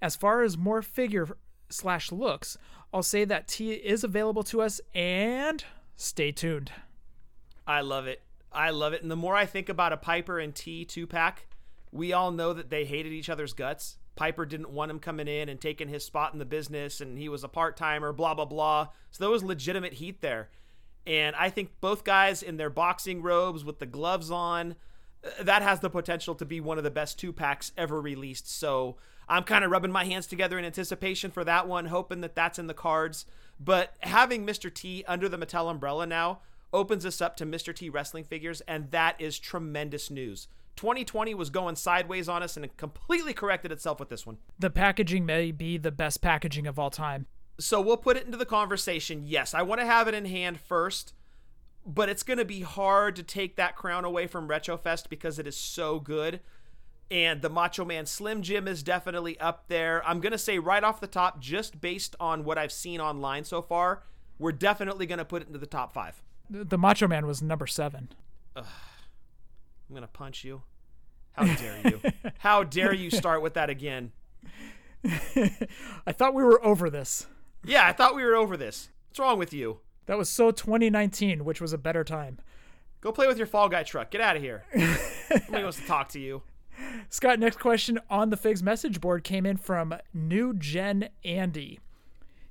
As 0.00 0.16
far 0.16 0.42
as 0.42 0.56
more 0.56 0.80
figure 0.80 1.28
slash 1.68 2.10
looks, 2.10 2.56
I'll 2.92 3.02
say 3.02 3.26
that 3.26 3.48
T 3.48 3.72
is 3.72 4.02
available 4.02 4.42
to 4.44 4.62
us 4.62 4.80
and 4.94 5.62
stay 5.96 6.32
tuned. 6.32 6.72
I 7.66 7.82
love 7.82 8.06
it. 8.06 8.22
I 8.54 8.70
love 8.70 8.92
it. 8.92 9.02
And 9.02 9.10
the 9.10 9.16
more 9.16 9.36
I 9.36 9.46
think 9.46 9.68
about 9.68 9.92
a 9.92 9.96
Piper 9.96 10.38
and 10.38 10.54
T 10.54 10.84
two 10.84 11.06
pack, 11.06 11.46
we 11.92 12.12
all 12.12 12.30
know 12.30 12.52
that 12.52 12.70
they 12.70 12.84
hated 12.84 13.12
each 13.12 13.28
other's 13.28 13.52
guts. 13.52 13.96
Piper 14.16 14.46
didn't 14.46 14.70
want 14.70 14.90
him 14.90 15.00
coming 15.00 15.26
in 15.26 15.48
and 15.48 15.60
taking 15.60 15.88
his 15.88 16.04
spot 16.04 16.32
in 16.32 16.38
the 16.38 16.44
business, 16.44 17.00
and 17.00 17.18
he 17.18 17.28
was 17.28 17.42
a 17.42 17.48
part 17.48 17.76
timer, 17.76 18.12
blah, 18.12 18.34
blah, 18.34 18.44
blah. 18.44 18.88
So 19.10 19.24
there 19.24 19.30
was 19.30 19.42
legitimate 19.42 19.94
heat 19.94 20.20
there. 20.20 20.50
And 21.06 21.34
I 21.36 21.50
think 21.50 21.80
both 21.80 22.04
guys 22.04 22.42
in 22.42 22.56
their 22.56 22.70
boxing 22.70 23.22
robes 23.22 23.64
with 23.64 23.78
the 23.78 23.86
gloves 23.86 24.30
on, 24.30 24.76
uh, 25.24 25.42
that 25.42 25.62
has 25.62 25.80
the 25.80 25.90
potential 25.90 26.34
to 26.36 26.44
be 26.44 26.60
one 26.60 26.78
of 26.78 26.84
the 26.84 26.90
best 26.90 27.18
two 27.18 27.32
packs 27.32 27.72
ever 27.76 28.00
released. 28.00 28.50
So 28.50 28.96
I'm 29.28 29.42
kind 29.42 29.64
of 29.64 29.70
rubbing 29.70 29.92
my 29.92 30.04
hands 30.04 30.26
together 30.26 30.58
in 30.58 30.64
anticipation 30.64 31.30
for 31.30 31.44
that 31.44 31.66
one, 31.66 31.86
hoping 31.86 32.20
that 32.20 32.34
that's 32.34 32.58
in 32.58 32.68
the 32.68 32.74
cards. 32.74 33.26
But 33.58 33.94
having 34.00 34.46
Mr. 34.46 34.72
T 34.72 35.04
under 35.06 35.28
the 35.28 35.38
Mattel 35.38 35.70
umbrella 35.70 36.06
now 36.06 36.40
opens 36.74 37.06
us 37.06 37.22
up 37.22 37.36
to 37.36 37.46
Mr. 37.46 37.74
T 37.74 37.88
wrestling 37.88 38.24
figures, 38.24 38.60
and 38.62 38.90
that 38.90 39.18
is 39.18 39.38
tremendous 39.38 40.10
news. 40.10 40.48
2020 40.76 41.34
was 41.34 41.50
going 41.50 41.76
sideways 41.76 42.28
on 42.28 42.42
us 42.42 42.56
and 42.56 42.64
it 42.64 42.76
completely 42.76 43.32
corrected 43.32 43.70
itself 43.70 44.00
with 44.00 44.08
this 44.08 44.26
one. 44.26 44.38
The 44.58 44.70
packaging 44.70 45.24
may 45.24 45.52
be 45.52 45.78
the 45.78 45.92
best 45.92 46.20
packaging 46.20 46.66
of 46.66 46.78
all 46.78 46.90
time. 46.90 47.26
So 47.58 47.80
we'll 47.80 47.96
put 47.96 48.16
it 48.16 48.26
into 48.26 48.36
the 48.36 48.46
conversation. 48.46 49.22
Yes, 49.24 49.54
I 49.54 49.62
want 49.62 49.80
to 49.80 49.86
have 49.86 50.08
it 50.08 50.14
in 50.14 50.24
hand 50.24 50.58
first, 50.58 51.14
but 51.86 52.08
it's 52.08 52.24
going 52.24 52.38
to 52.38 52.44
be 52.44 52.62
hard 52.62 53.14
to 53.16 53.22
take 53.22 53.56
that 53.56 53.76
crown 53.76 54.04
away 54.04 54.26
from 54.26 54.48
Retrofest 54.48 55.08
because 55.08 55.38
it 55.38 55.46
is 55.46 55.56
so 55.56 56.00
good. 56.00 56.40
And 57.10 57.42
the 57.42 57.50
Macho 57.50 57.84
Man 57.84 58.06
Slim 58.06 58.42
Jim 58.42 58.66
is 58.66 58.82
definitely 58.82 59.38
up 59.38 59.68
there. 59.68 60.04
I'm 60.08 60.20
going 60.20 60.32
to 60.32 60.38
say 60.38 60.58
right 60.58 60.82
off 60.82 61.00
the 61.00 61.06
top, 61.06 61.40
just 61.40 61.80
based 61.80 62.16
on 62.18 62.42
what 62.44 62.58
I've 62.58 62.72
seen 62.72 63.00
online 63.00 63.44
so 63.44 63.62
far, 63.62 64.02
we're 64.38 64.52
definitely 64.52 65.06
going 65.06 65.18
to 65.18 65.24
put 65.24 65.42
it 65.42 65.46
into 65.46 65.60
the 65.60 65.66
top 65.66 65.92
five. 65.92 66.20
The, 66.50 66.78
Macho 66.78 67.08
Man 67.08 67.26
was 67.26 67.42
number 67.42 67.66
seven. 67.66 68.08
I'm 68.54 68.64
going 69.90 70.02
to 70.02 70.08
punch 70.08 70.44
you. 70.44 70.62
How 71.32 71.46
dare 71.46 71.80
you? 71.84 72.00
How 72.38 72.62
dare 72.62 72.92
you 72.92 73.10
start 73.10 73.42
with 73.42 73.54
that 73.54 73.70
again? 73.70 74.12
I 76.06 76.12
thought 76.12 76.34
we 76.34 76.44
were 76.44 76.64
over 76.64 76.88
this. 76.90 77.26
Yeah, 77.64 77.86
I 77.86 77.92
thought 77.92 78.14
we 78.14 78.24
were 78.24 78.34
over 78.36 78.56
this. 78.56 78.90
What's 79.08 79.18
wrong 79.18 79.38
with 79.38 79.52
you? 79.52 79.80
That 80.06 80.18
was 80.18 80.28
so 80.28 80.50
2019, 80.50 81.44
which 81.44 81.60
was 81.60 81.72
a 81.72 81.78
better 81.78 82.04
time. 82.04 82.38
Go 83.00 83.10
play 83.10 83.26
with 83.26 83.38
your 83.38 83.46
Fall 83.46 83.68
Guy 83.68 83.82
truck. 83.82 84.10
Get 84.10 84.20
out 84.20 84.36
of 84.36 84.42
here. 84.42 84.64
Nobody 84.74 85.62
wants 85.62 85.78
to 85.78 85.86
talk 85.86 86.08
to 86.10 86.20
you. 86.20 86.42
Scott, 87.08 87.38
next 87.38 87.58
question 87.58 87.98
on 88.10 88.30
the 88.30 88.36
Figs 88.36 88.62
message 88.62 89.00
board 89.00 89.24
came 89.24 89.46
in 89.46 89.56
from 89.56 89.94
New 90.12 90.54
Gen 90.54 91.08
Andy. 91.24 91.80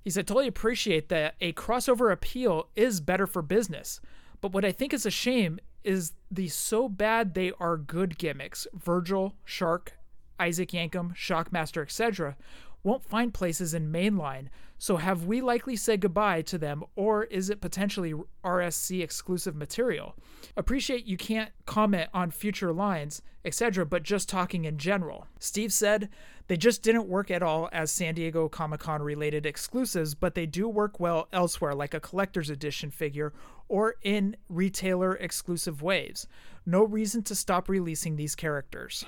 He 0.04 0.10
said, 0.10 0.28
totally 0.28 0.48
appreciate 0.48 1.10
that 1.10 1.36
a 1.40 1.54
crossover 1.54 2.12
appeal 2.12 2.68
is 2.76 3.00
better 3.00 3.26
for 3.26 3.42
business. 3.42 4.02
But 4.42 4.52
what 4.52 4.66
I 4.66 4.74
think 4.74 4.94
is 4.94 5.06
a 5.06 5.12
shame 5.12 5.60
is 5.84 6.14
the 6.30 6.50
so 6.50 6.90
bad 6.90 7.34
they 7.34 7.54
are 7.60 7.78
good 7.78 8.18
gimmicks, 8.18 8.68
Virgil, 8.74 9.36
Shark, 9.46 9.94
Isaac 10.40 10.70
Yankem, 10.70 11.16
Shockmaster, 11.16 11.82
etc., 11.82 12.36
won't 12.84 13.04
find 13.04 13.34
places 13.34 13.74
in 13.74 13.92
mainline. 13.92 14.48
So 14.78 14.98
have 14.98 15.26
we 15.26 15.40
likely 15.40 15.78
said 15.78 16.02
goodbye 16.02 16.42
to 16.44 16.58
them, 16.58 16.84
or 16.96 17.24
is 17.24 17.50
it 17.50 17.62
potentially 17.62 18.14
RSC 18.44 19.02
exclusive 19.02 19.56
material? 19.56 20.16
Appreciate 20.58 21.06
you 21.06 21.16
can't 21.16 21.52
comment 21.66 22.10
on 22.14 22.32
future 22.32 22.74
lines, 22.74 23.22
etc., 23.46 23.86
but 23.86 24.04
just 24.04 24.28
talking 24.28 24.66
in 24.66 24.78
general. 24.78 25.28
Steve 25.40 25.72
said 25.72 26.10
they 26.48 26.58
just 26.58 26.84
didn't 26.84 27.08
work 27.08 27.32
at 27.32 27.42
all 27.42 27.70
as 27.72 27.92
San 27.92 28.16
Diego 28.16 28.50
Comic 28.50 28.82
Con 28.82 29.02
related 29.02 29.46
exclusives, 29.46 30.16
but 30.16 30.36
they 30.36 30.46
do 30.46 30.68
work 30.68 31.00
well 31.00 31.30
elsewhere, 31.32 31.74
like 31.74 31.94
a 31.94 32.02
collector's 32.02 32.50
edition 32.50 32.92
figure 32.92 33.32
or 33.70 33.96
in 34.02 34.36
retailer 34.50 35.16
exclusive 35.16 35.82
waves. 35.82 36.28
No 36.66 36.84
reason 36.84 37.24
to 37.24 37.36
stop 37.36 37.70
releasing 37.70 38.18
these 38.18 38.36
characters. 38.36 39.06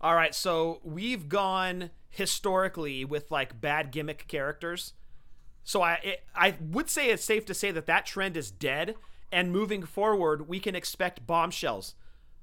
All 0.00 0.14
right, 0.14 0.34
so 0.34 0.80
we've 0.82 1.28
gone 1.28 1.90
historically 2.08 3.04
with 3.04 3.30
like 3.30 3.60
bad 3.60 3.90
gimmick 3.90 4.26
characters. 4.26 4.94
So 5.62 5.82
I 5.82 5.94
it, 6.02 6.24
I 6.34 6.56
would 6.60 6.88
say 6.88 7.10
it's 7.10 7.24
safe 7.24 7.44
to 7.46 7.54
say 7.54 7.70
that 7.70 7.86
that 7.86 8.06
trend 8.06 8.36
is 8.36 8.50
dead 8.50 8.94
and 9.30 9.52
moving 9.52 9.84
forward 9.84 10.48
we 10.48 10.58
can 10.58 10.74
expect 10.74 11.26
bombshells. 11.26 11.94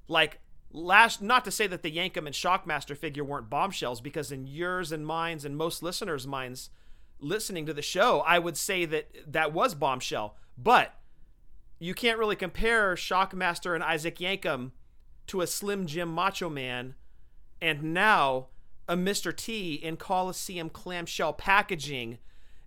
Like 0.06 0.40
last 0.70 1.20
not 1.20 1.44
to 1.44 1.50
say 1.50 1.66
that 1.66 1.82
the 1.82 1.90
Yankem 1.90 2.26
and 2.26 2.34
Shockmaster 2.34 2.96
figure 2.96 3.24
weren't 3.24 3.50
bombshells 3.50 4.00
because 4.00 4.30
in 4.32 4.46
yours 4.46 4.92
and 4.92 5.06
mine's 5.06 5.44
and 5.44 5.56
most 5.56 5.82
listeners' 5.82 6.26
minds 6.26 6.70
listening 7.20 7.66
to 7.66 7.74
the 7.74 7.82
show, 7.82 8.20
I 8.20 8.38
would 8.38 8.56
say 8.56 8.84
that 8.84 9.08
that 9.26 9.52
was 9.52 9.74
bombshell. 9.74 10.36
But 10.56 10.94
you 11.78 11.94
can't 11.94 12.18
really 12.18 12.36
compare 12.36 12.94
Shockmaster 12.94 13.74
and 13.74 13.82
Isaac 13.82 14.18
Yankem 14.18 14.72
to 15.26 15.40
a 15.40 15.46
Slim 15.46 15.86
Jim 15.86 16.08
Macho 16.08 16.48
Man 16.48 16.94
and 17.60 17.94
now 17.94 18.48
a 18.88 18.96
Mr. 18.96 19.36
T 19.36 19.74
in 19.74 19.96
Coliseum 19.96 20.70
clamshell 20.70 21.34
packaging. 21.34 22.18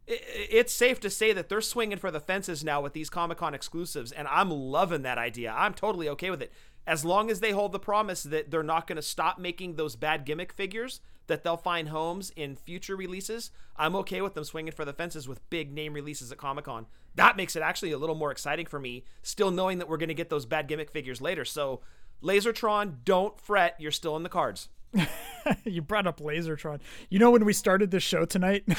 It's 0.08 0.74
safe 0.74 1.00
to 1.02 1.10
say 1.10 1.32
that 1.34 1.50
they're 1.50 1.62
swinging 1.62 1.98
for 1.98 2.12
the 2.12 2.20
fences 2.20 2.64
now 2.64 2.82
with 2.82 2.94
these 2.94 3.10
Comic 3.10 3.38
Con 3.38 3.54
exclusives, 3.54 4.12
and 4.12 4.28
I'm 4.28 4.50
loving 4.50 5.04
that 5.04 5.18
idea. 5.18 5.54
I'm 5.56 5.74
totally 5.74 6.10
okay 6.10 6.30
with 6.30 6.42
it. 6.42 6.52
As 6.86 7.06
long 7.06 7.30
as 7.30 7.40
they 7.40 7.52
hold 7.52 7.72
the 7.72 7.80
promise 7.80 8.24
that 8.24 8.50
they're 8.50 8.64
not 8.64 8.88
going 8.88 8.96
to 8.96 9.02
stop 9.02 9.40
making 9.40 9.76
those 9.76 9.96
bad 9.96 10.26
gimmick 10.26 10.52
figures, 10.52 11.00
that 11.28 11.44
they'll 11.44 11.56
find 11.56 11.90
homes 11.90 12.32
in 12.36 12.56
future 12.56 12.96
releases, 12.96 13.52
I'm 13.78 13.96
okay 13.98 14.22
with 14.22 14.34
them 14.34 14.44
swinging 14.44 14.74
for 14.74 14.84
the 14.84 14.92
fences 14.92 15.28
with 15.28 15.48
big 15.50 15.72
name 15.72 15.94
releases 15.94 16.32
at 16.32 16.38
Comic 16.38 16.66
Con. 16.66 16.88
That 17.16 17.38
makes 17.38 17.56
it 17.56 17.62
actually 17.62 17.92
a 17.92 17.98
little 17.98 18.16
more 18.16 18.32
exciting 18.32 18.66
for 18.66 18.80
me, 18.80 19.06
still 19.22 19.52
knowing 19.52 19.78
that 19.78 19.88
we're 19.88 19.98
going 19.98 20.10
to 20.10 20.16
get 20.16 20.30
those 20.30 20.46
bad 20.46 20.68
gimmick 20.68 20.92
figures 20.92 21.22
later. 21.22 21.46
So, 21.46 21.82
Lasertron, 22.22 22.98
don't 23.06 23.40
fret, 23.40 23.76
you're 23.80 23.92
still 23.92 24.16
in 24.18 24.24
the 24.24 24.30
cards. 24.30 24.68
you 25.66 25.82
brought 25.82 26.08
up 26.08 26.20
Lasertron. 26.20 26.80
You 27.10 27.20
know 27.20 27.32
when 27.32 27.46
we 27.46 27.54
started 27.54 27.92
this 27.92 28.04
show 28.04 28.26
tonight? 28.26 28.64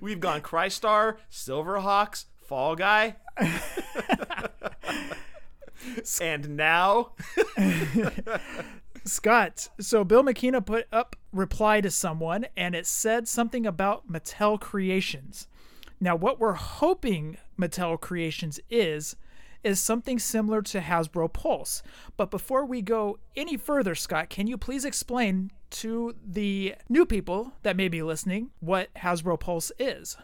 We've 0.00 0.20
gone 0.20 0.42
Crystar, 0.42 1.16
Silverhawks, 1.30 2.26
Fall 2.36 2.76
Guy. 2.76 3.16
and 6.20 6.56
now 6.56 7.12
Scott. 9.04 9.68
So 9.80 10.04
Bill 10.04 10.22
McKenna 10.22 10.60
put 10.60 10.86
up 10.92 11.16
reply 11.32 11.80
to 11.80 11.90
someone 11.90 12.46
and 12.56 12.74
it 12.74 12.86
said 12.86 13.28
something 13.28 13.66
about 13.66 14.10
Mattel 14.10 14.60
Creations. 14.60 15.48
Now 16.00 16.16
what 16.16 16.40
we're 16.40 16.52
hoping 16.52 17.38
Mattel 17.58 18.00
Creations 18.00 18.60
is 18.68 19.16
is 19.62 19.80
something 19.80 20.18
similar 20.18 20.62
to 20.62 20.80
Hasbro 20.80 21.32
Pulse. 21.32 21.82
But 22.16 22.30
before 22.30 22.64
we 22.64 22.82
go 22.82 23.18
any 23.36 23.56
further, 23.56 23.94
Scott, 23.94 24.30
can 24.30 24.46
you 24.46 24.56
please 24.56 24.84
explain 24.84 25.50
to 25.70 26.14
the 26.24 26.74
new 26.88 27.06
people 27.06 27.52
that 27.62 27.76
may 27.76 27.88
be 27.88 28.02
listening 28.02 28.50
what 28.60 28.92
Hasbro 28.94 29.38
Pulse 29.38 29.70
is? 29.78 30.16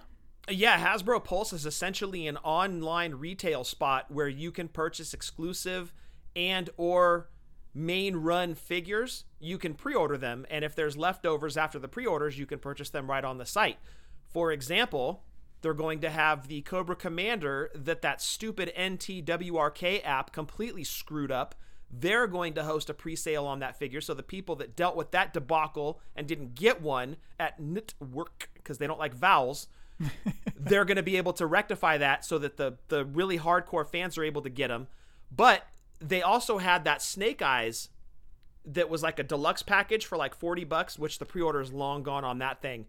Yeah, 0.48 0.78
Hasbro 0.78 1.24
Pulse 1.24 1.52
is 1.52 1.66
essentially 1.66 2.26
an 2.26 2.36
online 2.38 3.14
retail 3.14 3.64
spot 3.64 4.10
where 4.10 4.28
you 4.28 4.52
can 4.52 4.68
purchase 4.68 5.12
exclusive 5.12 5.92
and 6.36 6.70
or 6.76 7.30
main 7.74 8.16
run 8.16 8.54
figures. 8.54 9.24
You 9.38 9.58
can 9.58 9.74
pre-order 9.74 10.16
them 10.16 10.46
and 10.48 10.64
if 10.64 10.74
there's 10.74 10.96
leftovers 10.96 11.56
after 11.56 11.78
the 11.78 11.88
pre-orders, 11.88 12.38
you 12.38 12.46
can 12.46 12.58
purchase 12.58 12.90
them 12.90 13.10
right 13.10 13.24
on 13.24 13.38
the 13.38 13.46
site. 13.46 13.78
For 14.28 14.52
example, 14.52 15.24
they're 15.62 15.74
going 15.74 16.00
to 16.00 16.10
have 16.10 16.48
the 16.48 16.62
Cobra 16.62 16.96
Commander 16.96 17.70
that 17.74 18.02
that 18.02 18.20
stupid 18.20 18.72
NTWRK 18.76 20.02
app 20.04 20.32
completely 20.32 20.84
screwed 20.84 21.32
up. 21.32 21.54
They're 21.90 22.26
going 22.26 22.54
to 22.54 22.64
host 22.64 22.90
a 22.90 22.94
pre-sale 22.94 23.46
on 23.46 23.60
that 23.60 23.78
figure, 23.78 24.00
so 24.00 24.12
the 24.12 24.22
people 24.22 24.56
that 24.56 24.76
dealt 24.76 24.96
with 24.96 25.12
that 25.12 25.32
debacle 25.32 26.00
and 26.14 26.26
didn't 26.26 26.54
get 26.54 26.82
one 26.82 27.16
at 27.38 27.60
Network 27.60 28.50
because 28.54 28.78
they 28.78 28.86
don't 28.86 28.98
like 28.98 29.14
vowels, 29.14 29.68
they're 30.56 30.84
going 30.84 30.96
to 30.96 31.02
be 31.02 31.16
able 31.16 31.32
to 31.34 31.46
rectify 31.46 31.96
that 31.98 32.24
so 32.24 32.38
that 32.38 32.56
the 32.56 32.76
the 32.88 33.04
really 33.04 33.38
hardcore 33.38 33.88
fans 33.88 34.18
are 34.18 34.24
able 34.24 34.42
to 34.42 34.50
get 34.50 34.68
them. 34.68 34.88
But 35.34 35.66
they 36.00 36.22
also 36.22 36.58
had 36.58 36.84
that 36.84 37.00
Snake 37.00 37.40
Eyes 37.40 37.88
that 38.64 38.90
was 38.90 39.02
like 39.02 39.18
a 39.18 39.22
deluxe 39.22 39.62
package 39.62 40.04
for 40.04 40.18
like 40.18 40.34
40 40.34 40.64
bucks, 40.64 40.98
which 40.98 41.18
the 41.18 41.24
pre-order 41.24 41.60
is 41.60 41.72
long 41.72 42.02
gone 42.02 42.24
on 42.24 42.38
that 42.38 42.60
thing 42.60 42.86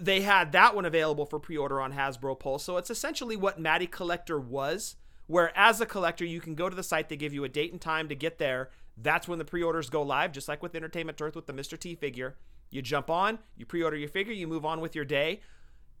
they 0.00 0.20
had 0.20 0.52
that 0.52 0.74
one 0.74 0.84
available 0.84 1.26
for 1.26 1.38
pre-order 1.38 1.80
on 1.80 1.92
Hasbro 1.92 2.38
Pulse. 2.38 2.64
So 2.64 2.76
it's 2.76 2.90
essentially 2.90 3.36
what 3.36 3.58
Matty 3.58 3.86
Collector 3.86 4.38
was, 4.38 4.96
where 5.26 5.56
as 5.56 5.80
a 5.80 5.86
collector 5.86 6.24
you 6.24 6.40
can 6.40 6.54
go 6.54 6.68
to 6.68 6.76
the 6.76 6.82
site, 6.82 7.08
they 7.08 7.16
give 7.16 7.34
you 7.34 7.44
a 7.44 7.48
date 7.48 7.72
and 7.72 7.80
time 7.80 8.08
to 8.08 8.14
get 8.14 8.38
there. 8.38 8.70
That's 8.96 9.26
when 9.26 9.38
the 9.38 9.44
pre-orders 9.44 9.90
go 9.90 10.02
live, 10.02 10.32
just 10.32 10.48
like 10.48 10.62
with 10.62 10.74
Entertainment 10.74 11.20
Earth 11.20 11.34
with 11.34 11.46
the 11.46 11.52
Mr. 11.52 11.78
T 11.78 11.94
figure. 11.94 12.36
You 12.70 12.82
jump 12.82 13.10
on, 13.10 13.38
you 13.56 13.66
pre-order 13.66 13.96
your 13.96 14.08
figure, 14.08 14.32
you 14.32 14.46
move 14.46 14.64
on 14.64 14.80
with 14.80 14.94
your 14.94 15.04
day. 15.04 15.40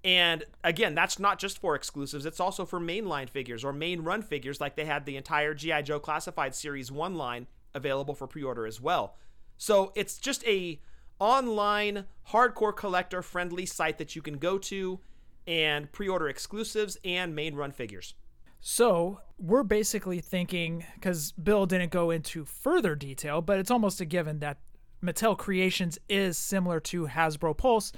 And 0.04 0.44
again, 0.64 0.94
that's 0.94 1.18
not 1.18 1.38
just 1.38 1.58
for 1.58 1.74
exclusives, 1.74 2.26
it's 2.26 2.40
also 2.40 2.64
for 2.64 2.80
mainline 2.80 3.28
figures 3.28 3.62
or 3.62 3.72
main 3.72 4.00
run 4.00 4.22
figures, 4.22 4.60
like 4.60 4.74
they 4.74 4.84
had 4.84 5.06
the 5.06 5.16
entire 5.16 5.54
G.I. 5.54 5.82
Joe 5.82 6.00
Classified 6.00 6.54
Series 6.54 6.90
1 6.90 7.14
line 7.14 7.46
available 7.74 8.14
for 8.14 8.26
pre 8.26 8.42
order 8.42 8.66
as 8.66 8.80
well. 8.80 9.16
So 9.56 9.92
it's 9.94 10.18
just 10.18 10.44
a 10.46 10.80
online 11.22 12.04
hardcore 12.30 12.74
collector 12.74 13.22
friendly 13.22 13.64
site 13.64 13.96
that 13.98 14.16
you 14.16 14.22
can 14.22 14.38
go 14.38 14.58
to 14.58 14.98
and 15.46 15.90
pre-order 15.92 16.28
exclusives 16.28 16.98
and 17.04 17.32
main 17.32 17.54
run 17.54 17.70
figures. 17.70 18.14
So 18.60 19.20
we're 19.38 19.62
basically 19.62 20.20
thinking 20.20 20.84
because 20.94 21.30
Bill 21.32 21.64
didn't 21.64 21.92
go 21.92 22.10
into 22.10 22.44
further 22.44 22.96
detail, 22.96 23.40
but 23.40 23.60
it's 23.60 23.70
almost 23.70 24.00
a 24.00 24.04
given 24.04 24.40
that 24.40 24.58
Mattel 25.02 25.38
Creations 25.38 25.96
is 26.08 26.36
similar 26.36 26.80
to 26.80 27.06
Hasbro 27.06 27.56
Pulse, 27.56 27.92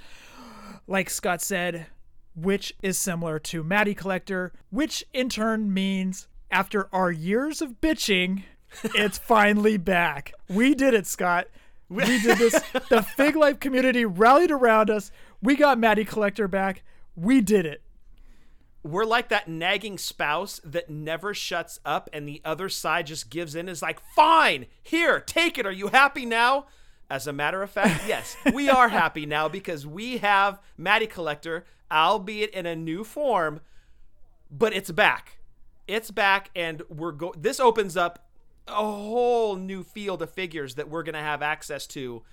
like 0.87 1.09
Scott 1.09 1.41
said, 1.41 1.87
which 2.35 2.75
is 2.83 2.97
similar 2.97 3.39
to 3.39 3.63
Matty 3.63 3.95
Collector, 3.95 4.53
which 4.69 5.03
in 5.13 5.29
turn 5.29 5.73
means 5.73 6.27
after 6.51 6.93
our 6.93 7.11
years 7.11 7.59
of 7.59 7.81
bitching, 7.81 8.43
it's 8.83 9.17
finally 9.17 9.77
back. 9.77 10.31
We 10.47 10.75
did 10.75 10.93
it, 10.93 11.07
Scott. 11.07 11.47
We 11.89 12.03
did 12.05 12.37
this. 12.37 12.53
the 12.89 13.03
Fig 13.17 13.35
Life 13.35 13.59
community 13.59 14.05
rallied 14.05 14.51
around 14.51 14.89
us. 14.89 15.11
We 15.41 15.55
got 15.55 15.77
Matty 15.77 16.05
Collector 16.05 16.47
back. 16.47 16.83
We 17.15 17.41
did 17.41 17.65
it. 17.65 17.81
We're 18.83 19.05
like 19.05 19.29
that 19.29 19.47
nagging 19.47 19.97
spouse 19.97 20.61
that 20.63 20.89
never 20.89 21.33
shuts 21.33 21.79
up 21.85 22.09
and 22.13 22.27
the 22.27 22.41
other 22.45 22.69
side 22.69 23.07
just 23.07 23.31
gives 23.31 23.55
in 23.55 23.67
is 23.67 23.81
like, 23.81 23.99
fine, 24.15 24.67
here, 24.83 25.19
take 25.19 25.57
it. 25.57 25.65
Are 25.65 25.71
you 25.71 25.87
happy 25.87 26.25
now? 26.25 26.67
As 27.09 27.27
a 27.27 27.33
matter 27.33 27.61
of 27.61 27.69
fact, 27.69 28.07
yes, 28.07 28.35
we 28.53 28.69
are 28.69 28.89
happy 28.89 29.25
now 29.27 29.47
because 29.47 29.85
we 29.85 30.17
have 30.17 30.59
Matty 30.77 31.07
Collector, 31.07 31.65
albeit 31.91 32.49
in 32.51 32.65
a 32.65 32.75
new 32.75 33.03
form, 33.03 33.59
but 34.49 34.73
it's 34.73 34.91
back. 34.91 35.37
It's 35.87 36.09
back, 36.09 36.49
and 36.55 36.81
we're 36.89 37.11
go. 37.11 37.31
This 37.37 37.59
opens 37.59 37.95
up 37.95 38.24
a 38.67 38.73
whole 38.73 39.55
new 39.55 39.83
field 39.83 40.21
of 40.21 40.31
figures 40.31 40.75
that 40.75 40.89
we're 40.89 41.03
going 41.03 41.13
to 41.13 41.19
have 41.19 41.41
access 41.41 41.85
to. 41.87 42.23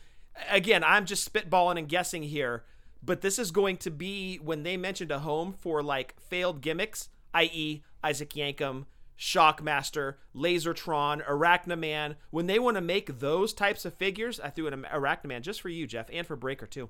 Again, 0.51 0.83
I'm 0.83 1.05
just 1.05 1.31
spitballing 1.31 1.79
and 1.79 1.89
guessing 1.89 2.23
here, 2.23 2.65
but 3.03 3.21
this 3.21 3.39
is 3.39 3.51
going 3.51 3.77
to 3.79 3.91
be 3.91 4.37
when 4.37 4.63
they 4.63 4.77
mentioned 4.77 5.11
a 5.11 5.21
home 5.21 5.53
for 5.53 5.83
like 5.83 6.19
failed 6.21 6.61
gimmicks, 6.61 7.09
i.e., 7.35 7.83
Isaac 8.03 8.31
Yankem, 8.31 8.87
Shockmaster, 9.19 10.15
Lasertron, 10.35 11.25
Arachnaman, 11.27 12.17
when 12.31 12.47
they 12.47 12.59
want 12.59 12.77
to 12.77 12.81
make 12.81 13.21
those 13.21 13.53
types 13.53 13.85
of 13.85 13.95
figures, 13.95 14.41
I 14.41 14.51
threw 14.51 14.67
in 14.67 14.73
an 14.75 14.87
Arachnaman 14.93 15.43
just 15.43 15.61
for 15.61 15.69
you, 15.69 15.87
Jef, 15.87 16.09
and 16.13 16.27
for 16.27 16.35
Breaker 16.35 16.67
too. 16.67 16.89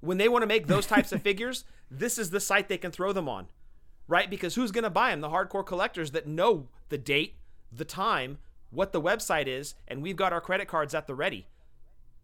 When 0.00 0.18
they 0.18 0.28
want 0.28 0.42
to 0.42 0.46
make 0.46 0.66
those 0.66 0.86
types 0.86 1.10
of 1.12 1.22
figures, 1.24 1.64
this 1.90 2.18
is 2.18 2.30
the 2.30 2.40
site 2.40 2.68
they 2.68 2.78
can 2.78 2.92
throw 2.92 3.12
them 3.12 3.28
on, 3.28 3.48
right? 4.06 4.30
Because 4.30 4.54
who's 4.54 4.70
going 4.70 4.84
to 4.84 4.90
buy 4.90 5.10
them? 5.10 5.22
The 5.22 5.30
hardcore 5.30 5.66
collectors 5.66 6.12
that 6.12 6.26
know 6.26 6.68
the 6.88 6.98
date, 6.98 7.36
the 7.72 7.84
time, 7.84 8.38
what 8.70 8.92
the 8.92 9.00
website 9.00 9.46
is, 9.46 9.74
and 9.88 10.02
we've 10.02 10.16
got 10.16 10.32
our 10.32 10.40
credit 10.40 10.68
cards 10.68 10.94
at 10.94 11.06
the 11.06 11.14
ready. 11.14 11.46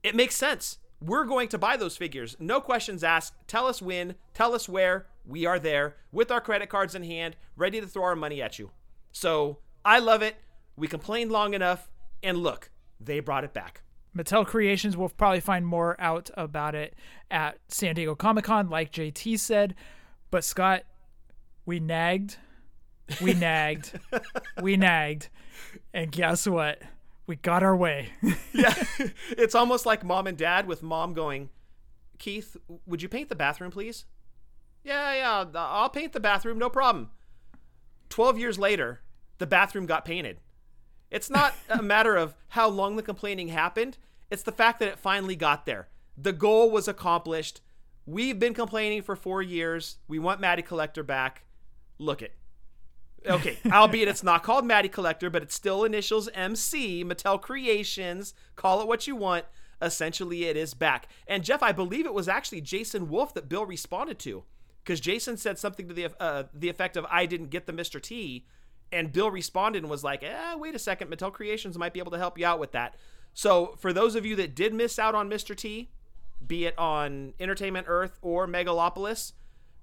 It 0.03 0.15
makes 0.15 0.35
sense. 0.35 0.79
We're 1.01 1.25
going 1.25 1.49
to 1.49 1.59
buy 1.59 1.77
those 1.77 1.97
figures. 1.97 2.37
No 2.39 2.61
questions 2.61 3.03
asked. 3.03 3.35
Tell 3.47 3.67
us 3.67 3.83
when, 3.83 4.15
tell 4.35 4.55
us 4.55 4.69
where. 4.69 5.07
We 5.25 5.47
are 5.47 5.59
there 5.59 5.97
with 6.11 6.31
our 6.31 6.41
credit 6.41 6.69
cards 6.69 6.95
in 6.95 7.05
hand, 7.05 7.37
ready 7.57 7.81
to 7.81 7.87
throw 7.87 8.05
our 8.05 8.17
money 8.17 8.43
at 8.43 8.59
you. 8.59 8.71
So 9.13 9.59
I 9.85 10.01
love 10.01 10.23
it. 10.23 10.37
We 10.77 10.89
complained 10.89 11.31
long 11.31 11.55
enough, 11.55 11.89
and 12.23 12.39
look, 12.39 12.71
they 13.01 13.21
brought 13.21 13.45
it 13.45 13.53
back. 13.53 13.83
Mattel 14.17 14.47
Creations 14.47 14.97
will 14.97 15.09
probably 15.09 15.41
find 15.41 15.67
more 15.67 15.97
out 15.99 16.31
about 16.35 16.75
it 16.75 16.95
at 17.31 17.59
San 17.69 17.95
Diego 17.95 18.15
Comic 18.15 18.45
Con, 18.45 18.69
like 18.69 18.93
JT 18.93 19.39
said. 19.39 19.75
But 20.31 20.45
Scott, 20.45 20.83
we 21.65 21.81
nagged, 21.81 22.37
we 23.23 23.33
nagged, 23.35 23.99
we 24.63 24.77
nagged, 24.77 25.29
and 25.95 26.11
guess 26.11 26.47
what? 26.47 26.81
We 27.27 27.37
got 27.37 27.63
our 27.63 27.77
way. 27.77 28.11
yeah, 28.53 28.75
it's 29.31 29.55
almost 29.55 29.87
like 29.87 30.05
mom 30.05 30.27
and 30.27 30.37
dad 30.37 30.67
with 30.67 30.83
mom 30.83 31.15
going, 31.15 31.51
Keith, 32.19 32.57
would 32.87 33.03
you 33.03 33.09
paint 33.09 33.29
the 33.29 33.35
bathroom, 33.35 33.71
please? 33.71 34.05
Yeah, 34.85 35.15
yeah, 35.15 35.45
I'll 35.55 35.89
paint 35.89 36.13
the 36.13 36.21
bathroom, 36.21 36.59
no 36.59 36.69
problem. 36.69 37.11
12 38.09 38.39
years 38.39 38.59
later, 38.59 39.01
the 39.39 39.47
bathroom 39.47 39.87
got 39.87 40.05
painted. 40.05 40.39
It's 41.11 41.31
not 41.31 41.55
a 41.69 41.83
matter 41.83 42.17
of 42.17 42.35
how 42.49 42.69
long 42.69 42.97
the 42.97 43.03
complaining 43.03 43.49
happened, 43.49 43.99
it's 44.31 44.43
the 44.43 44.53
fact 44.53 44.81
that 44.81 44.89
it 44.89 44.99
finally 44.99 45.37
got 45.37 45.67
there. 45.67 45.89
The 46.17 46.33
goal 46.33 46.71
was 46.71 46.89
accomplished. 46.89 47.61
We've 48.07 48.39
been 48.39 48.55
complaining 48.55 49.03
for 49.03 49.15
four 49.15 49.43
years. 49.43 49.99
We 50.09 50.19
want 50.19 50.41
Matty 50.41 50.63
Collector 50.63 51.03
back. 51.03 51.45
Look 51.99 52.23
it. 52.23 52.35
Okay, 53.27 53.59
albeit 53.71 54.09
it's 54.09 54.23
not 54.23 54.43
called 54.43 54.65
Matty 54.65 54.89
Collector, 54.89 55.31
but 55.31 55.43
it's 55.43 55.55
still 55.55 55.85
initials 55.85 56.29
MC, 56.35 57.05
Mattel 57.05 57.41
Creations. 57.41 58.35
Call 58.57 58.81
it 58.81 58.89
what 58.89 59.07
you 59.07 59.17
want. 59.17 59.45
Essentially, 59.81 60.45
it 60.45 60.57
is 60.57 60.75
back. 60.75 61.09
And 61.27 61.43
Jef, 61.43 61.63
I 61.63 61.73
believe 61.73 62.07
it 62.07 62.15
was 62.15 62.29
actually 62.29 62.61
Jason 62.61 63.09
Wolf 63.09 63.35
that 63.35 63.49
Bill 63.49 63.67
responded 63.67 64.19
to 64.21 64.45
because 64.85 65.01
Jason 65.01 65.37
said 65.37 65.59
something 65.59 65.89
to 65.89 65.95
the 65.95 66.23
uh, 66.23 66.45
the 66.55 66.69
effect 66.69 66.97
of 66.97 67.07
"I 67.11 67.27
didn't 67.27 67.51
get 67.51 67.67
the 67.67 67.73
Mr. 67.73 68.01
T," 68.01 68.47
and 68.93 69.13
Bill 69.13 69.31
responded 69.31 69.83
and 69.83 69.91
was 69.91 70.05
like, 70.05 70.23
"Eh, 70.23 70.55
wait 70.57 70.75
a 70.75 70.79
second, 70.79 71.11
Mattel 71.11 71.33
Creations 71.33 71.79
might 71.79 71.93
be 71.93 72.01
able 72.01 72.13
to 72.13 72.19
help 72.19 72.39
you 72.39 72.47
out 72.47 72.61
with 72.61 72.73
that." 72.73 72.95
So 73.35 73.75
for 73.79 73.93
those 73.93 74.15
of 74.15 74.27
you 74.27 74.37
that 74.37 74.55
did 74.55 74.75
miss 74.75 74.99
out 74.99 75.15
on 75.15 75.31
Mr. 75.31 75.57
T, 75.57 75.91
be 76.47 76.67
it 76.67 76.79
on 76.79 77.35
Entertainment 77.41 77.87
Earth 77.89 78.19
or 78.21 78.47
Megalopolis, 78.47 79.33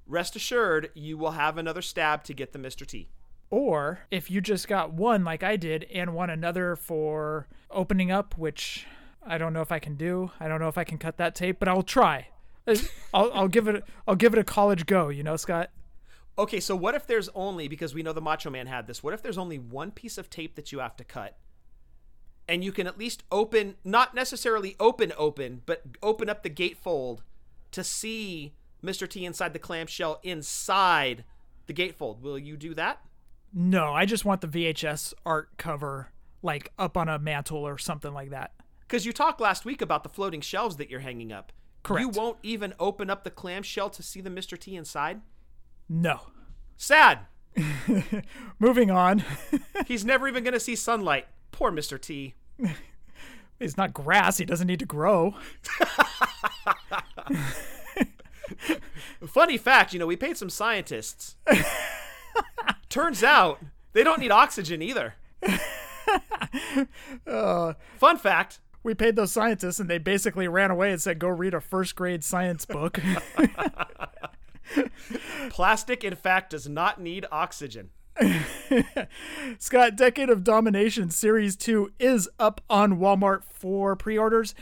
rest 0.06 0.36
assured 0.36 0.92
you 0.94 1.18
will 1.18 1.32
have 1.32 1.58
another 1.58 1.82
stab 1.82 2.24
to 2.26 2.34
get 2.34 2.54
the 2.54 2.60
Mr. 2.60 2.86
T. 2.86 3.10
Or 3.52 4.02
if 4.12 4.30
you 4.30 4.42
just 4.42 4.68
got 4.68 4.94
one 4.94 5.24
like 5.24 5.44
I 5.44 5.56
did 5.56 5.86
and 5.94 6.14
want 6.14 6.32
another 6.32 6.76
for 6.76 7.48
opening 7.72 8.12
up, 8.12 8.38
which 8.38 8.86
I 9.26 9.38
don't 9.38 9.54
know 9.54 9.62
if 9.62 9.72
I 9.72 9.80
can 9.80 9.96
do. 9.96 10.32
I 10.40 10.48
don't 10.48 10.60
know 10.60 10.68
if 10.68 10.78
I 10.78 10.84
can 10.84 10.98
cut 10.98 11.18
that 11.18 11.36
tape, 11.36 11.60
but 11.60 11.68
I'll 11.68 11.84
try. 11.84 12.28
Uh, 12.68 12.76
I'll, 13.14 13.32
I'll 13.34 13.48
give 13.48 13.68
it 13.68 13.84
I'll 14.08 14.16
give 14.16 14.34
it 14.34 14.40
a 14.40 14.44
college 14.44 14.86
go, 14.86 15.10
you 15.10 15.24
know, 15.24 15.36
Scott. 15.36 15.72
Okay, 16.38 16.60
so 16.60 16.76
what 16.76 16.96
if 16.96 17.06
there's 17.06 17.30
only 17.36 17.68
because 17.68 17.94
we 17.94 18.04
know 18.04 18.14
the 18.14 18.22
Macho 18.22 18.50
Man 18.50 18.68
had 18.68 18.88
this. 18.88 19.04
What 19.04 19.14
if 19.14 19.22
there's 19.22 19.38
only 19.38 19.58
one 19.58 19.92
piece 19.92 20.18
of 20.18 20.30
tape 20.30 20.56
that 20.56 20.72
you 20.72 20.80
have 20.80 20.96
to 20.98 21.04
cut? 21.04 21.38
And 22.48 22.64
you 22.64 22.72
can 22.72 22.88
at 22.88 22.98
least 22.98 23.24
open 23.32 23.76
not 23.84 24.16
necessarily 24.16 24.76
open 24.80 25.12
open, 25.18 25.64
but 25.66 25.84
open 26.02 26.30
up 26.30 26.44
the 26.44 26.50
gatefold 26.50 27.20
to 27.72 27.84
see 27.84 28.54
Mr. 28.84 29.08
T 29.08 29.26
inside 29.26 29.54
the 29.54 29.60
clamshell 29.60 30.20
inside 30.24 31.26
the 31.68 31.74
gatefold. 31.74 32.22
Will 32.22 32.40
you 32.40 32.56
do 32.56 32.74
that? 32.74 33.02
No, 33.54 33.94
I 33.94 34.06
just 34.06 34.26
want 34.26 34.42
the 34.42 34.48
VHS 34.48 35.14
art 35.26 35.50
cover 35.58 36.12
like 36.42 36.72
up 36.78 36.96
on 36.96 37.10
a 37.10 37.20
mantle 37.20 37.68
or 37.68 37.78
something 37.78 38.14
like 38.14 38.30
that. 38.30 38.54
Cuz 38.88 39.06
you 39.06 39.14
talked 39.14 39.42
last 39.42 39.66
week 39.66 39.82
about 39.82 40.04
the 40.04 40.10
floating 40.10 40.42
shelves 40.42 40.78
that 40.78 40.90
you're 40.90 41.02
hanging 41.02 41.32
up. 41.32 41.52
Correct. 41.84 42.02
You 42.02 42.10
won't 42.10 42.38
even 42.44 42.74
open 42.80 43.10
up 43.10 43.24
the 43.24 43.32
clamshell 43.32 43.90
to 43.92 44.04
see 44.04 44.22
the 44.22 44.30
Mr. 44.30 44.58
T 44.58 44.76
inside? 44.76 45.22
No. 45.88 46.32
Sad. 46.78 47.20
Moving 48.60 48.92
on. 48.92 49.24
He's 49.88 50.06
never 50.06 50.28
even 50.28 50.44
going 50.44 50.54
to 50.54 50.60
see 50.60 50.76
sunlight. 50.76 51.26
Poor 51.52 51.72
Mr. 51.72 52.00
T. 52.00 52.36
He's 53.60 53.76
not 53.78 53.94
grass. 53.94 54.38
He 54.38 54.46
doesn't 54.46 54.68
need 54.68 54.80
to 54.80 54.86
grow. 54.86 55.36
Funny 59.28 59.58
fact, 59.58 59.94
you 59.94 60.00
know, 60.00 60.08
we 60.08 60.16
paid 60.16 60.38
some 60.38 60.50
scientists. 60.50 61.36
Turns 62.90 63.24
out 63.24 63.60
they 63.94 64.04
don't 64.04 64.20
need 64.20 64.32
oxygen 64.32 64.82
either. 64.82 65.16
Uh, 67.28 67.74
Fun 67.98 68.18
fact 68.18 68.60
we 68.84 68.94
paid 68.94 69.16
those 69.16 69.32
scientists 69.32 69.80
and 69.80 69.90
they 69.90 69.98
basically 69.98 70.48
ran 70.48 70.72
away 70.72 70.92
and 70.92 71.02
said, 71.02 71.20
go 71.20 71.28
read 71.28 71.54
a 71.54 71.62
first 71.62 71.96
grade 71.96 72.24
science 72.24 72.66
book. 72.66 73.00
plastic, 75.50 76.04
in 76.04 76.16
fact, 76.16 76.52
does 76.52 76.68
not 76.68 77.02
need 77.02 77.26
oxygen. 77.32 77.90
Scott, 79.60 79.96
Decade 79.96 80.30
of 80.30 80.44
Domination 80.44 81.10
Series 81.10 81.56
2 81.56 81.94
is 82.00 82.30
up 82.40 82.62
on 82.70 83.00
Walmart 83.00 83.44
for 83.44 83.96
pre 83.96 84.18
orders. 84.18 84.56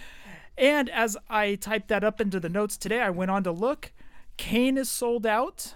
And 0.57 0.89
as 0.89 1.17
I 1.30 1.55
typed 1.55 1.88
that 1.89 2.03
up 2.03 2.19
into 2.19 2.39
the 2.39 2.49
notes 2.49 2.78
today, 2.78 3.01
I 3.01 3.11
went 3.11 3.32
on 3.32 3.43
to 3.43 3.51
look. 3.51 3.91
Kane 4.38 4.78
is 4.78 4.89
sold 4.89 5.25
out, 5.25 5.73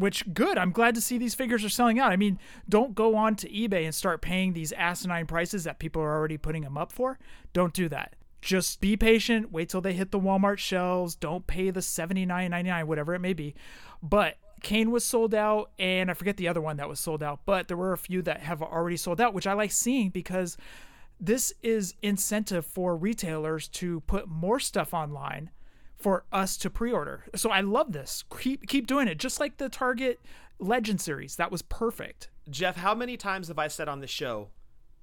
which 0.00 0.32
good. 0.32 0.56
I'm 0.58 0.72
glad 0.72 0.94
to 0.94 1.00
see 1.00 1.18
these 1.18 1.34
figures 1.34 1.64
are 1.64 1.68
selling 1.68 1.98
out. 1.98 2.10
I 2.10 2.16
mean, 2.16 2.38
don't 2.68 2.94
go 2.94 3.14
on 3.16 3.36
to 3.36 3.48
eBay 3.50 3.84
and 3.84 3.94
start 3.94 4.22
paying 4.22 4.52
these 4.52 4.72
asinine 4.72 5.26
prices 5.26 5.64
that 5.64 5.78
people 5.78 6.00
are 6.02 6.16
already 6.16 6.38
putting 6.38 6.62
them 6.62 6.78
up 6.78 6.90
for. 6.90 7.18
Don't 7.52 7.74
do 7.74 7.88
that. 7.90 8.16
Just 8.40 8.80
be 8.80 8.96
patient. 8.96 9.52
Wait 9.52 9.68
till 9.68 9.82
they 9.82 9.92
hit 9.92 10.10
the 10.10 10.18
Walmart 10.18 10.58
shelves. 10.58 11.14
Don't 11.14 11.46
pay 11.46 11.70
the 11.70 11.80
$79.99, 11.80 12.84
whatever 12.84 13.14
it 13.14 13.20
may 13.20 13.34
be. 13.34 13.54
But 14.02 14.38
Kane 14.62 14.90
was 14.90 15.04
sold 15.04 15.34
out, 15.34 15.70
and 15.78 16.10
I 16.10 16.14
forget 16.14 16.38
the 16.38 16.48
other 16.48 16.60
one 16.60 16.78
that 16.78 16.88
was 16.88 17.00
sold 17.00 17.22
out, 17.22 17.40
but 17.44 17.68
there 17.68 17.76
were 17.76 17.92
a 17.92 17.98
few 17.98 18.22
that 18.22 18.40
have 18.40 18.62
already 18.62 18.96
sold 18.96 19.20
out, 19.20 19.34
which 19.34 19.46
I 19.46 19.52
like 19.52 19.72
seeing 19.72 20.08
because 20.08 20.56
this 21.20 21.52
is 21.62 21.94
incentive 22.02 22.64
for 22.64 22.96
retailers 22.96 23.68
to 23.68 24.00
put 24.00 24.28
more 24.28 24.58
stuff 24.58 24.94
online 24.94 25.50
for 26.00 26.24
us 26.32 26.56
to 26.58 26.70
pre-order. 26.70 27.24
So 27.36 27.50
I 27.50 27.60
love 27.60 27.92
this. 27.92 28.24
Keep 28.38 28.66
keep 28.66 28.86
doing 28.86 29.08
it. 29.08 29.18
Just 29.18 29.38
like 29.38 29.58
the 29.58 29.68
Target 29.68 30.20
Legend 30.58 31.00
series. 31.00 31.36
That 31.36 31.50
was 31.52 31.62
perfect. 31.62 32.28
Jef, 32.48 32.76
how 32.76 32.94
many 32.94 33.16
times 33.16 33.48
have 33.48 33.58
I 33.58 33.68
said 33.68 33.88
on 33.88 34.00
the 34.00 34.06
show, 34.06 34.48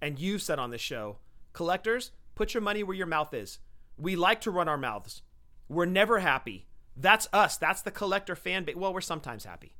and 0.01 0.19
you've 0.19 0.41
said 0.41 0.59
on 0.59 0.71
the 0.71 0.77
show, 0.77 1.17
collectors, 1.53 2.11
put 2.35 2.53
your 2.53 2.61
money 2.61 2.83
where 2.83 2.95
your 2.95 3.07
mouth 3.07 3.33
is. 3.33 3.59
We 3.97 4.15
like 4.15 4.41
to 4.41 4.51
run 4.51 4.67
our 4.67 4.77
mouths. 4.77 5.23
We're 5.69 5.85
never 5.85 6.19
happy. 6.19 6.67
That's 6.95 7.27
us. 7.33 7.57
That's 7.57 7.81
the 7.81 7.91
collector 7.91 8.35
fan 8.35 8.63
base. 8.63 8.75
Well, 8.75 8.93
we're 8.93 9.01
sometimes 9.01 9.45
happy. 9.45 9.75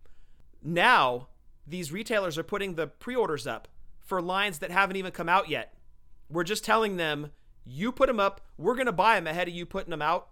Now, 0.64 1.28
these 1.66 1.92
retailers 1.92 2.38
are 2.38 2.44
putting 2.44 2.76
the 2.76 2.88
pre-orders 2.88 3.46
up 3.46 3.68
for 4.00 4.22
lines 4.22 4.60
that 4.60 4.72
haven't 4.72 4.96
even 4.96 5.12
come 5.12 5.30
out 5.30 5.50
yet. 5.50 5.74
We're 6.30 6.44
just 6.44 6.66
telling 6.66 6.98
them, 6.98 7.32
you 7.66 7.92
put 7.92 8.08
them 8.08 8.20
up, 8.20 8.42
we're 8.58 8.76
going 8.76 8.86
to 8.88 8.92
buy 8.92 9.16
them 9.16 9.28
ahead 9.28 9.48
of 9.48 9.54
you 9.54 9.66
putting 9.66 9.92
them 9.92 10.02
out 10.02 10.30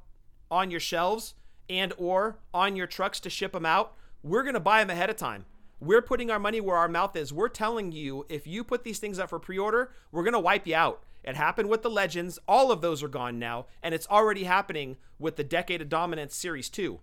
on 0.49 0.71
your 0.71 0.79
shelves 0.79 1.33
and 1.69 1.93
or 1.97 2.37
on 2.53 2.75
your 2.75 2.87
trucks 2.87 3.19
to 3.21 3.29
ship 3.29 3.53
them 3.53 3.65
out. 3.65 3.93
We're 4.23 4.43
going 4.43 4.53
to 4.53 4.59
buy 4.59 4.79
them 4.79 4.89
ahead 4.89 5.09
of 5.09 5.17
time. 5.17 5.45
We're 5.79 6.01
putting 6.01 6.31
our 6.31 6.39
money 6.39 6.61
where 6.61 6.77
our 6.77 6.87
mouth 6.87 7.15
is. 7.15 7.33
We're 7.33 7.49
telling 7.49 7.91
you 7.91 8.25
if 8.29 8.47
you 8.47 8.63
put 8.63 8.83
these 8.83 8.99
things 8.99 9.19
up 9.19 9.29
for 9.29 9.39
pre-order, 9.39 9.91
we're 10.11 10.23
going 10.23 10.33
to 10.33 10.39
wipe 10.39 10.65
you 10.65 10.75
out. 10.75 11.03
It 11.23 11.35
happened 11.35 11.69
with 11.69 11.81
the 11.81 11.89
Legends. 11.89 12.39
All 12.47 12.71
of 12.71 12.81
those 12.81 13.01
are 13.01 13.07
gone 13.07 13.39
now, 13.39 13.65
and 13.81 13.95
it's 13.95 14.07
already 14.07 14.43
happening 14.43 14.97
with 15.19 15.35
the 15.35 15.43
Decade 15.43 15.81
of 15.81 15.89
Dominance 15.89 16.35
Series 16.35 16.69
2. 16.69 16.99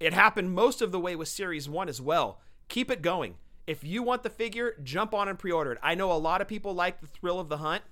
It 0.00 0.12
happened 0.12 0.54
most 0.54 0.82
of 0.82 0.92
the 0.92 1.00
way 1.00 1.14
with 1.14 1.28
Series 1.28 1.68
1 1.68 1.88
as 1.88 2.00
well. 2.00 2.40
Keep 2.68 2.90
it 2.90 3.02
going. 3.02 3.36
If 3.66 3.84
you 3.84 4.02
want 4.02 4.22
the 4.22 4.30
figure, 4.30 4.74
jump 4.82 5.14
on 5.14 5.28
and 5.28 5.38
pre-order 5.38 5.72
it. 5.72 5.78
I 5.82 5.94
know 5.94 6.10
a 6.10 6.14
lot 6.14 6.40
of 6.40 6.48
people 6.48 6.74
like 6.74 7.00
the 7.00 7.06
thrill 7.06 7.38
of 7.38 7.48
the 7.48 7.58
hunt, 7.58 7.82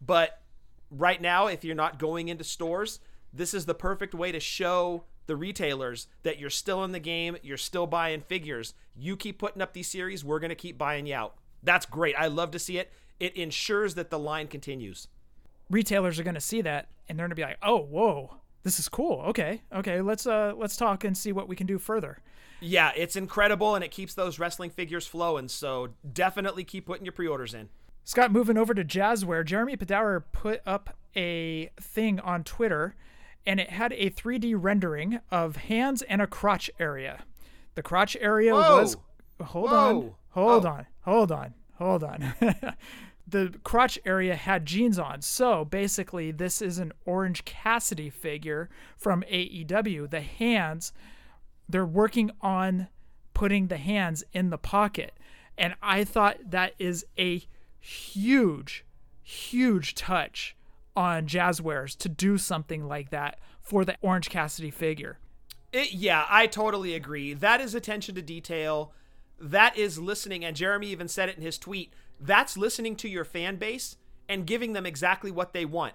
but 0.00 0.40
right 0.90 1.20
now 1.20 1.46
if 1.46 1.64
you're 1.64 1.74
not 1.74 1.98
going 1.98 2.28
into 2.28 2.44
stores, 2.44 3.00
this 3.34 3.52
is 3.52 3.66
the 3.66 3.74
perfect 3.74 4.14
way 4.14 4.32
to 4.32 4.40
show 4.40 5.04
the 5.26 5.36
retailers 5.36 6.06
that 6.22 6.38
you're 6.38 6.50
still 6.50 6.84
in 6.84 6.92
the 6.92 7.00
game, 7.00 7.36
you're 7.42 7.56
still 7.56 7.86
buying 7.86 8.20
figures. 8.20 8.74
You 8.94 9.16
keep 9.16 9.38
putting 9.38 9.62
up 9.62 9.72
these 9.72 9.88
series, 9.88 10.24
we're 10.24 10.38
going 10.38 10.50
to 10.50 10.54
keep 10.54 10.78
buying 10.78 11.06
you 11.06 11.14
out. 11.14 11.34
That's 11.62 11.86
great. 11.86 12.14
I 12.18 12.26
love 12.26 12.50
to 12.52 12.58
see 12.58 12.78
it. 12.78 12.92
It 13.18 13.36
ensures 13.36 13.94
that 13.94 14.10
the 14.10 14.18
line 14.18 14.48
continues. 14.48 15.08
Retailers 15.70 16.18
are 16.18 16.24
going 16.24 16.34
to 16.34 16.40
see 16.40 16.60
that 16.62 16.88
and 17.08 17.18
they're 17.18 17.24
going 17.24 17.30
to 17.30 17.36
be 17.36 17.42
like, 17.42 17.58
"Oh, 17.62 17.78
whoa. 17.80 18.36
This 18.62 18.78
is 18.78 18.88
cool. 18.88 19.20
Okay. 19.28 19.62
Okay, 19.72 20.00
let's 20.00 20.26
uh 20.26 20.52
let's 20.56 20.76
talk 20.76 21.04
and 21.04 21.16
see 21.16 21.32
what 21.32 21.48
we 21.48 21.56
can 21.56 21.66
do 21.66 21.78
further." 21.78 22.18
Yeah, 22.60 22.92
it's 22.96 23.16
incredible 23.16 23.74
and 23.74 23.84
it 23.84 23.90
keeps 23.90 24.14
those 24.14 24.38
wrestling 24.38 24.70
figures 24.70 25.06
flowing. 25.06 25.48
So 25.48 25.90
definitely 26.12 26.64
keep 26.64 26.86
putting 26.86 27.04
your 27.04 27.12
pre-orders 27.12 27.54
in. 27.54 27.68
Scott, 28.04 28.32
moving 28.32 28.58
over 28.58 28.74
to 28.74 28.84
Jazzware, 28.84 29.44
Jeremy 29.44 29.76
Padawer 29.76 30.24
put 30.32 30.60
up 30.66 30.96
a 31.16 31.70
thing 31.80 32.20
on 32.20 32.44
Twitter 32.44 32.94
and 33.46 33.60
it 33.60 33.70
had 33.70 33.92
a 33.92 34.10
3D 34.10 34.54
rendering 34.56 35.20
of 35.30 35.56
hands 35.56 36.02
and 36.02 36.22
a 36.22 36.26
crotch 36.26 36.70
area. 36.78 37.24
The 37.74 37.82
crotch 37.82 38.16
area 38.20 38.52
Whoa. 38.54 38.78
was. 38.80 38.96
Hold 39.40 39.70
Whoa. 39.70 39.76
on. 39.76 40.14
Hold 40.30 40.66
Oh. 40.66 40.68
on. 40.68 40.86
Hold 41.02 41.32
on. 41.32 41.54
Hold 41.78 42.04
on. 42.04 42.34
the 43.26 43.54
crotch 43.64 43.98
area 44.04 44.36
had 44.36 44.64
jeans 44.66 44.98
on. 44.98 45.22
So 45.22 45.64
basically, 45.64 46.30
this 46.30 46.62
is 46.62 46.78
an 46.78 46.92
Orange 47.04 47.44
Cassidy 47.44 48.10
figure 48.10 48.68
from 48.96 49.22
AEW. 49.22 50.10
The 50.10 50.20
hands, 50.20 50.92
they're 51.68 51.84
working 51.86 52.30
on 52.40 52.88
putting 53.34 53.66
the 53.66 53.76
hands 53.78 54.22
in 54.32 54.50
the 54.50 54.58
pocket. 54.58 55.14
And 55.58 55.74
I 55.82 56.04
thought 56.04 56.36
that 56.50 56.74
is 56.78 57.04
a 57.18 57.42
huge, 57.80 58.84
huge 59.22 59.94
touch 59.94 60.56
on 60.96 61.26
Jazzwares 61.26 61.96
to 61.98 62.08
do 62.08 62.38
something 62.38 62.86
like 62.86 63.10
that 63.10 63.38
for 63.60 63.84
the 63.84 63.96
Orange 64.00 64.30
Cassidy 64.30 64.70
figure. 64.70 65.18
It, 65.72 65.92
yeah, 65.92 66.24
I 66.28 66.46
totally 66.46 66.94
agree. 66.94 67.34
That 67.34 67.60
is 67.60 67.74
attention 67.74 68.14
to 68.14 68.22
detail. 68.22 68.92
That 69.40 69.76
is 69.76 69.98
listening. 69.98 70.44
And 70.44 70.54
Jeremy 70.54 70.88
even 70.88 71.08
said 71.08 71.28
it 71.28 71.36
in 71.36 71.42
his 71.42 71.58
tweet. 71.58 71.92
That's 72.20 72.56
listening 72.56 72.96
to 72.96 73.08
your 73.08 73.24
fan 73.24 73.56
base 73.56 73.96
and 74.28 74.46
giving 74.46 74.72
them 74.72 74.86
exactly 74.86 75.30
what 75.30 75.52
they 75.52 75.64
want. 75.64 75.94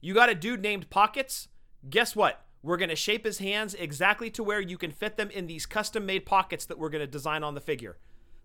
You 0.00 0.14
got 0.14 0.28
a 0.28 0.34
dude 0.34 0.62
named 0.62 0.90
Pockets? 0.90 1.48
Guess 1.90 2.14
what? 2.14 2.44
We're 2.62 2.76
going 2.76 2.90
to 2.90 2.96
shape 2.96 3.24
his 3.24 3.38
hands 3.38 3.74
exactly 3.74 4.30
to 4.30 4.42
where 4.42 4.60
you 4.60 4.78
can 4.78 4.90
fit 4.90 5.16
them 5.16 5.30
in 5.30 5.46
these 5.46 5.66
custom 5.66 6.06
made 6.06 6.26
pockets 6.26 6.64
that 6.66 6.78
we're 6.78 6.88
going 6.88 7.04
to 7.04 7.06
design 7.06 7.42
on 7.42 7.54
the 7.54 7.60
figure. 7.60 7.96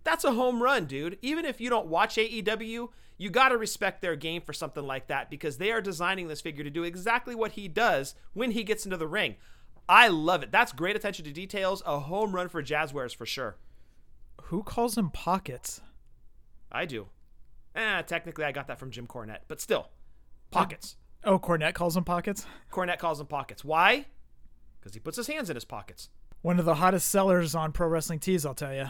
That's 0.04 0.24
a 0.24 0.34
home 0.34 0.62
run, 0.62 0.86
dude. 0.86 1.18
Even 1.22 1.46
if 1.46 1.62
you 1.62 1.70
don't 1.70 1.88
watch 1.88 2.16
AEW, 2.16 2.90
you 3.18 3.30
got 3.30 3.50
to 3.50 3.58
respect 3.58 4.02
their 4.02 4.16
game 4.16 4.42
for 4.42 4.54
something 4.54 4.86
like 4.86 5.08
that 5.08 5.30
because 5.30 5.58
they 5.58 5.72
are 5.72 5.82
designing 5.82 6.28
this 6.28 6.42
figure 6.42 6.64
to 6.64 6.70
do 6.70 6.84
exactly 6.84 7.36
what 7.36 7.52
he 7.52 7.68
does 7.68 8.16
when 8.34 8.52
he 8.52 8.64
gets 8.64 8.86
into 8.86 8.98
the 8.98 9.08
ring. 9.08 9.36
I 9.88 10.08
love 10.08 10.42
it. 10.44 10.52
That's 10.52 10.72
great 10.72 10.96
attention 10.96 11.26
to 11.26 11.32
details. 11.32 11.84
A 11.86 12.00
home 12.00 12.34
run 12.34 12.50
for 12.50 12.64
Jazzwares 12.64 13.16
for 13.16 13.26
sure. 13.26 13.58
Who 14.44 14.64
calls 14.64 14.96
them 14.96 15.12
pockets? 15.12 15.82
I 16.72 16.86
do. 16.86 17.08
Eh, 17.76 18.02
technically, 18.04 18.46
I 18.46 18.52
got 18.52 18.68
that 18.68 18.80
from 18.80 18.92
Jim 18.92 19.08
Cornette, 19.08 19.42
but 19.48 19.62
still, 19.62 19.90
pockets. 20.50 20.98
Oh, 21.24 21.38
Cornette 21.40 21.74
calls 21.74 21.94
them 21.94 22.04
pockets? 22.04 22.46
Cornette 22.72 22.98
calls 22.98 23.20
them 23.20 23.28
pockets. 23.28 23.64
Why? 23.64 24.06
Because 24.80 24.94
he 24.94 25.00
puts 25.00 25.18
his 25.18 25.28
hands 25.28 25.50
in 25.50 25.56
his 25.56 25.66
pockets. 25.66 26.10
One 26.42 26.58
of 26.58 26.66
the 26.66 26.76
hottest 26.76 27.08
sellers 27.08 27.54
on 27.54 27.72
Pro 27.72 27.88
Wrestling 27.88 28.20
Tees, 28.20 28.46
I'll 28.46 28.56
tell 28.56 28.74
you. 28.74 28.88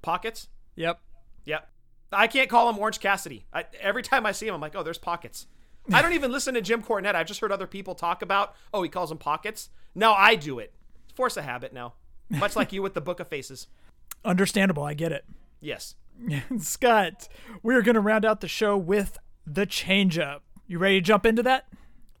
Pockets? 0.00 0.48
Yep. 0.76 1.00
Yep. 1.44 1.68
I 2.12 2.26
can't 2.26 2.48
call 2.48 2.68
him 2.68 2.78
Orange 2.78 3.00
Cassidy. 3.00 3.46
I, 3.52 3.64
every 3.80 4.02
time 4.02 4.26
I 4.26 4.32
see 4.32 4.46
him, 4.46 4.54
I'm 4.54 4.60
like, 4.60 4.76
oh, 4.76 4.82
there's 4.82 4.98
pockets. 4.98 5.46
I 5.92 6.02
don't 6.02 6.12
even 6.12 6.30
listen 6.32 6.54
to 6.54 6.60
Jim 6.60 6.82
Cornette. 6.82 7.14
I've 7.14 7.26
just 7.26 7.40
heard 7.40 7.52
other 7.52 7.66
people 7.66 7.94
talk 7.94 8.22
about, 8.22 8.54
oh, 8.72 8.82
he 8.82 8.88
calls 8.88 9.08
them 9.08 9.18
pockets. 9.18 9.70
Now 9.94 10.14
I 10.14 10.34
do 10.34 10.58
it. 10.58 10.72
Force 11.14 11.36
a 11.36 11.42
habit 11.42 11.72
now. 11.72 11.94
Much 12.30 12.56
like 12.56 12.72
you 12.72 12.82
with 12.82 12.94
the 12.94 13.00
Book 13.00 13.20
of 13.20 13.28
Faces. 13.28 13.66
Understandable. 14.24 14.84
I 14.84 14.94
get 14.94 15.12
it. 15.12 15.24
Yes. 15.60 15.94
Scott, 16.58 17.28
we're 17.62 17.82
going 17.82 17.94
to 17.94 18.00
round 18.00 18.24
out 18.24 18.40
the 18.40 18.48
show 18.48 18.76
with 18.76 19.18
the 19.46 19.66
change 19.66 20.18
up. 20.18 20.42
You 20.66 20.78
ready 20.78 21.00
to 21.00 21.04
jump 21.04 21.26
into 21.26 21.42
that? 21.42 21.66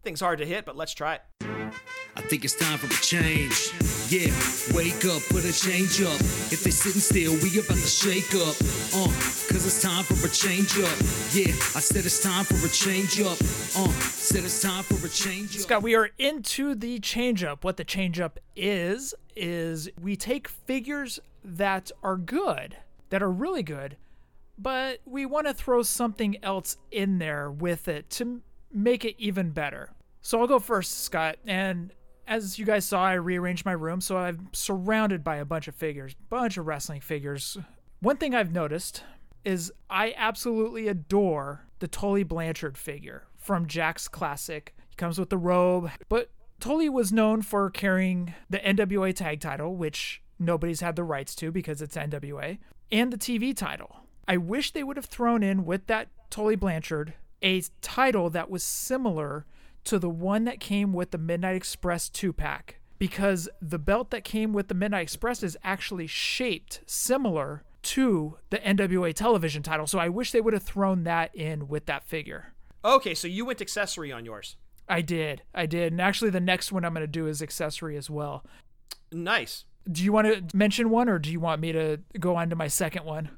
Thing's 0.02 0.20
hard 0.20 0.38
to 0.40 0.46
hit, 0.46 0.64
but 0.64 0.76
let's 0.76 0.92
try 0.94 1.14
it. 1.14 1.22
I 2.16 2.20
think 2.22 2.44
it's 2.44 2.56
time 2.56 2.78
for 2.78 2.86
a 2.86 2.90
change. 2.90 4.01
Yeah, 4.12 4.28
wake 4.74 5.06
up, 5.06 5.22
put 5.30 5.46
a 5.46 5.52
change 5.54 6.02
up. 6.02 6.20
If 6.52 6.64
they 6.64 6.70
sitting 6.70 7.00
still, 7.00 7.32
we 7.32 7.58
about 7.58 7.80
to 7.80 7.88
shake 7.88 8.34
up. 8.34 8.54
Uh, 8.92 9.08
cause 9.48 9.64
it's 9.64 9.80
time 9.80 10.04
for 10.04 10.26
a 10.26 10.28
change 10.28 10.78
up. 10.80 10.92
Yeah, 11.32 11.54
I 11.74 11.80
said 11.80 12.04
it's 12.04 12.22
time 12.22 12.44
for 12.44 12.56
a 12.56 12.68
change 12.68 13.22
up. 13.22 13.40
Uh, 13.74 13.88
said 14.02 14.44
it's 14.44 14.60
time 14.60 14.82
for 14.82 15.06
a 15.06 15.08
change 15.08 15.56
up. 15.56 15.62
Scott, 15.62 15.82
we 15.82 15.94
are 15.94 16.10
into 16.18 16.74
the 16.74 16.98
change 16.98 17.42
up. 17.42 17.64
What 17.64 17.78
the 17.78 17.84
change 17.84 18.20
up 18.20 18.38
is, 18.54 19.14
is 19.34 19.88
we 19.98 20.14
take 20.14 20.46
figures 20.46 21.18
that 21.42 21.90
are 22.02 22.18
good, 22.18 22.76
that 23.08 23.22
are 23.22 23.32
really 23.32 23.62
good, 23.62 23.96
but 24.58 25.00
we 25.06 25.24
want 25.24 25.46
to 25.46 25.54
throw 25.54 25.82
something 25.82 26.36
else 26.42 26.76
in 26.90 27.16
there 27.16 27.50
with 27.50 27.88
it 27.88 28.10
to 28.10 28.42
make 28.70 29.06
it 29.06 29.14
even 29.16 29.52
better. 29.52 29.94
So 30.20 30.38
I'll 30.38 30.46
go 30.46 30.58
first, 30.58 31.02
Scott. 31.02 31.36
And 31.46 31.92
as 32.32 32.58
you 32.58 32.64
guys 32.64 32.86
saw, 32.86 33.04
I 33.04 33.14
rearranged 33.14 33.66
my 33.66 33.72
room, 33.72 34.00
so 34.00 34.16
I'm 34.16 34.48
surrounded 34.52 35.22
by 35.22 35.36
a 35.36 35.44
bunch 35.44 35.68
of 35.68 35.74
figures, 35.74 36.14
bunch 36.30 36.56
of 36.56 36.66
wrestling 36.66 37.00
figures. 37.02 37.58
One 38.00 38.16
thing 38.16 38.34
I've 38.34 38.52
noticed 38.52 39.04
is 39.44 39.70
I 39.90 40.14
absolutely 40.16 40.88
adore 40.88 41.66
the 41.80 41.88
Tully 41.88 42.22
Blanchard 42.22 42.78
figure 42.78 43.24
from 43.36 43.66
Jakks 43.66 44.10
Classic. 44.10 44.74
He 44.88 44.96
comes 44.96 45.18
with 45.18 45.28
the 45.28 45.36
robe, 45.36 45.90
but 46.08 46.30
Tully 46.58 46.88
was 46.88 47.12
known 47.12 47.42
for 47.42 47.68
carrying 47.68 48.34
the 48.48 48.58
NWA 48.60 49.14
tag 49.14 49.40
title, 49.40 49.76
which 49.76 50.22
nobody's 50.38 50.80
had 50.80 50.96
the 50.96 51.04
rights 51.04 51.34
to 51.36 51.52
because 51.52 51.82
it's 51.82 51.96
NWA, 51.96 52.58
and 52.90 53.12
the 53.12 53.18
TV 53.18 53.54
title. 53.54 53.96
I 54.26 54.38
wish 54.38 54.72
they 54.72 54.84
would 54.84 54.96
have 54.96 55.06
thrown 55.06 55.42
in 55.42 55.66
with 55.66 55.86
that 55.88 56.08
Tully 56.30 56.56
Blanchard 56.56 57.12
a 57.42 57.62
title 57.82 58.30
that 58.30 58.48
was 58.48 58.62
similar 58.62 59.44
to 59.84 59.98
the 59.98 60.10
one 60.10 60.44
that 60.44 60.60
came 60.60 60.92
with 60.92 61.10
the 61.10 61.18
Midnight 61.18 61.56
Express 61.56 62.08
2 62.08 62.32
pack 62.32 62.78
because 62.98 63.48
the 63.60 63.78
belt 63.78 64.10
that 64.10 64.22
came 64.22 64.52
with 64.52 64.68
the 64.68 64.74
Midnight 64.74 65.02
Express 65.02 65.42
is 65.42 65.58
actually 65.64 66.06
shaped 66.06 66.80
similar 66.86 67.64
to 67.82 68.38
the 68.50 68.58
NWA 68.58 69.12
television 69.12 69.62
title. 69.62 69.86
So 69.86 69.98
I 69.98 70.08
wish 70.08 70.30
they 70.30 70.40
would 70.40 70.54
have 70.54 70.62
thrown 70.62 71.04
that 71.04 71.34
in 71.34 71.66
with 71.66 71.86
that 71.86 72.04
figure. 72.04 72.52
Okay, 72.84 73.14
so 73.14 73.26
you 73.26 73.44
went 73.44 73.60
accessory 73.60 74.12
on 74.12 74.24
yours. 74.24 74.56
I 74.88 75.00
did. 75.00 75.42
I 75.54 75.66
did. 75.66 75.92
And 75.92 76.00
actually, 76.00 76.30
the 76.30 76.40
next 76.40 76.72
one 76.72 76.84
I'm 76.84 76.94
going 76.94 77.02
to 77.02 77.08
do 77.08 77.26
is 77.26 77.42
accessory 77.42 77.96
as 77.96 78.08
well. 78.08 78.44
Nice. 79.10 79.64
Do 79.90 80.04
you 80.04 80.12
want 80.12 80.48
to 80.48 80.56
mention 80.56 80.90
one 80.90 81.08
or 81.08 81.18
do 81.18 81.30
you 81.30 81.40
want 81.40 81.60
me 81.60 81.72
to 81.72 81.98
go 82.20 82.36
on 82.36 82.50
to 82.50 82.56
my 82.56 82.68
second 82.68 83.04
one? 83.04 83.30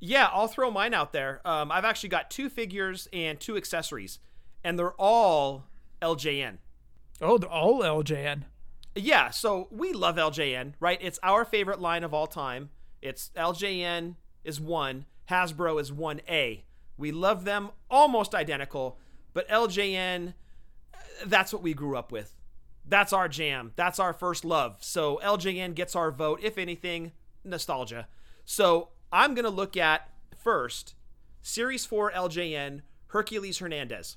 Yeah, 0.00 0.28
I'll 0.32 0.46
throw 0.46 0.70
mine 0.70 0.94
out 0.94 1.12
there. 1.12 1.40
Um, 1.44 1.72
I've 1.72 1.84
actually 1.84 2.10
got 2.10 2.30
two 2.30 2.48
figures 2.48 3.08
and 3.12 3.40
two 3.40 3.56
accessories, 3.56 4.20
and 4.62 4.78
they're 4.78 4.92
all 4.92 5.64
LJN. 6.00 6.58
Oh, 7.20 7.38
all 7.44 7.82
LJN. 7.82 8.42
Yeah, 8.94 9.30
so 9.30 9.68
we 9.70 9.92
love 9.92 10.16
LJN, 10.16 10.74
right? 10.80 10.98
It's 11.00 11.18
our 11.22 11.44
favorite 11.44 11.80
line 11.80 12.04
of 12.04 12.14
all 12.14 12.26
time. 12.26 12.70
It's 13.00 13.30
LJN 13.36 14.16
is 14.44 14.60
one, 14.60 15.04
Hasbro 15.30 15.80
is 15.80 15.90
1A. 15.90 16.62
We 16.96 17.12
love 17.12 17.44
them 17.44 17.70
almost 17.90 18.34
identical, 18.34 18.98
but 19.32 19.48
LJN, 19.48 20.34
that's 21.24 21.52
what 21.52 21.62
we 21.62 21.74
grew 21.74 21.96
up 21.96 22.10
with. 22.10 22.34
That's 22.86 23.12
our 23.12 23.28
jam. 23.28 23.72
That's 23.76 23.98
our 23.98 24.12
first 24.12 24.44
love. 24.44 24.78
So 24.80 25.20
LJN 25.22 25.74
gets 25.74 25.94
our 25.94 26.10
vote. 26.10 26.40
If 26.42 26.56
anything, 26.56 27.12
nostalgia. 27.44 28.08
So 28.44 28.88
I'm 29.12 29.34
going 29.34 29.44
to 29.44 29.50
look 29.50 29.76
at 29.76 30.08
first 30.36 30.94
Series 31.42 31.84
4 31.84 32.12
LJN 32.12 32.80
Hercules 33.08 33.58
Hernandez. 33.58 34.16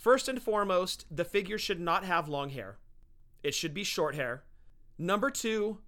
First 0.00 0.30
and 0.30 0.42
foremost, 0.42 1.04
the 1.10 1.26
figure 1.26 1.58
should 1.58 1.78
not 1.78 2.06
have 2.06 2.26
long 2.26 2.48
hair. 2.48 2.78
It 3.42 3.54
should 3.54 3.74
be 3.74 3.84
short 3.84 4.14
hair. 4.14 4.44
Number 4.96 5.28
two, 5.28 5.80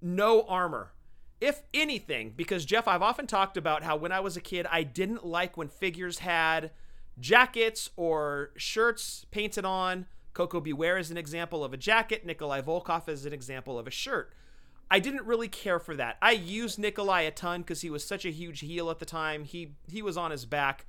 no 0.00 0.42
armor. 0.42 0.92
If 1.40 1.64
anything, 1.74 2.32
because 2.36 2.64
Jef, 2.64 2.86
I've 2.86 3.02
often 3.02 3.26
talked 3.26 3.56
about 3.56 3.82
how 3.82 3.96
when 3.96 4.12
I 4.12 4.20
was 4.20 4.36
a 4.36 4.40
kid, 4.40 4.68
I 4.70 4.84
didn't 4.84 5.26
like 5.26 5.56
when 5.56 5.66
figures 5.66 6.20
had 6.20 6.70
jackets 7.18 7.90
or 7.96 8.52
shirts 8.56 9.26
painted 9.32 9.64
on. 9.64 10.06
Koko 10.32 10.60
B. 10.60 10.72
Ware 10.72 10.96
is 10.96 11.10
an 11.10 11.16
example 11.16 11.64
of 11.64 11.72
a 11.72 11.76
jacket. 11.76 12.24
Nikolai 12.24 12.60
Volkov 12.60 13.08
is 13.08 13.26
an 13.26 13.32
example 13.32 13.80
of 13.80 13.88
a 13.88 13.90
shirt. 13.90 14.32
I 14.92 15.00
didn't 15.00 15.26
really 15.26 15.48
care 15.48 15.80
for 15.80 15.96
that. 15.96 16.18
I 16.22 16.30
used 16.30 16.78
Nikolai 16.78 17.22
a 17.22 17.32
ton 17.32 17.62
because 17.62 17.80
he 17.80 17.90
was 17.90 18.04
such 18.04 18.24
a 18.24 18.30
huge 18.30 18.60
heel 18.60 18.90
at 18.90 19.00
the 19.00 19.04
time. 19.04 19.42
He 19.42 19.72
he 19.88 20.02
was 20.02 20.16
on 20.16 20.30
his 20.30 20.46
back 20.46 20.86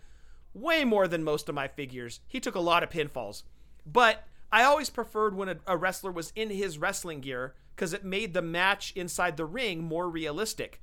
way 0.57 0.83
more 0.83 1.07
than 1.07 1.23
most 1.23 1.49
of 1.49 1.55
my 1.55 1.67
figures. 1.67 2.19
He 2.27 2.39
took 2.39 2.55
a 2.55 2.59
lot 2.59 2.83
of 2.83 2.89
pinfalls. 2.89 3.43
But 3.85 4.27
I 4.51 4.63
always 4.63 4.89
preferred 4.89 5.35
when 5.35 5.49
a, 5.49 5.57
a 5.65 5.77
wrestler 5.77 6.11
was 6.11 6.33
in 6.35 6.49
his 6.49 6.77
wrestling 6.77 7.21
gear 7.21 7.55
because 7.75 7.93
it 7.93 8.03
made 8.03 8.33
the 8.33 8.41
match 8.41 8.91
inside 8.95 9.37
the 9.37 9.45
ring 9.45 9.83
more 9.83 10.09
realistic. 10.09 10.81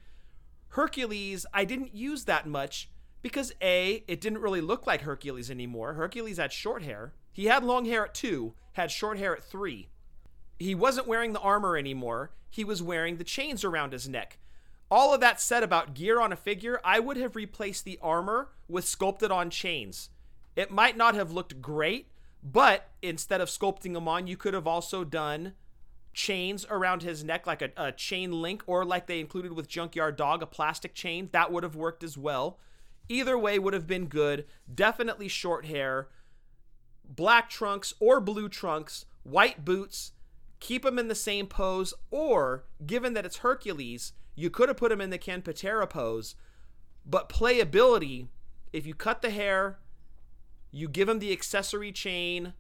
Hercules, 0.69 1.47
I 1.53 1.65
didn't 1.65 1.95
use 1.95 2.25
that 2.25 2.47
much 2.47 2.91
because 3.23 3.53
A, 3.63 4.05
it 4.07 4.21
didn't 4.21 4.41
really 4.43 4.61
look 4.61 4.87
like 4.87 5.03
Hercules 5.03 5.51
anymore. 5.51 5.95
Hercules 5.95 6.37
had 6.37 6.53
short 6.53 6.83
hair. 6.83 7.15
He 7.33 7.47
had 7.47 7.65
long 7.65 7.85
hair 7.85 8.05
at 8.05 8.15
two, 8.15 8.55
had 8.73 8.91
short 8.91 9.19
hair 9.19 9.37
at 9.37 9.43
three. 9.43 9.89
He 10.59 10.75
wasn't 10.75 11.09
wearing 11.09 11.33
the 11.33 11.41
armor 11.41 11.77
anymore. 11.77 12.33
He 12.51 12.65
was 12.65 12.83
wearing 12.83 13.17
the 13.17 13.25
chains 13.25 13.65
around 13.65 13.93
his 13.93 14.09
neck. 14.09 14.39
All 14.91 15.15
of 15.15 15.21
that 15.21 15.41
said 15.41 15.63
about 15.63 15.95
gear 15.95 16.21
on 16.21 16.33
a 16.33 16.37
figure, 16.37 16.81
I 16.85 17.01
would 17.01 17.17
have 17.17 17.37
replaced 17.37 17.85
the 17.85 17.99
armor 18.03 18.51
with 18.69 18.87
sculpted 18.87 19.31
on 19.31 19.51
chains. 19.51 20.11
It 20.57 20.71
might 20.71 20.97
not 20.97 21.15
have 21.15 21.33
looked 21.33 21.61
great, 21.61 22.09
but 22.43 22.91
instead 23.03 23.41
of 23.41 23.49
sculpting 23.49 23.95
them 23.95 24.07
on, 24.07 24.27
you 24.27 24.37
could 24.37 24.55
have 24.55 24.67
also 24.67 25.03
done 25.03 25.55
chains 26.13 26.65
around 26.71 27.03
his 27.03 27.25
neck, 27.25 27.47
like 27.47 27.61
a, 27.61 27.71
a 27.77 27.93
chain 27.93 28.31
link, 28.31 28.63
or 28.67 28.85
like 28.85 29.07
they 29.07 29.21
included 29.21 29.53
with 29.53 29.69
Junkyard 29.69 30.17
Dog, 30.17 30.43
a 30.43 30.47
plastic 30.47 30.95
chain. 30.95 31.29
That 31.33 31.51
would 31.51 31.65
have 31.65 31.75
worked 31.75 32.05
as 32.05 32.17
well. 32.17 32.59
Either 33.09 33.37
way 33.37 33.59
would 33.59 33.75
have 33.75 33.87
been 33.87 34.07
good. 34.07 34.47
Definitely 34.73 35.29
short 35.29 35.67
hair, 35.67 36.09
black 37.05 37.51
trunks 37.51 37.93
or 38.01 38.21
blue 38.21 38.49
trunks, 38.49 39.07
white 39.25 39.65
boots. 39.65 40.13
Keep 40.65 40.87
him 40.87 40.99
in 40.99 41.09
the 41.09 41.15
same 41.15 41.47
pose, 41.47 41.93
or 42.11 42.65
given 42.87 43.13
that 43.13 43.27
it's 43.27 43.37
Hercules, 43.37 44.13
you 44.35 44.49
could 44.49 44.71
have 44.71 44.79
put 44.79 44.91
him 44.91 45.01
in 45.03 45.11
the 45.11 45.19
Ken 45.19 45.43
Patera 45.43 45.87
pose. 45.87 46.37
But 47.05 47.29
playability, 47.29 48.29
if 48.73 48.87
you 48.87 48.95
cut 48.95 49.21
the 49.21 49.29
hair, 49.29 49.79
you 50.71 50.89
give 50.89 51.07
him 51.07 51.19
the 51.19 51.33
accessory 51.33 51.93
chain, 51.93 52.55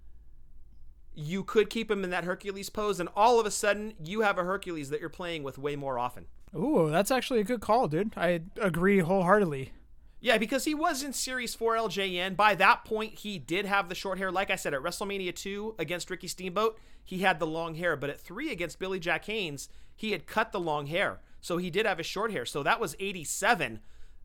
you 1.14 1.44
could 1.44 1.70
keep 1.70 1.90
him 1.90 2.04
in 2.04 2.10
that 2.10 2.24
Hercules 2.24 2.68
pose, 2.68 3.00
and 3.00 3.08
all 3.16 3.40
of 3.40 3.46
a 3.46 3.50
sudden 3.50 3.94
you 3.98 4.20
have 4.20 4.36
a 4.36 4.44
Hercules 4.44 4.90
that 4.90 5.00
you're 5.00 5.08
playing 5.08 5.42
with 5.42 5.56
way 5.56 5.74
more 5.74 5.98
often. 5.98 6.26
Ooh, 6.54 6.90
that's 6.90 7.10
actually 7.10 7.40
a 7.40 7.44
good 7.44 7.62
call, 7.62 7.88
dude. 7.88 8.12
I 8.18 8.42
agree 8.60 8.98
wholeheartedly. 8.98 9.72
Yeah, 10.20 10.36
because 10.36 10.66
he 10.66 10.74
was 10.74 11.02
in 11.02 11.14
Series 11.14 11.54
4 11.54 11.76
LJN. 11.76 12.36
By 12.36 12.54
that 12.56 12.84
point, 12.84 13.14
he 13.20 13.38
did 13.38 13.64
have 13.64 13.88
the 13.88 13.94
short 13.94 14.18
hair. 14.18 14.30
Like 14.30 14.50
I 14.50 14.56
said, 14.56 14.74
at 14.74 14.82
WrestleMania 14.82 15.34
2 15.34 15.76
against 15.78 16.10
Ricky 16.10 16.28
Steamboat, 16.28 16.78
he 17.04 17.18
had 17.18 17.38
the 17.38 17.46
long 17.46 17.74
hair. 17.74 17.96
But 17.96 18.10
at 18.10 18.20
3 18.20 18.50
against 18.50 18.78
Billy 18.78 18.98
Jack 18.98 19.26
Haynes, 19.26 19.68
he 19.94 20.12
had 20.12 20.26
cut 20.26 20.52
the 20.52 20.60
long 20.60 20.86
hair. 20.86 21.20
So 21.40 21.58
he 21.58 21.70
did 21.70 21.86
have 21.86 21.98
his 21.98 22.06
short 22.06 22.32
hair. 22.32 22.46
So 22.46 22.62
that 22.62 22.80
was 22.80 22.96
87. 22.98 23.80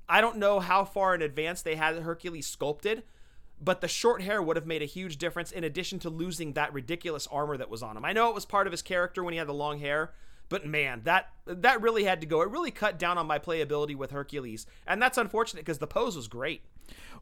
I 0.07 0.21
don't 0.21 0.37
know 0.37 0.59
how 0.59 0.85
far 0.85 1.13
in 1.13 1.21
advance 1.21 1.61
they 1.61 1.75
had 1.75 1.97
Hercules 1.97 2.47
sculpted, 2.47 3.03
but 3.61 3.81
the 3.81 3.87
short 3.87 4.21
hair 4.21 4.41
would 4.41 4.55
have 4.55 4.65
made 4.65 4.81
a 4.81 4.85
huge 4.85 5.17
difference 5.17 5.51
in 5.51 5.63
addition 5.63 5.99
to 5.99 6.09
losing 6.09 6.53
that 6.53 6.73
ridiculous 6.73 7.27
armor 7.27 7.57
that 7.57 7.69
was 7.69 7.83
on 7.83 7.97
him. 7.97 8.05
I 8.05 8.13
know 8.13 8.29
it 8.29 8.35
was 8.35 8.45
part 8.45 8.67
of 8.67 8.71
his 8.71 8.81
character 8.81 9.23
when 9.23 9.33
he 9.33 9.37
had 9.37 9.47
the 9.47 9.53
long 9.53 9.79
hair, 9.79 10.13
but 10.47 10.65
man, 10.65 11.01
that 11.03 11.29
that 11.45 11.81
really 11.81 12.05
had 12.05 12.21
to 12.21 12.27
go. 12.27 12.41
It 12.41 12.49
really 12.49 12.71
cut 12.71 12.97
down 12.97 13.19
on 13.19 13.27
my 13.27 13.37
playability 13.37 13.95
with 13.95 14.11
Hercules, 14.11 14.65
and 14.87 14.99
that's 14.99 15.17
unfortunate 15.17 15.65
because 15.65 15.77
the 15.77 15.85
pose 15.85 16.15
was 16.15 16.27
great. 16.27 16.63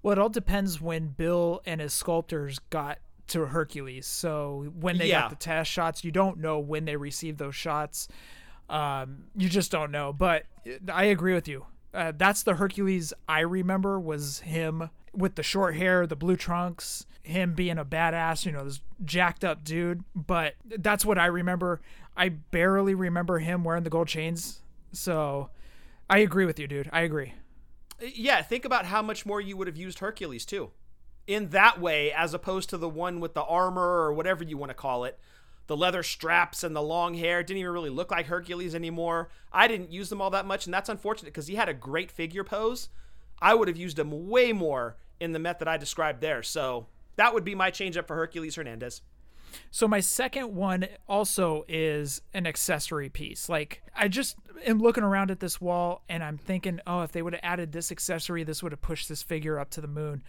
Well, 0.02 0.14
it 0.14 0.20
all 0.20 0.30
depends 0.30 0.80
when 0.80 1.08
Bill 1.08 1.62
and 1.66 1.82
his 1.82 1.92
sculptors 1.92 2.60
got 2.70 3.00
to 3.30 3.46
Hercules. 3.48 4.06
So 4.08 4.72
when 4.80 4.98
they 4.98 5.08
Yeah. 5.10 5.22
got 5.22 5.30
the 5.32 5.36
test 5.36 5.70
shots, 5.72 6.04
you 6.04 6.12
don't 6.12 6.38
know 6.40 6.60
when 6.60 6.86
they 6.86 6.96
received 6.96 7.38
those 7.38 7.56
shots. 7.56 8.08
Um, 8.70 9.26
you 9.36 9.50
just 9.50 9.72
don't 9.72 9.92
know. 9.92 10.12
But 10.14 10.46
I 10.92 11.06
agree 11.06 11.34
with 11.34 11.48
you. 11.48 11.66
Uh, 11.94 12.12
that's 12.16 12.44
the 12.44 12.56
Hercules 12.56 13.14
I 13.28 13.40
remember 13.40 14.00
was 14.00 14.40
him 14.42 14.90
with 15.14 15.36
the 15.36 15.44
short 15.44 15.76
hair, 15.76 16.06
the 16.06 16.16
blue 16.16 16.36
trunks, 16.36 17.06
him 17.24 17.54
being 17.54 17.78
a 17.78 17.86
badass, 17.86 18.46
you 18.46 18.52
know, 18.52 18.64
this 18.66 18.82
jacked 19.04 19.44
up 19.44 19.64
dude. 19.64 20.04
But 20.16 20.56
that's 20.66 21.06
what 21.06 21.18
I 21.18 21.26
remember. 21.28 21.82
I 22.16 22.30
barely 22.30 22.94
remember 22.94 23.40
him 23.40 23.64
wearing 23.64 23.84
the 23.84 23.90
gold 23.90 24.08
chains. 24.10 24.62
So 24.92 25.50
I 26.10 26.20
agree 26.20 26.46
with 26.46 26.60
you, 26.60 26.68
dude. 26.68 26.90
I 26.92 27.02
agree. 27.02 27.34
Yeah, 28.00 28.42
think 28.44 28.64
about 28.66 28.86
how 28.86 29.02
much 29.02 29.26
more 29.26 29.42
you 29.42 29.58
would 29.58 29.68
have 29.68 29.78
used 29.78 30.00
Hercules 30.00 30.46
too. 30.46 30.72
In 31.28 31.50
that 31.50 31.80
way, 31.80 32.12
as 32.12 32.34
opposed 32.34 32.70
to 32.70 32.78
the 32.78 32.90
one 32.90 33.20
with 33.20 33.34
the 33.34 33.44
armor 33.44 33.82
or 33.82 34.14
whatever 34.14 34.44
you 34.44 34.58
want 34.58 34.70
to 34.70 34.74
call 34.74 35.04
it. 35.04 35.20
The 35.68 35.76
leather 35.76 36.02
straps 36.02 36.64
and 36.64 36.74
the 36.74 36.82
long 36.82 37.14
hair 37.16 37.44
didn't 37.44 37.60
even 37.60 37.74
really 37.74 37.90
look 37.90 38.10
like 38.10 38.28
Hercules 38.28 38.74
anymore. 38.74 39.30
I 39.52 39.68
didn't 39.68 39.92
use 39.92 40.08
them 40.08 40.22
all 40.22 40.30
that 40.30 40.46
much, 40.46 40.66
and 40.66 40.74
that's 40.74 40.88
unfortunate 40.88 41.34
because 41.34 41.48
he 41.48 41.56
had 41.56 41.68
a 41.68 41.74
great 41.74 42.10
figure 42.10 42.46
pose. 42.46 42.88
I 43.42 43.54
would 43.54 43.68
have 43.68 43.76
used 43.76 44.00
him 44.00 44.30
way 44.30 44.54
more 44.54 44.96
in 45.20 45.34
the 45.34 45.40
method 45.40 45.68
I 45.68 45.76
described 45.76 46.22
there. 46.22 46.42
So 46.42 46.88
that 47.18 47.34
would 47.34 47.44
be 47.44 47.56
my 47.56 47.70
change 47.70 47.98
up 47.98 48.08
for 48.08 48.16
Hercules 48.16 48.56
Hernandez. 48.56 49.02
So 49.72 49.88
my 49.88 50.00
second 50.00 50.56
one 50.56 50.88
also 51.08 51.66
is 51.68 52.22
an 52.34 52.48
accessory 52.48 53.10
piece. 53.10 53.50
Like 53.50 53.82
I 53.96 54.08
just 54.08 54.38
am 54.66 54.80
looking 54.80 55.04
around 55.04 55.32
at 55.32 55.40
this 55.40 55.60
wall 55.60 56.04
and 56.10 56.24
I'm 56.24 56.38
thinking, 56.38 56.80
oh, 56.86 57.02
if 57.02 57.12
they 57.12 57.22
would 57.22 57.34
have 57.34 57.44
added 57.44 57.72
this 57.72 57.92
accessory, 57.92 58.44
this 58.44 58.62
would 58.62 58.72
have 58.72 58.82
pushed 58.82 59.10
this 59.10 59.24
figure 59.24 59.60
up 59.60 59.70
to 59.72 59.82
the 59.82 59.88
moon. 59.88 60.24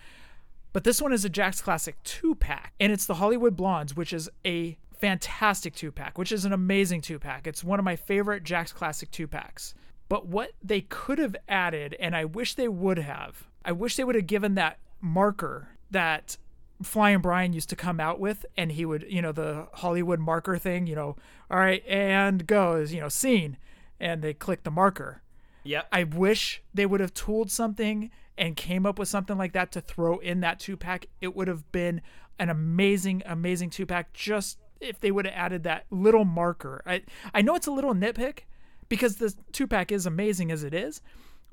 But 0.72 0.84
this 0.84 1.00
one 1.00 1.12
is 1.12 1.24
a 1.24 1.30
Jakks 1.30 1.62
Classic 1.62 1.96
two 2.04 2.34
pack, 2.34 2.74
and 2.78 2.92
it's 2.92 3.06
the 3.06 3.14
Hollywood 3.14 3.56
Blondes, 3.56 3.96
which 3.96 4.12
is 4.12 4.28
a 4.44 4.76
fantastic 4.98 5.74
two 5.74 5.92
pack, 5.92 6.18
which 6.18 6.32
is 6.32 6.44
an 6.44 6.52
amazing 6.52 7.00
two 7.00 7.18
pack. 7.18 7.46
It's 7.46 7.64
one 7.64 7.78
of 7.78 7.84
my 7.84 7.96
favorite 7.96 8.44
Jakks 8.44 8.74
Classic 8.74 9.10
two 9.10 9.26
packs. 9.26 9.74
But 10.08 10.26
what 10.26 10.52
they 10.62 10.82
could 10.82 11.18
have 11.18 11.36
added, 11.48 11.96
and 12.00 12.16
I 12.16 12.24
wish 12.24 12.54
they 12.54 12.68
would 12.68 12.98
have, 12.98 13.46
I 13.64 13.72
wish 13.72 13.96
they 13.96 14.04
would 14.04 14.14
have 14.14 14.26
given 14.26 14.54
that 14.54 14.78
marker 15.00 15.68
that 15.90 16.36
Flying 16.82 17.20
Brian 17.20 17.52
used 17.52 17.68
to 17.70 17.76
come 17.76 18.00
out 18.00 18.20
with, 18.20 18.46
and 18.56 18.72
he 18.72 18.84
would, 18.84 19.06
you 19.08 19.20
know, 19.20 19.32
the 19.32 19.68
Hollywood 19.74 20.20
marker 20.20 20.58
thing, 20.58 20.86
you 20.86 20.94
know, 20.94 21.16
all 21.50 21.58
right, 21.58 21.84
and 21.86 22.46
goes, 22.46 22.92
you 22.92 23.00
know, 23.00 23.08
scene, 23.08 23.56
and 23.98 24.22
they 24.22 24.32
click 24.32 24.62
the 24.62 24.70
marker. 24.70 25.22
Yeah. 25.64 25.82
I 25.92 26.04
wish 26.04 26.62
they 26.72 26.86
would 26.86 27.00
have 27.00 27.12
tooled 27.12 27.50
something 27.50 28.10
and 28.38 28.56
came 28.56 28.86
up 28.86 28.98
with 28.98 29.08
something 29.08 29.36
like 29.36 29.52
that 29.52 29.72
to 29.72 29.80
throw 29.80 30.18
in 30.18 30.40
that 30.40 30.60
two 30.60 30.76
pack. 30.76 31.06
It 31.20 31.34
would 31.36 31.48
have 31.48 31.70
been 31.72 32.00
an 32.38 32.48
amazing, 32.48 33.22
amazing 33.26 33.70
two 33.70 33.84
pack. 33.86 34.12
Just 34.12 34.58
if 34.80 35.00
they 35.00 35.10
would 35.10 35.26
have 35.26 35.34
added 35.34 35.64
that 35.64 35.86
little 35.90 36.24
marker. 36.24 36.82
I 36.86 37.02
I 37.34 37.42
know 37.42 37.54
it's 37.54 37.66
a 37.66 37.72
little 37.72 37.94
nitpick 37.94 38.40
because 38.88 39.16
the 39.16 39.34
two 39.52 39.66
pack 39.66 39.92
is 39.92 40.06
amazing 40.06 40.50
as 40.50 40.62
it 40.62 40.72
is, 40.72 41.02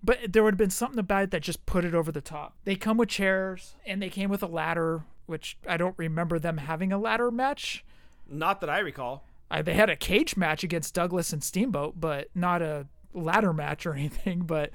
but 0.03 0.19
there 0.31 0.43
would 0.43 0.53
have 0.53 0.59
been 0.59 0.69
something 0.69 0.99
about 0.99 1.23
it 1.23 1.31
that 1.31 1.41
just 1.41 1.65
put 1.65 1.83
it 1.83 1.95
over 1.95 2.11
the 2.11 2.21
top. 2.21 2.55
They 2.63 2.75
come 2.75 2.97
with 2.97 3.09
chairs 3.09 3.75
and 3.85 4.01
they 4.01 4.09
came 4.09 4.29
with 4.29 4.43
a 4.43 4.47
ladder, 4.47 5.03
which 5.25 5.57
I 5.67 5.77
don't 5.77 5.97
remember 5.97 6.39
them 6.39 6.57
having 6.57 6.93
a 6.93 6.97
ladder 6.97 7.31
match. 7.31 7.83
Not 8.29 8.61
that 8.61 8.69
I 8.69 8.79
recall. 8.79 9.25
I, 9.49 9.61
they 9.61 9.73
had 9.73 9.89
a 9.89 9.95
cage 9.95 10.35
match 10.35 10.63
against 10.63 10.93
Douglas 10.93 11.31
and 11.31 11.43
Steamboat, 11.43 11.99
but 11.99 12.29
not 12.33 12.61
a 12.61 12.87
ladder 13.13 13.53
match 13.53 13.85
or 13.85 13.93
anything. 13.95 14.41
But 14.41 14.71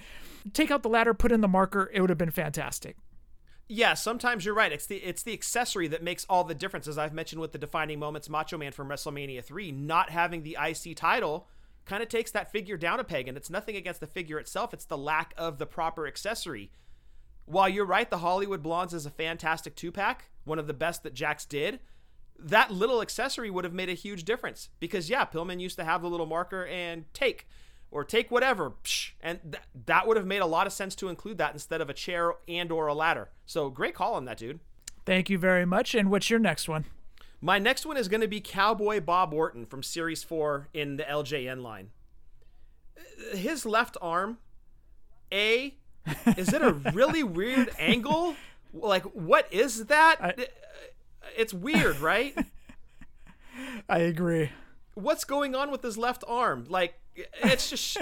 take 0.53 0.71
out 0.71 0.83
the 0.83 0.89
ladder, 0.89 1.15
put 1.15 1.33
in 1.33 1.41
the 1.41 1.49
marker, 1.49 1.91
it 1.93 2.01
would 2.01 2.11
have 2.11 2.19
been 2.19 2.31
fantastic. 2.31 2.97
Yeah, 3.73 3.95
sometimes 3.95 4.45
you're 4.45 4.55
right. 4.55 4.73
It's 4.73 4.87
the 4.87 4.97
it's 4.97 5.23
the 5.23 5.33
accessory 5.33 5.87
that 5.89 6.03
makes 6.03 6.25
all 6.29 6.43
the 6.43 6.57
difference. 6.57 6.89
As 6.89 6.99
I've 6.99 7.15
mentioned 7.15 7.41
with 7.41 7.53
the 7.53 7.59
defining 7.59 8.01
moments, 8.01 8.29
Macho 8.29 8.59
Man 8.59 8.73
from 8.73 8.89
WrestleMania 8.89 9.45
three, 9.45 9.71
not 9.71 10.11
having 10.11 10.43
the 10.43 10.59
IC 10.61 10.97
title 10.97 11.47
kind 11.85 12.03
of 12.03 12.09
takes 12.09 12.33
that 12.33 12.51
figure 12.51 12.77
down 12.77 12.99
a 12.99 13.05
peg. 13.05 13.29
And 13.29 13.37
it's 13.37 13.49
nothing 13.49 13.77
against 13.77 14.01
the 14.01 14.09
figure 14.09 14.41
itself; 14.41 14.75
it's 14.75 14.87
the 14.87 14.99
lack 14.99 15.35
of 15.37 15.59
the 15.59 15.67
proper 15.67 16.09
accessory. 16.09 16.73
While 17.45 17.69
you're 17.69 17.85
right, 17.85 18.11
the 18.11 18.19
Hollywood 18.19 18.61
Blondes 18.61 18.93
is 18.93 19.07
a 19.07 19.11
fantastic 19.11 19.77
two 19.77 19.93
pack, 19.93 20.31
one 20.43 20.59
of 20.59 20.67
the 20.67 20.75
best 20.75 21.05
that 21.05 21.15
Jakks 21.15 21.49
did. 21.49 21.79
That 22.41 22.73
little 22.73 23.01
accessory 23.01 23.51
would 23.51 23.65
have 23.65 23.73
made 23.73 23.89
a 23.89 23.95
huge 23.95 24.25
difference 24.25 24.71
because 24.81 25.09
yeah, 25.09 25.25
Pillman 25.25 25.61
used 25.61 25.77
to 25.77 25.85
have 25.85 26.03
the 26.03 26.11
little 26.11 26.27
marker 26.27 26.67
and 26.67 27.05
take 27.15 27.47
or 27.91 28.05
take 28.05 28.31
whatever 28.31 28.73
psh, 28.85 29.11
and 29.21 29.41
th- 29.43 29.63
that 29.87 30.07
would 30.07 30.17
have 30.17 30.27
made 30.27 30.41
a 30.43 30.47
lot 30.47 30.67
of 30.67 30.73
sense 30.73 30.95
to 30.95 31.09
include 31.09 31.39
that 31.39 31.53
instead 31.53 31.81
of 31.81 31.91
a 31.91 31.95
chair 31.95 32.35
and 32.49 32.71
or 32.71 32.87
a 32.87 32.95
ladder 32.95 33.29
so 33.47 33.69
great 33.71 33.95
call 33.95 34.15
on 34.15 34.25
that 34.25 34.39
dude 34.39 34.61
Thank 35.07 35.31
you 35.31 35.39
very 35.39 35.65
much. 35.65 35.95
And 35.95 36.11
what's 36.11 36.29
your 36.31 36.39
next 36.39 36.69
one? 36.69 36.85
my 37.41 37.59
next 37.59 37.87
one 37.87 37.97
is 37.97 38.07
going 38.07 38.21
to 38.21 38.29
be 38.29 38.41
cowboy 38.41 39.01
bob 39.01 39.33
orton 39.33 39.65
from 39.65 39.83
series 39.83 40.23
4 40.23 40.69
in 40.75 40.97
the 40.99 41.05
ljn 41.05 41.63
line 41.63 41.89
his 43.33 43.65
left 43.65 43.97
arm 44.03 44.37
a 45.33 45.75
is 46.37 46.53
it 46.53 46.61
a 46.63 46.73
really 46.93 47.23
weird 47.23 47.71
angle 47.79 48.37
like 48.75 49.05
what 49.05 49.47
is 49.51 49.87
that 49.87 50.39
it's 51.37 51.55
weird 51.55 51.99
right 51.99 52.37
I 53.89 53.99
agree. 54.01 54.51
what's 54.95 55.25
going 55.25 55.55
on 55.55 55.71
with 55.71 55.83
his 55.83 55.99
left 55.99 56.25
arm? 56.27 56.65
Like, 56.69 57.00
it's 57.17 57.71
just, 57.71 57.99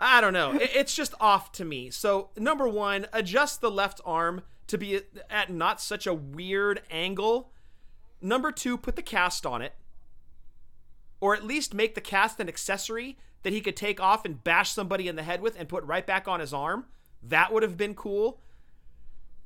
I 0.00 0.20
don't 0.20 0.32
know. 0.32 0.58
It's 0.60 0.94
just 0.94 1.14
off 1.20 1.52
to 1.52 1.64
me. 1.64 1.90
So, 1.90 2.30
number 2.36 2.68
one, 2.68 3.06
adjust 3.12 3.60
the 3.60 3.70
left 3.70 4.00
arm 4.04 4.42
to 4.66 4.78
be 4.78 5.00
at 5.30 5.50
not 5.50 5.80
such 5.80 6.06
a 6.06 6.14
weird 6.14 6.82
angle. 6.90 7.50
Number 8.20 8.50
two, 8.50 8.76
put 8.76 8.96
the 8.96 9.02
cast 9.02 9.46
on 9.46 9.62
it. 9.62 9.74
Or 11.20 11.34
at 11.34 11.44
least 11.44 11.74
make 11.74 11.94
the 11.94 12.00
cast 12.00 12.40
an 12.40 12.48
accessory 12.48 13.16
that 13.42 13.52
he 13.52 13.60
could 13.60 13.76
take 13.76 14.00
off 14.00 14.24
and 14.24 14.42
bash 14.42 14.72
somebody 14.72 15.08
in 15.08 15.16
the 15.16 15.22
head 15.22 15.40
with 15.40 15.58
and 15.58 15.68
put 15.68 15.84
right 15.84 16.06
back 16.06 16.26
on 16.26 16.40
his 16.40 16.52
arm. 16.52 16.86
That 17.22 17.52
would 17.52 17.62
have 17.62 17.76
been 17.76 17.94
cool. 17.94 18.40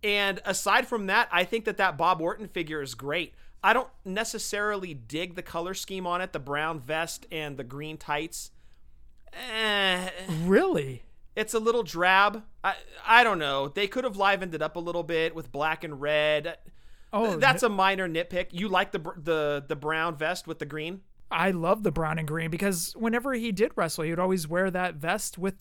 And 0.03 0.41
aside 0.45 0.87
from 0.87 1.07
that, 1.07 1.29
I 1.31 1.45
think 1.45 1.67
that 1.67 1.77
that 1.77 1.99
Bob 1.99 2.21
Orton 2.21 2.49
figure 2.49 2.81
is 2.81 2.95
great. 2.95 3.35
I 3.63 3.75
don't 3.75 3.91
necessarily 4.05 4.95
dig 4.95 5.35
the 5.35 5.43
color 5.43 5.75
scheme 5.75 6.07
on 6.07 6.23
it, 6.23 6.33
the 6.33 6.39
brown 6.39 6.81
vest 6.81 7.27
and 7.31 7.59
the 7.59 7.65
green 7.65 7.99
tights. 7.99 8.51
Eh, 9.33 10.11
Really? 10.45 11.03
it's 11.37 11.55
a 11.55 11.59
little 11.59 11.83
drab. 11.83 12.43
I 12.65 12.75
I 13.07 13.25
don't 13.25 13.39
know. 13.39 13.69
They 13.69 13.87
could 13.87 14.05
have 14.05 14.17
livened 14.17 14.55
it 14.55 14.63
up 14.63 14.77
a 14.77 14.81
little 14.81 15.03
bit 15.03 15.35
with 15.35 15.53
black 15.53 15.85
and 15.85 16.01
red. 16.01 16.59
Oh, 17.13 17.37
that's 17.37 17.63
a 17.63 17.69
minor 17.69 18.09
nitpick. 18.09 18.49
You 18.53 18.69
like 18.69 18.93
the 18.93 18.99
the 19.17 19.65
the 19.67 19.77
brown 19.77 20.17
vest 20.17 20.47
with 20.47 20.59
the 20.59 20.67
green? 20.67 21.03
I 21.31 21.53
love 21.53 21.85
the 21.85 21.93
brown 21.93 22.19
and 22.19 22.27
green 22.27 22.51
because 22.51 22.93
whenever 22.97 23.33
he 23.35 23.53
did 23.53 23.73
wrestle, 23.77 24.05
he 24.05 24.11
would 24.11 24.19
always 24.19 24.49
wear 24.49 24.71
that 24.71 24.97
vest 24.97 25.39
with. 25.39 25.55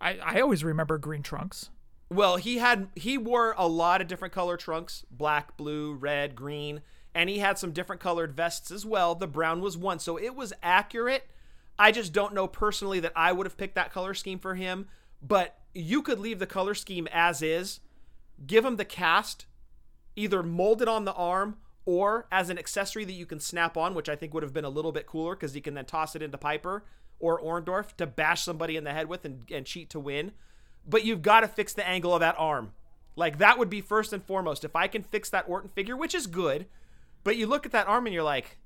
I, 0.00 0.18
I 0.24 0.40
always 0.40 0.62
remember 0.64 0.96
green 0.98 1.22
trunks. 1.22 1.70
Well, 2.08 2.36
he 2.36 2.58
had 2.58 2.88
he 2.94 3.18
wore 3.18 3.54
a 3.58 3.66
lot 3.68 4.00
of 4.00 4.06
different 4.06 4.32
color 4.34 4.56
trunks, 4.56 5.04
black, 5.10 5.56
blue, 5.56 5.94
red, 5.94 6.34
green, 6.34 6.80
and 7.14 7.28
he 7.28 7.40
had 7.40 7.58
some 7.58 7.72
different 7.72 8.00
colored 8.00 8.32
vests 8.32 8.70
as 8.70 8.86
well. 8.86 9.14
The 9.14 9.26
brown 9.26 9.60
was 9.60 9.76
one, 9.76 9.98
so 9.98 10.16
it 10.16 10.34
was 10.34 10.52
accurate. 10.62 11.24
I 11.78 11.92
just 11.92 12.12
don't 12.12 12.34
know 12.34 12.46
personally 12.46 13.00
that 13.00 13.12
I 13.16 13.32
would 13.32 13.46
have 13.46 13.56
picked 13.56 13.74
that 13.74 13.92
color 13.92 14.14
scheme 14.14 14.38
for 14.38 14.54
him, 14.54 14.88
but 15.22 15.58
you 15.74 16.02
could 16.02 16.18
leave 16.18 16.38
the 16.38 16.46
color 16.46 16.74
scheme 16.74 17.08
as 17.12 17.42
is, 17.42 17.80
give 18.46 18.64
him 18.64 18.76
the 18.76 18.84
cast, 18.84 19.46
either 20.16 20.42
molded 20.42 20.88
on 20.88 21.04
the 21.04 21.14
arm 21.14 21.56
or 21.86 22.26
as 22.30 22.50
an 22.50 22.58
accessory 22.58 23.04
that 23.04 23.12
you 23.12 23.26
can 23.26 23.40
snap 23.40 23.76
on, 23.76 23.94
which 23.94 24.08
I 24.08 24.16
think 24.16 24.34
would 24.34 24.42
have 24.42 24.52
been 24.52 24.64
a 24.64 24.70
little 24.70 24.92
bit 24.92 25.06
cooler 25.06 25.34
because 25.34 25.56
you 25.56 25.62
can 25.62 25.74
then 25.74 25.86
toss 25.86 26.14
it 26.14 26.22
into 26.22 26.38
Piper 26.38 26.84
or 27.18 27.40
Orndorff 27.40 27.96
to 27.96 28.06
bash 28.06 28.42
somebody 28.42 28.76
in 28.76 28.84
the 28.84 28.92
head 28.92 29.08
with 29.08 29.24
and, 29.24 29.44
and 29.50 29.66
cheat 29.66 29.90
to 29.90 30.00
win. 30.00 30.32
But 30.88 31.04
you've 31.04 31.22
got 31.22 31.40
to 31.40 31.48
fix 31.48 31.72
the 31.72 31.86
angle 31.86 32.14
of 32.14 32.20
that 32.20 32.34
arm. 32.38 32.72
Like 33.16 33.38
that 33.38 33.58
would 33.58 33.70
be 33.70 33.80
first 33.80 34.12
and 34.12 34.24
foremost. 34.24 34.64
If 34.64 34.74
I 34.74 34.88
can 34.88 35.02
fix 35.02 35.30
that 35.30 35.48
Orton 35.48 35.70
figure, 35.70 35.96
which 35.96 36.14
is 36.14 36.26
good, 36.26 36.66
but 37.24 37.36
you 37.36 37.46
look 37.46 37.66
at 37.66 37.72
that 37.72 37.86
arm 37.86 38.06
and 38.06 38.14
you're 38.14 38.22
like, 38.22 38.58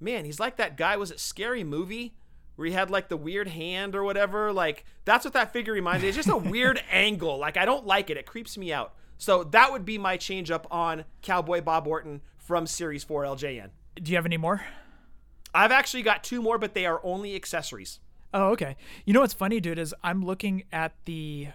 man, 0.00 0.24
he's 0.24 0.40
like 0.40 0.56
that 0.56 0.76
guy. 0.76 0.96
Was 0.96 1.10
it 1.10 1.20
Scary 1.20 1.64
Movie? 1.64 2.14
Where 2.56 2.68
he 2.68 2.72
had 2.72 2.90
like 2.90 3.08
the 3.08 3.16
weird 3.16 3.48
hand 3.48 3.94
or 3.94 4.04
whatever. 4.04 4.52
Like 4.52 4.84
that's 5.04 5.24
what 5.24 5.34
that 5.34 5.52
figure 5.52 5.72
reminds 5.72 6.02
me. 6.02 6.08
It's 6.08 6.16
just 6.16 6.28
a 6.28 6.36
weird 6.50 6.82
angle. 6.90 7.38
Like 7.38 7.56
I 7.56 7.64
don't 7.64 7.86
like 7.86 8.10
it. 8.10 8.16
It 8.16 8.26
creeps 8.26 8.56
me 8.56 8.72
out. 8.72 8.94
So 9.18 9.44
that 9.44 9.72
would 9.72 9.84
be 9.84 9.98
my 9.98 10.16
change 10.16 10.50
up 10.50 10.66
on 10.70 11.04
Cowboy 11.22 11.60
Bob 11.60 11.86
Orton 11.86 12.20
from 12.36 12.66
Series 12.66 13.04
4 13.04 13.22
LJN. 13.22 13.70
Do 13.94 14.10
you 14.10 14.16
have 14.16 14.26
any 14.26 14.36
more? 14.36 14.64
I've 15.54 15.70
actually 15.70 16.02
got 16.02 16.24
two 16.24 16.42
more, 16.42 16.58
but 16.58 16.74
they 16.74 16.84
are 16.84 17.00
only 17.04 17.36
accessories. 17.36 18.00
Oh, 18.32 18.48
okay. 18.50 18.76
You 19.04 19.14
know 19.14 19.20
what's 19.20 19.32
funny, 19.34 19.60
dude, 19.60 19.78
is 19.78 19.94
I'm 20.02 20.24
looking 20.24 20.64
at 20.72 20.92
the 21.04 21.48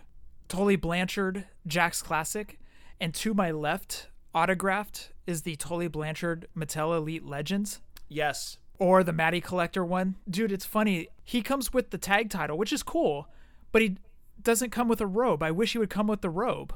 Tully 0.48 0.78
Blanchard 0.78 1.46
Jakks 1.68 2.02
Classic, 2.02 2.58
and 3.02 3.14
to 3.16 3.34
my 3.34 3.52
left, 3.52 4.08
autographed, 4.34 5.12
is 5.28 5.42
the 5.42 5.58
Tully 5.58 5.90
Blanchard 5.90 6.48
Mattel 6.58 6.96
Elite 6.96 7.26
Legends. 7.26 7.82
Yes. 8.08 8.58
Or 8.80 9.04
the 9.04 9.14
Matty 9.14 9.42
Collector 9.42 9.84
one. 9.86 10.16
Dude, 10.30 10.52
it's 10.52 10.66
funny. 10.66 11.10
He 11.24 11.42
comes 11.42 11.74
with 11.74 11.92
the 11.92 11.98
tag 11.98 12.30
title, 12.30 12.58
which 12.58 12.74
is 12.74 12.82
cool, 12.82 13.28
but 13.72 13.82
he 13.82 13.98
doesn't 14.42 14.72
come 14.72 14.88
with 14.88 15.02
a 15.02 15.06
robe. 15.08 15.44
I 15.44 15.52
wish 15.52 15.74
he 15.74 15.78
would 15.78 15.90
come 15.90 16.08
with 16.08 16.22
the 16.22 16.30
robe. 16.30 16.74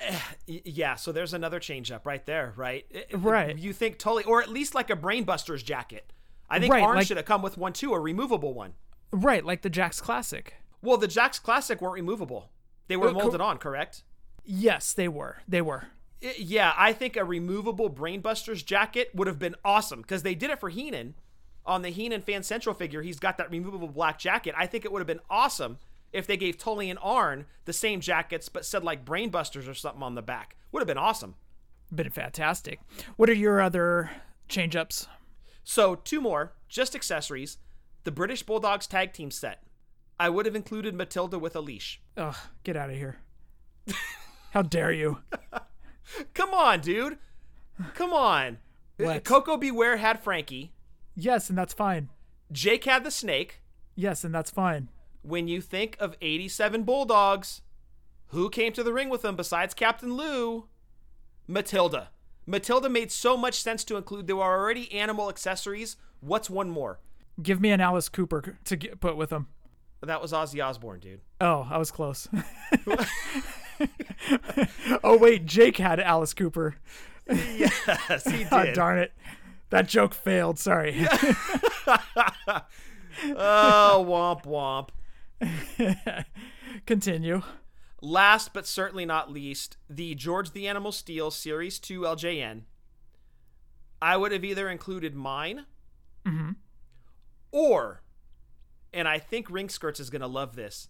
Yeah, 0.46 0.96
so 0.96 1.10
there's 1.12 1.32
another 1.32 1.58
change 1.58 1.90
up 1.90 2.04
right 2.04 2.24
there, 2.26 2.52
right? 2.56 2.84
Right. 3.14 3.56
You 3.56 3.72
think 3.72 3.98
Tully, 3.98 4.24
or 4.24 4.42
at 4.42 4.50
least 4.50 4.74
like 4.74 4.90
a 4.90 4.96
Brainbusters 4.96 5.64
jacket. 5.64 6.12
I 6.50 6.60
think 6.60 6.72
Right, 6.72 6.82
Orange 6.82 6.96
like- 6.98 7.06
should 7.06 7.16
have 7.16 7.24
come 7.24 7.40
with 7.40 7.56
one 7.56 7.72
too, 7.72 7.94
a 7.94 8.00
removable 8.00 8.52
one. 8.52 8.74
Right, 9.10 9.42
like 9.44 9.62
the 9.62 9.70
Jakks 9.70 10.02
Classic. 10.02 10.54
Well, 10.82 10.98
the 10.98 11.08
Jakks 11.08 11.42
Classic 11.42 11.80
weren't 11.80 11.94
removable. 11.94 12.50
They 12.88 12.96
were 12.96 13.08
oh, 13.08 13.12
co- 13.12 13.18
molded 13.20 13.40
on, 13.40 13.56
correct? 13.58 14.02
Yes, 14.44 14.92
they 14.92 15.08
were. 15.08 15.38
They 15.48 15.62
were. 15.62 15.86
Yeah, 16.20 16.74
I 16.76 16.92
think 16.92 17.16
a 17.16 17.24
removable 17.24 17.88
Brainbusters 17.88 18.64
jacket 18.64 19.10
would 19.14 19.26
have 19.26 19.38
been 19.38 19.54
awesome 19.64 20.02
because 20.02 20.22
they 20.22 20.34
did 20.34 20.50
it 20.50 20.60
for 20.60 20.68
Heenan 20.68 21.14
on 21.66 21.82
the 21.82 21.90
Heenan 21.90 22.22
Fan 22.22 22.42
Central 22.42 22.74
figure. 22.74 23.02
He's 23.02 23.18
got 23.18 23.38
that 23.38 23.50
removable 23.50 23.88
black 23.88 24.18
jacket. 24.18 24.54
I 24.56 24.66
think 24.66 24.84
it 24.84 24.92
would 24.92 25.00
have 25.00 25.06
been 25.06 25.20
awesome 25.30 25.78
if 26.12 26.26
they 26.26 26.36
gave 26.36 26.58
Tully 26.58 26.90
and 26.90 26.98
Arn 27.02 27.46
the 27.64 27.72
same 27.72 28.00
jackets 28.00 28.48
but 28.48 28.64
said 28.64 28.84
like 28.84 29.04
Brainbusters 29.04 29.68
or 29.68 29.74
something 29.74 30.02
on 30.02 30.14
the 30.14 30.22
back. 30.22 30.56
Would 30.72 30.80
have 30.80 30.88
been 30.88 30.98
awesome. 30.98 31.34
Been 31.94 32.10
fantastic. 32.10 32.80
What 33.16 33.28
are 33.28 33.34
your 33.34 33.60
other 33.60 34.10
change 34.48 34.76
ups? 34.76 35.06
So, 35.62 35.94
two 35.94 36.20
more, 36.20 36.52
just 36.68 36.94
accessories. 36.94 37.58
The 38.04 38.12
British 38.12 38.42
Bulldogs 38.42 38.86
tag 38.86 39.12
team 39.12 39.30
set. 39.30 39.62
I 40.20 40.28
would 40.28 40.46
have 40.46 40.54
included 40.54 40.94
Matilda 40.94 41.38
with 41.38 41.56
a 41.56 41.60
leash. 41.60 42.00
Ugh, 42.16 42.36
get 42.62 42.76
out 42.76 42.90
of 42.90 42.96
here. 42.96 43.16
How 44.50 44.62
dare 44.62 44.92
you? 44.92 45.18
Come 46.34 46.54
on, 46.54 46.80
dude. 46.80 47.18
Come 47.94 48.12
on. 48.12 48.58
What? 48.98 49.24
Koko 49.24 49.56
B. 49.56 49.70
Ware 49.70 49.96
had 49.96 50.22
Frankie. 50.22 50.72
Yes, 51.16 51.48
and 51.48 51.56
that's 51.58 51.74
fine. 51.74 52.08
Jake 52.52 52.84
had 52.84 53.04
the 53.04 53.10
snake. 53.10 53.60
Yes, 53.94 54.24
and 54.24 54.34
that's 54.34 54.50
fine. 54.50 54.88
When 55.22 55.48
you 55.48 55.60
think 55.60 55.96
of 56.00 56.16
87 56.20 56.82
Bulldogs, 56.82 57.62
who 58.28 58.50
came 58.50 58.72
to 58.72 58.82
the 58.82 58.92
ring 58.92 59.08
with 59.08 59.22
them 59.22 59.36
besides 59.36 59.74
Captain 59.74 60.14
Lou? 60.14 60.66
Matilda. 61.46 62.10
Matilda 62.46 62.88
made 62.88 63.10
so 63.12 63.36
much 63.36 63.54
sense 63.62 63.84
to 63.84 63.96
include. 63.96 64.26
There 64.26 64.36
were 64.36 64.42
already 64.42 64.92
animal 64.92 65.28
accessories. 65.30 65.96
What's 66.20 66.50
one 66.50 66.68
more? 66.70 66.98
Give 67.42 67.60
me 67.60 67.70
an 67.70 67.80
Alice 67.80 68.08
Cooper 68.08 68.58
to 68.64 68.76
get, 68.76 69.00
put 69.00 69.16
with 69.16 69.30
them. 69.30 69.48
That 70.02 70.20
was 70.20 70.32
Ozzy 70.32 70.62
Osbourne, 70.64 71.00
dude. 71.00 71.20
Oh, 71.40 71.66
I 71.70 71.78
was 71.78 71.90
close. 71.90 72.28
oh 75.02 75.16
wait, 75.18 75.46
Jake 75.46 75.76
had 75.78 76.00
Alice 76.00 76.34
Cooper. 76.34 76.76
Yes, 77.26 78.30
he 78.30 78.44
Oh, 78.52 78.62
did. 78.66 78.74
darn 78.74 78.98
it. 78.98 79.10
That 79.74 79.88
joke 79.88 80.14
failed. 80.14 80.56
Sorry. 80.60 80.94
oh, 83.34 84.06
womp 84.06 84.44
womp. 84.44 84.90
Continue. 86.86 87.42
Last 88.00 88.52
but 88.54 88.68
certainly 88.68 89.04
not 89.04 89.32
least, 89.32 89.76
the 89.90 90.14
George 90.14 90.52
the 90.52 90.68
Animal 90.68 90.92
Steele 90.92 91.32
Series 91.32 91.80
2 91.80 92.02
LJN. 92.02 92.60
I 94.00 94.16
would 94.16 94.30
have 94.30 94.44
either 94.44 94.68
included 94.68 95.16
mine 95.16 95.66
mm-hmm. 96.24 96.52
or, 97.50 98.00
and 98.92 99.08
I 99.08 99.18
think 99.18 99.50
Ring 99.50 99.68
Skirts 99.68 99.98
is 99.98 100.08
going 100.08 100.22
to 100.22 100.28
love 100.28 100.54
this, 100.54 100.88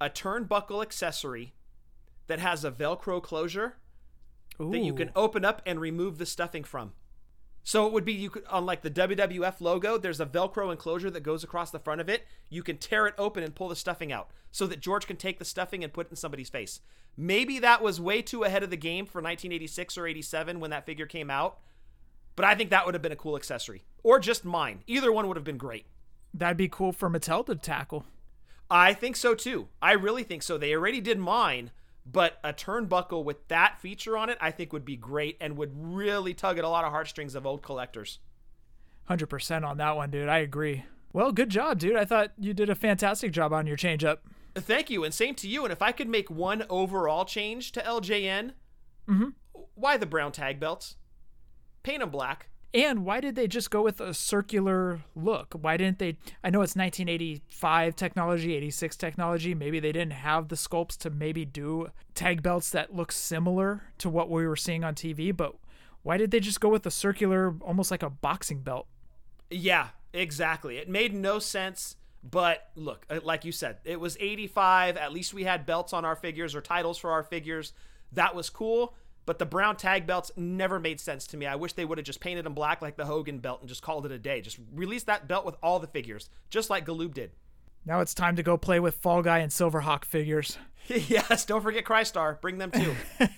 a 0.00 0.08
turnbuckle 0.08 0.80
accessory 0.80 1.52
that 2.28 2.38
has 2.38 2.64
a 2.64 2.70
Velcro 2.70 3.22
closure 3.22 3.76
that 4.58 4.78
you 4.78 4.94
can 4.94 5.10
open 5.14 5.44
up 5.44 5.60
and 5.66 5.78
remove 5.78 6.16
the 6.16 6.24
stuffing 6.24 6.64
from. 6.64 6.92
So 7.66 7.86
it 7.86 7.92
would 7.94 8.04
be 8.04 8.12
you 8.12 8.28
could 8.28 8.44
on 8.46 8.66
like 8.66 8.82
the 8.82 8.90
WWF 8.90 9.60
logo, 9.60 9.96
there's 9.96 10.20
a 10.20 10.26
Velcro 10.26 10.70
enclosure 10.70 11.10
that 11.10 11.22
goes 11.22 11.42
across 11.42 11.70
the 11.70 11.78
front 11.78 12.02
of 12.02 12.10
it. 12.10 12.26
You 12.50 12.62
can 12.62 12.76
tear 12.76 13.06
it 13.06 13.14
open 13.16 13.42
and 13.42 13.54
pull 13.54 13.70
the 13.70 13.76
stuffing 13.76 14.12
out 14.12 14.28
so 14.52 14.66
that 14.66 14.80
George 14.80 15.06
can 15.06 15.16
take 15.16 15.38
the 15.38 15.46
stuffing 15.46 15.82
and 15.82 15.92
put 15.92 16.06
it 16.06 16.10
in 16.10 16.16
somebody's 16.16 16.50
face. 16.50 16.80
Maybe 17.16 17.58
that 17.60 17.82
was 17.82 18.00
way 18.00 18.20
too 18.20 18.44
ahead 18.44 18.62
of 18.62 18.70
the 18.70 18.76
game 18.76 19.06
for 19.06 19.18
1986 19.18 19.96
or 19.96 20.06
87 20.06 20.60
when 20.60 20.70
that 20.70 20.84
figure 20.84 21.06
came 21.06 21.30
out. 21.30 21.58
But 22.36 22.44
I 22.44 22.54
think 22.54 22.68
that 22.70 22.84
would 22.84 22.94
have 22.94 23.02
been 23.02 23.12
a 23.12 23.16
cool 23.16 23.36
accessory. 23.36 23.84
Or 24.02 24.18
just 24.18 24.44
mine. 24.44 24.82
Either 24.86 25.10
one 25.10 25.26
would 25.28 25.36
have 25.36 25.44
been 25.44 25.56
great. 25.56 25.86
That'd 26.34 26.56
be 26.56 26.68
cool 26.68 26.92
for 26.92 27.08
Mattel 27.08 27.46
to 27.46 27.54
tackle. 27.54 28.04
I 28.70 28.92
think 28.92 29.16
so 29.16 29.34
too. 29.34 29.68
I 29.80 29.92
really 29.92 30.24
think 30.24 30.42
so. 30.42 30.58
They 30.58 30.74
already 30.74 31.00
did 31.00 31.18
mine, 31.18 31.70
but 32.06 32.38
a 32.44 32.52
turnbuckle 32.52 33.24
with 33.24 33.48
that 33.48 33.80
feature 33.80 34.16
on 34.16 34.28
it, 34.28 34.38
I 34.40 34.50
think 34.50 34.72
would 34.72 34.84
be 34.84 34.96
great 34.96 35.36
and 35.40 35.56
would 35.56 35.72
really 35.74 36.34
tug 36.34 36.58
at 36.58 36.64
a 36.64 36.68
lot 36.68 36.84
of 36.84 36.92
heartstrings 36.92 37.34
of 37.34 37.46
old 37.46 37.62
collectors. 37.62 38.18
100% 39.08 39.66
on 39.66 39.78
that 39.78 39.96
one, 39.96 40.10
dude. 40.10 40.28
I 40.28 40.38
agree. 40.38 40.84
Well, 41.12 41.32
good 41.32 41.50
job, 41.50 41.78
dude. 41.78 41.96
I 41.96 42.04
thought 42.04 42.32
you 42.38 42.54
did 42.54 42.70
a 42.70 42.74
fantastic 42.74 43.32
job 43.32 43.52
on 43.52 43.66
your 43.66 43.76
change 43.76 44.04
up. 44.04 44.24
Thank 44.54 44.90
you, 44.90 45.04
and 45.04 45.12
same 45.12 45.34
to 45.36 45.48
you. 45.48 45.64
And 45.64 45.72
if 45.72 45.82
I 45.82 45.92
could 45.92 46.08
make 46.08 46.30
one 46.30 46.64
overall 46.70 47.24
change 47.24 47.72
to 47.72 47.80
LJN, 47.80 48.52
mm-hmm. 49.08 49.28
why 49.74 49.96
the 49.96 50.06
brown 50.06 50.32
tag 50.32 50.60
belts? 50.60 50.96
Paint 51.82 52.00
them 52.00 52.10
black. 52.10 52.48
And 52.74 53.04
why 53.04 53.20
did 53.20 53.36
they 53.36 53.46
just 53.46 53.70
go 53.70 53.82
with 53.82 54.00
a 54.00 54.12
circular 54.12 55.00
look? 55.14 55.54
Why 55.54 55.76
didn't 55.76 56.00
they? 56.00 56.16
I 56.42 56.50
know 56.50 56.60
it's 56.62 56.74
1985 56.74 57.94
technology, 57.94 58.56
86 58.56 58.96
technology. 58.96 59.54
Maybe 59.54 59.78
they 59.78 59.92
didn't 59.92 60.14
have 60.14 60.48
the 60.48 60.56
sculpts 60.56 60.98
to 60.98 61.10
maybe 61.10 61.44
do 61.44 61.90
tag 62.16 62.42
belts 62.42 62.70
that 62.70 62.92
look 62.92 63.12
similar 63.12 63.84
to 63.98 64.10
what 64.10 64.28
we 64.28 64.44
were 64.44 64.56
seeing 64.56 64.82
on 64.82 64.96
TV, 64.96 65.34
but 65.34 65.54
why 66.02 66.16
did 66.16 66.32
they 66.32 66.40
just 66.40 66.60
go 66.60 66.68
with 66.68 66.84
a 66.84 66.90
circular, 66.90 67.54
almost 67.60 67.92
like 67.92 68.02
a 68.02 68.10
boxing 68.10 68.60
belt? 68.60 68.88
Yeah, 69.50 69.90
exactly. 70.12 70.76
It 70.78 70.88
made 70.88 71.14
no 71.14 71.38
sense. 71.38 71.96
But 72.28 72.70
look, 72.74 73.06
uh, 73.08 73.20
like 73.22 73.44
you 73.44 73.52
said, 73.52 73.78
it 73.84 74.00
was 74.00 74.16
85. 74.18 74.96
At 74.96 75.12
least 75.12 75.32
we 75.32 75.44
had 75.44 75.64
belts 75.64 75.92
on 75.92 76.04
our 76.04 76.16
figures 76.16 76.54
or 76.54 76.60
titles 76.60 76.98
for 76.98 77.12
our 77.12 77.22
figures. 77.22 77.72
That 78.12 78.34
was 78.34 78.50
cool. 78.50 78.94
But 79.26 79.38
the 79.38 79.46
brown 79.46 79.76
tag 79.76 80.06
belts 80.06 80.30
never 80.36 80.78
made 80.78 81.00
sense 81.00 81.26
to 81.28 81.36
me. 81.36 81.46
I 81.46 81.56
wish 81.56 81.72
they 81.72 81.84
would 81.84 81.98
have 81.98 82.04
just 82.04 82.20
painted 82.20 82.44
them 82.44 82.54
black 82.54 82.82
like 82.82 82.96
the 82.96 83.06
Hogan 83.06 83.38
belt 83.38 83.60
and 83.60 83.68
just 83.68 83.82
called 83.82 84.04
it 84.04 84.12
a 84.12 84.18
day. 84.18 84.40
Just 84.40 84.58
release 84.72 85.04
that 85.04 85.26
belt 85.26 85.46
with 85.46 85.56
all 85.62 85.78
the 85.78 85.86
figures, 85.86 86.28
just 86.50 86.68
like 86.68 86.84
Galoob 86.84 87.14
did. 87.14 87.30
Now 87.86 88.00
it's 88.00 88.14
time 88.14 88.36
to 88.36 88.42
go 88.42 88.56
play 88.56 88.80
with 88.80 88.96
Fall 88.96 89.22
Guy 89.22 89.40
and 89.40 89.52
Silverhawk 89.52 90.04
figures. 90.04 90.58
yes, 90.88 91.44
don't 91.44 91.62
forget 91.62 91.84
Crystar. 91.84 92.40
Bring 92.40 92.58
them 92.58 92.70
too. 92.70 92.94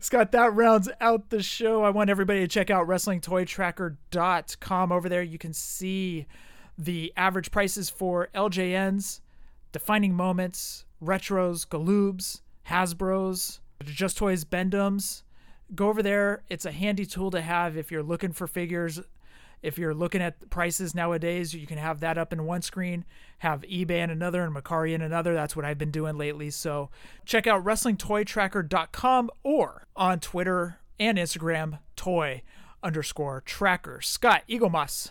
Scott, 0.00 0.32
that 0.32 0.54
rounds 0.54 0.88
out 1.00 1.30
the 1.30 1.42
show. 1.42 1.82
I 1.82 1.90
want 1.90 2.10
everybody 2.10 2.40
to 2.40 2.48
check 2.48 2.70
out 2.70 2.86
WrestlingToyTracker.com. 2.86 4.92
Over 4.92 5.08
there, 5.08 5.22
you 5.22 5.38
can 5.38 5.52
see 5.52 6.26
the 6.76 7.12
average 7.16 7.50
prices 7.50 7.90
for 7.90 8.28
LJNs, 8.34 9.20
defining 9.72 10.14
moments, 10.14 10.84
retros, 11.02 11.66
Galoobs, 11.66 12.42
Hasbros, 12.68 13.58
Just 13.84 14.18
Toys 14.18 14.44
Bend-Ems. 14.44 15.24
Go 15.74 15.88
over 15.88 16.02
there. 16.02 16.42
It's 16.48 16.64
a 16.64 16.72
handy 16.72 17.06
tool 17.06 17.30
to 17.30 17.40
have 17.40 17.76
if 17.76 17.90
you're 17.90 18.02
looking 18.02 18.32
for 18.32 18.46
figures. 18.46 19.00
If 19.60 19.76
you're 19.76 19.94
looking 19.94 20.22
at 20.22 20.50
prices 20.50 20.94
nowadays, 20.94 21.52
you 21.52 21.66
can 21.66 21.78
have 21.78 22.00
that 22.00 22.16
up 22.16 22.32
in 22.32 22.46
one 22.46 22.62
screen, 22.62 23.04
have 23.38 23.62
eBay 23.62 24.02
in 24.02 24.10
another, 24.10 24.44
and 24.44 24.54
Mercari 24.54 24.94
in 24.94 25.02
another. 25.02 25.34
That's 25.34 25.56
what 25.56 25.64
I've 25.64 25.78
been 25.78 25.90
doing 25.90 26.16
lately. 26.16 26.50
So 26.50 26.90
check 27.24 27.46
out 27.46 27.64
WrestlingToyTracker.com 27.64 29.30
or 29.42 29.86
on 29.96 30.20
Twitter 30.20 30.78
and 31.00 31.18
Instagram, 31.18 31.80
Toy 31.96 32.42
underscore 32.82 33.40
tracker. 33.40 34.00
Scott 34.00 34.42
Eaglemoss. 34.48 35.10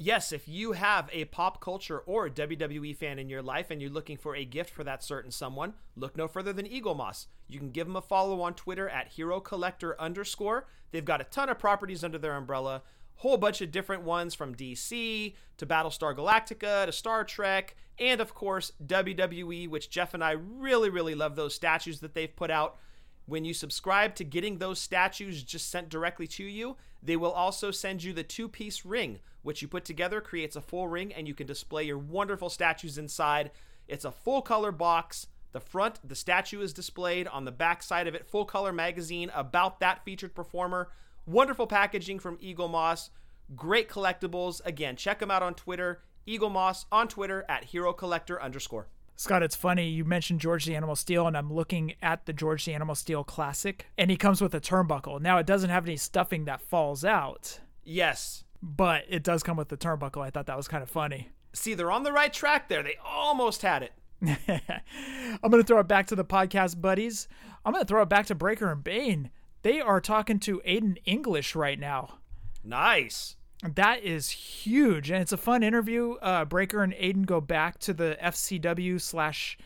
Yes, 0.00 0.30
if 0.30 0.46
you 0.46 0.72
have 0.72 1.10
a 1.12 1.24
pop 1.24 1.60
culture 1.60 1.98
or 1.98 2.30
WWE 2.30 2.94
fan 2.96 3.18
in 3.18 3.28
your 3.28 3.42
life 3.42 3.68
and 3.68 3.82
you're 3.82 3.90
looking 3.90 4.16
for 4.16 4.36
a 4.36 4.44
gift 4.44 4.70
for 4.70 4.84
that 4.84 5.02
certain 5.02 5.32
someone, 5.32 5.74
look 5.96 6.16
no 6.16 6.28
further 6.28 6.52
than 6.52 6.66
Eaglemoss. 6.66 7.26
You 7.48 7.58
can 7.58 7.72
give 7.72 7.88
them 7.88 7.96
a 7.96 8.00
follow 8.00 8.40
on 8.40 8.54
Twitter 8.54 8.88
at 8.88 9.08
Hero 9.08 9.40
Collector 9.40 10.00
underscore. 10.00 10.68
They've 10.92 11.04
got 11.04 11.20
a 11.20 11.24
ton 11.24 11.48
of 11.48 11.58
properties 11.58 12.04
under 12.04 12.16
their 12.16 12.36
umbrella, 12.36 12.82
whole 13.16 13.38
bunch 13.38 13.60
of 13.60 13.72
different 13.72 14.04
ones 14.04 14.36
from 14.36 14.54
DC 14.54 15.34
to 15.56 15.66
Battlestar 15.66 16.14
Galactica 16.16 16.86
to 16.86 16.92
Star 16.92 17.24
Trek, 17.24 17.74
and 17.98 18.20
of 18.20 18.36
course 18.36 18.70
WWE, 18.86 19.68
which 19.68 19.90
Jef 19.90 20.14
and 20.14 20.22
I 20.22 20.30
really, 20.30 20.90
really 20.90 21.16
love 21.16 21.34
those 21.34 21.56
statues 21.56 21.98
that 22.00 22.14
they've 22.14 22.36
put 22.36 22.52
out. 22.52 22.78
When 23.26 23.44
you 23.44 23.52
subscribe 23.52 24.14
to 24.14 24.24
getting 24.24 24.58
those 24.58 24.78
statues 24.78 25.42
just 25.42 25.68
sent 25.70 25.88
directly 25.88 26.28
to 26.28 26.44
you, 26.44 26.76
they 27.02 27.16
will 27.16 27.32
also 27.32 27.70
send 27.70 28.02
you 28.02 28.12
the 28.12 28.22
two 28.22 28.48
piece 28.48 28.84
ring, 28.84 29.20
which 29.42 29.62
you 29.62 29.68
put 29.68 29.84
together 29.84 30.20
creates 30.20 30.56
a 30.56 30.60
full 30.60 30.88
ring 30.88 31.12
and 31.12 31.28
you 31.28 31.34
can 31.34 31.46
display 31.46 31.84
your 31.84 31.98
wonderful 31.98 32.50
statues 32.50 32.98
inside. 32.98 33.50
It's 33.86 34.04
a 34.04 34.12
full 34.12 34.42
color 34.42 34.72
box. 34.72 35.28
The 35.52 35.60
front, 35.60 36.06
the 36.06 36.14
statue 36.14 36.60
is 36.60 36.72
displayed. 36.72 37.26
On 37.28 37.44
the 37.44 37.52
back 37.52 37.82
side 37.82 38.06
of 38.06 38.14
it, 38.14 38.26
full 38.26 38.44
color 38.44 38.72
magazine 38.72 39.30
about 39.34 39.80
that 39.80 40.04
featured 40.04 40.34
performer. 40.34 40.90
Wonderful 41.26 41.66
packaging 41.66 42.18
from 42.18 42.36
Eaglemoss. 42.38 43.10
Great 43.56 43.88
collectibles. 43.88 44.60
Again, 44.66 44.96
check 44.96 45.20
them 45.20 45.30
out 45.30 45.42
on 45.42 45.54
Twitter. 45.54 46.02
Eaglemoss 46.26 46.84
on 46.92 47.08
Twitter 47.08 47.46
at 47.48 47.64
Hero 47.64 47.92
Collector 47.92 48.40
underscore. 48.42 48.88
Scott, 49.18 49.42
it's 49.42 49.56
funny. 49.56 49.88
You 49.88 50.04
mentioned 50.04 50.40
George 50.40 50.64
the 50.64 50.76
Animal 50.76 50.94
Steele, 50.94 51.26
and 51.26 51.36
I'm 51.36 51.52
looking 51.52 51.94
at 52.00 52.26
the 52.26 52.32
George 52.32 52.64
the 52.64 52.72
Animal 52.72 52.94
Steele 52.94 53.24
Classic, 53.24 53.84
and 53.98 54.12
he 54.12 54.16
comes 54.16 54.40
with 54.40 54.54
a 54.54 54.60
turnbuckle. 54.60 55.20
Now, 55.20 55.38
it 55.38 55.46
doesn't 55.46 55.70
have 55.70 55.84
any 55.84 55.96
stuffing 55.96 56.44
that 56.44 56.60
falls 56.60 57.04
out. 57.04 57.58
Yes. 57.82 58.44
But 58.62 59.02
it 59.08 59.24
does 59.24 59.42
come 59.42 59.56
with 59.56 59.70
the 59.70 59.76
turnbuckle. 59.76 60.22
I 60.22 60.30
thought 60.30 60.46
that 60.46 60.56
was 60.56 60.68
kind 60.68 60.84
of 60.84 60.88
funny. 60.88 61.30
See, 61.52 61.74
they're 61.74 61.90
on 61.90 62.04
the 62.04 62.12
right 62.12 62.32
track 62.32 62.68
there. 62.68 62.84
They 62.84 62.94
almost 63.04 63.62
had 63.62 63.82
it. 63.82 63.92
I'm 64.22 65.50
going 65.50 65.64
to 65.64 65.66
throw 65.66 65.80
it 65.80 65.88
back 65.88 66.06
to 66.06 66.14
the 66.14 66.24
podcast 66.24 66.80
buddies. 66.80 67.26
I'm 67.64 67.72
going 67.72 67.84
to 67.84 67.88
throw 67.88 68.02
it 68.02 68.08
back 68.08 68.26
to 68.26 68.36
Breaker 68.36 68.70
and 68.70 68.84
Bane. 68.84 69.30
They 69.62 69.80
are 69.80 70.00
talking 70.00 70.38
to 70.40 70.62
Aiden 70.64 70.96
English 71.04 71.56
right 71.56 71.80
now. 71.80 72.18
Nice. 72.62 73.34
That 73.62 74.04
is 74.04 74.30
huge, 74.30 75.10
and 75.10 75.20
it's 75.20 75.32
a 75.32 75.36
fun 75.36 75.64
interview. 75.64 76.12
Uh, 76.14 76.44
Breaker 76.44 76.82
and 76.82 76.92
Aiden 76.92 77.26
go 77.26 77.40
back 77.40 77.78
to 77.80 77.92
the 77.92 78.16
FCW 78.22 79.00
slash 79.00 79.58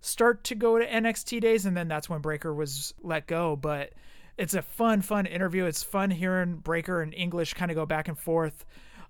start 0.00 0.42
to 0.44 0.56
go 0.56 0.78
to 0.78 0.86
NXT 0.86 1.40
days, 1.40 1.64
and 1.64 1.76
then 1.76 1.86
that's 1.86 2.08
when 2.08 2.20
Breaker 2.20 2.52
was 2.52 2.92
let 3.02 3.28
go. 3.28 3.54
But 3.54 3.92
it's 4.36 4.54
a 4.54 4.62
fun, 4.62 5.00
fun 5.00 5.26
interview. 5.26 5.64
It's 5.64 5.84
fun 5.84 6.10
hearing 6.10 6.56
Breaker 6.56 7.02
and 7.02 7.14
English 7.14 7.54
kind 7.54 7.70
of 7.70 7.76
go 7.76 7.86
back 7.86 8.08
and 8.08 8.18
forth 8.18 8.64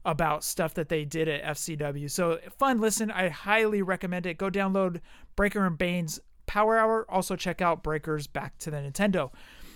about 0.05 0.45
stuff 0.45 0.75
that 0.75 0.89
they 0.89 1.05
did 1.05 1.29
at 1.29 1.57
FCW. 1.57 2.11
So 2.11 2.39
fun 2.59 2.79
listen. 2.79 3.11
I 3.11 3.29
highly 3.29 3.83
recommend 3.83 4.27
it. 4.27 4.39
Go 4.39 4.51
download 4.51 5.01
Breaker 5.35 5.67
and 5.67 5.77
Bane's 5.77 6.21
Power 6.47 6.79
Hour. 6.79 7.07
Also 7.09 7.37
check 7.37 7.61
out 7.61 7.83
Breaker's 7.83 8.27
Back 8.27 8.57
to 8.59 8.71
the 8.71 8.77
Nintendo. 8.77 9.31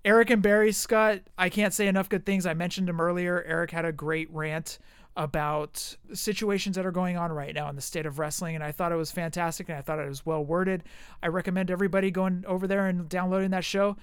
Eric 0.04 0.30
and 0.30 0.42
Barry 0.42 0.72
Scott, 0.72 1.20
I 1.36 1.48
can't 1.48 1.74
say 1.74 1.86
enough 1.86 2.08
good 2.08 2.24
things. 2.24 2.46
I 2.46 2.54
mentioned 2.54 2.88
him 2.88 3.00
earlier. 3.00 3.42
Eric 3.46 3.70
had 3.70 3.84
a 3.84 3.92
great 3.92 4.32
rant 4.32 4.78
about 5.16 5.96
situations 6.14 6.76
that 6.76 6.86
are 6.86 6.92
going 6.92 7.16
on 7.16 7.32
right 7.32 7.54
now 7.54 7.68
in 7.68 7.76
the 7.76 7.82
state 7.82 8.06
of 8.06 8.18
wrestling, 8.18 8.54
and 8.54 8.64
I 8.64 8.72
thought 8.72 8.92
it 8.92 8.96
was 8.96 9.10
fantastic 9.10 9.68
and 9.68 9.76
I 9.76 9.82
thought 9.82 9.98
it 9.98 10.08
was 10.08 10.24
well 10.24 10.44
worded. 10.44 10.84
I 11.22 11.28
recommend 11.28 11.70
everybody 11.70 12.10
going 12.10 12.44
over 12.46 12.66
there 12.66 12.86
and 12.86 13.08
downloading 13.08 13.50
that 13.50 13.64
show. 13.64 13.96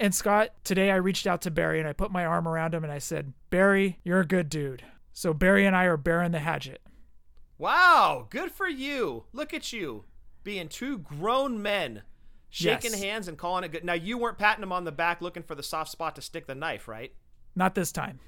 And 0.00 0.14
Scott, 0.14 0.50
today 0.64 0.90
I 0.90 0.96
reached 0.96 1.26
out 1.26 1.42
to 1.42 1.50
Barry 1.50 1.78
and 1.78 1.88
I 1.88 1.92
put 1.92 2.10
my 2.10 2.24
arm 2.24 2.48
around 2.48 2.74
him 2.74 2.82
and 2.82 2.92
I 2.92 2.98
said, 2.98 3.34
Barry, 3.50 4.00
you're 4.02 4.20
a 4.20 4.26
good 4.26 4.48
dude. 4.48 4.82
So 5.12 5.32
Barry 5.32 5.66
and 5.66 5.76
I 5.76 5.84
are 5.84 5.96
bearing 5.96 6.32
the 6.32 6.40
hatchet. 6.40 6.80
Wow, 7.58 8.26
good 8.28 8.50
for 8.50 8.66
you. 8.66 9.24
Look 9.32 9.54
at 9.54 9.72
you 9.72 10.04
being 10.42 10.68
two 10.68 10.98
grown 10.98 11.62
men 11.62 12.02
shaking 12.52 12.92
Yes. 12.92 13.02
hands 13.02 13.28
and 13.28 13.36
calling 13.38 13.64
it 13.64 13.72
good. 13.72 13.84
Now 13.84 13.94
you 13.94 14.18
weren't 14.18 14.38
patting 14.38 14.62
him 14.62 14.70
on 14.72 14.84
the 14.84 14.92
back 14.92 15.20
looking 15.20 15.42
for 15.42 15.54
the 15.56 15.62
soft 15.62 15.90
spot 15.90 16.14
to 16.16 16.22
stick 16.22 16.46
the 16.46 16.54
knife, 16.54 16.86
right? 16.86 17.12
Not 17.56 17.74
this 17.74 17.90
time. 17.90 18.20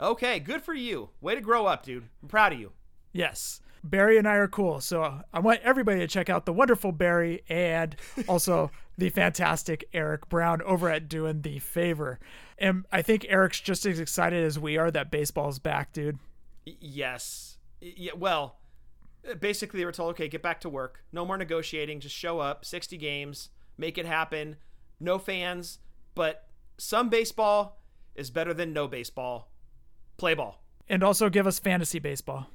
Okay, 0.00 0.40
good 0.40 0.62
for 0.62 0.74
you. 0.74 1.10
Way 1.20 1.34
to 1.36 1.40
grow 1.40 1.66
up, 1.66 1.84
dude. 1.84 2.08
I'm 2.22 2.28
proud 2.28 2.52
of 2.54 2.58
you. 2.58 2.72
Yes. 3.12 3.60
Barry 3.84 4.18
and 4.18 4.26
I 4.26 4.34
are 4.34 4.48
cool. 4.48 4.80
So 4.80 5.20
I 5.32 5.38
want 5.40 5.60
everybody 5.62 6.00
to 6.00 6.06
check 6.08 6.28
out 6.28 6.44
the 6.46 6.52
wonderful 6.52 6.90
Barry 6.90 7.42
and 7.48 7.94
also 8.28 8.70
the 8.98 9.10
fantastic 9.10 9.84
Eric 9.92 10.28
Brown 10.28 10.60
over 10.62 10.88
at 10.90 11.08
Doing 11.08 11.42
the 11.42 11.58
Favor. 11.58 12.18
And 12.58 12.84
I 12.90 13.02
think 13.02 13.26
Eric's 13.28 13.60
just 13.60 13.84
as 13.86 14.00
excited 14.00 14.42
as 14.42 14.58
we 14.58 14.76
are 14.78 14.90
that 14.90 15.10
baseball's 15.10 15.58
back, 15.58 15.92
dude. 15.92 16.18
Yes. 16.64 17.58
Yeah, 17.80 18.12
well, 18.16 18.56
uh, 19.30 19.34
basically 19.34 19.78
they 19.80 19.84
were 19.84 19.92
told, 19.92 20.10
okay, 20.12 20.28
get 20.28 20.42
back 20.42 20.60
to 20.62 20.68
work. 20.68 21.04
No 21.12 21.24
more 21.24 21.36
negotiating. 21.36 22.00
Just 22.00 22.14
show 22.16 22.40
up. 22.40 22.64
60 22.64 22.96
games. 22.96 23.50
Make 23.78 23.98
it 23.98 24.06
happen. 24.06 24.56
No 24.98 25.18
fans, 25.18 25.78
but 26.14 26.48
some 26.78 27.08
baseball 27.08 27.80
is 28.14 28.30
better 28.30 28.54
than 28.54 28.72
no 28.72 28.88
baseball. 28.88 29.50
Play 30.16 30.34
ball. 30.34 30.62
And 30.88 31.02
also 31.02 31.28
give 31.28 31.46
us 31.46 31.58
fantasy 31.58 31.98
baseball. 31.98 32.46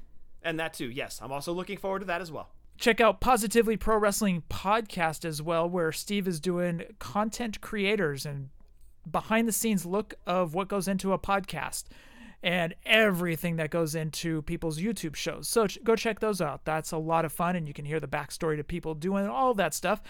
And 0.42 0.58
that 0.58 0.74
too. 0.74 0.90
Yes, 0.90 1.20
I'm 1.22 1.32
also 1.32 1.52
looking 1.52 1.78
forward 1.78 2.00
to 2.00 2.06
that 2.06 2.20
as 2.20 2.32
well. 2.32 2.48
Check 2.78 3.00
out 3.00 3.20
Positively 3.20 3.76
Pro 3.76 3.96
Wrestling 3.96 4.42
podcast 4.50 5.24
as 5.24 5.40
well, 5.40 5.68
where 5.68 5.92
Steve 5.92 6.26
is 6.26 6.40
doing 6.40 6.82
content 6.98 7.60
creators 7.60 8.26
and 8.26 8.48
behind 9.08 9.46
the 9.46 9.52
scenes 9.52 9.86
look 9.86 10.14
of 10.26 10.54
what 10.54 10.68
goes 10.68 10.88
into 10.88 11.12
a 11.12 11.18
podcast 11.18 11.84
and 12.42 12.74
everything 12.84 13.56
that 13.56 13.70
goes 13.70 13.94
into 13.94 14.42
people's 14.42 14.80
YouTube 14.80 15.14
shows. 15.14 15.46
So 15.46 15.68
ch- 15.68 15.78
go 15.84 15.94
check 15.94 16.18
those 16.18 16.40
out. 16.40 16.64
That's 16.64 16.90
a 16.90 16.98
lot 16.98 17.24
of 17.24 17.32
fun, 17.32 17.54
and 17.54 17.68
you 17.68 17.74
can 17.74 17.84
hear 17.84 18.00
the 18.00 18.08
backstory 18.08 18.56
to 18.56 18.64
people 18.64 18.94
doing 18.94 19.28
all 19.28 19.54
that 19.54 19.74
stuff. 19.74 20.02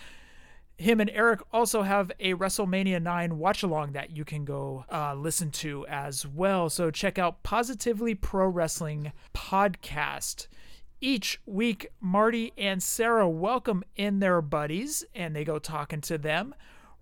Him 0.79 1.01
and 1.01 1.11
Eric 1.11 1.41
also 1.53 1.83
have 1.83 2.11
a 2.18 2.35
WrestleMania 2.35 3.01
9 3.01 3.39
watch 3.39 3.62
along 3.62 3.93
that 3.93 4.16
you 4.16 4.25
can 4.25 4.45
go 4.45 4.85
uh, 4.91 5.14
listen 5.14 5.51
to 5.53 5.87
as 5.87 6.27
well. 6.27 6.68
So 6.70 6.91
check 6.91 7.18
out 7.18 7.43
Positively 7.43 8.14
Pro 8.14 8.47
Wrestling 8.49 9.12
podcast. 9.35 10.49
Each 11.01 11.41
week, 11.47 11.89
Marty 12.01 12.53
and 12.57 12.83
Sarah 12.83 13.29
welcome 13.29 13.85
in 13.97 14.20
their 14.20 14.41
buddies 14.41 15.05
and 15.14 15.35
they 15.35 15.45
go 15.45 15.59
talking 15.59 16.01
to 16.03 16.18
them. 16.18 16.55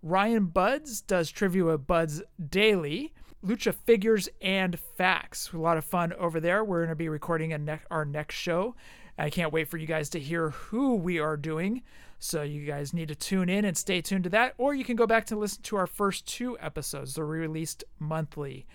Ryan 0.03 0.47
Buds 0.47 1.03
does 1.03 1.31
trivia 1.31 1.65
with 1.65 1.87
Buds 1.87 2.23
daily. 2.49 3.13
Lucha 3.45 3.75
figures 3.75 4.29
and 4.43 4.79
facts. 4.79 5.53
A 5.53 5.59
lot 5.59 5.79
of 5.79 5.85
fun 5.85 6.13
over 6.15 6.41
there. 6.41 6.65
We're 6.65 6.81
going 6.81 6.91
to 6.91 6.97
be 6.97 7.09
recording 7.09 7.51
ne- 7.65 7.81
our 7.91 8.05
next 8.05 8.35
show. 8.35 8.75
I 9.19 9.31
can't 9.31 9.53
wait 9.53 9.69
for 9.69 9.77
you 9.77 9.87
guys 9.87 10.09
to 10.11 10.21
hear 10.21 10.51
who 10.51 10.95
we 10.95 11.19
are 11.19 11.37
doing. 11.37 11.83
So 12.23 12.43
you 12.43 12.67
guys 12.67 12.93
need 12.93 13.09
to 13.09 13.15
tune 13.15 13.49
in 13.49 13.65
and 13.65 13.77
stay 13.77 14.03
tuned 14.03 14.25
to 14.25 14.31
that. 14.31 14.53
Or 14.59 14.75
you 14.75 14.85
can 14.85 14.95
go 14.95 15.07
back 15.07 15.25
to 15.27 15.37
listen 15.37 15.63
to 15.63 15.77
our 15.77 15.87
first 15.87 16.27
two 16.27 16.57
episodes. 16.61 17.15
They're 17.15 17.25
released 17.25 17.83
monthly. 17.99 18.67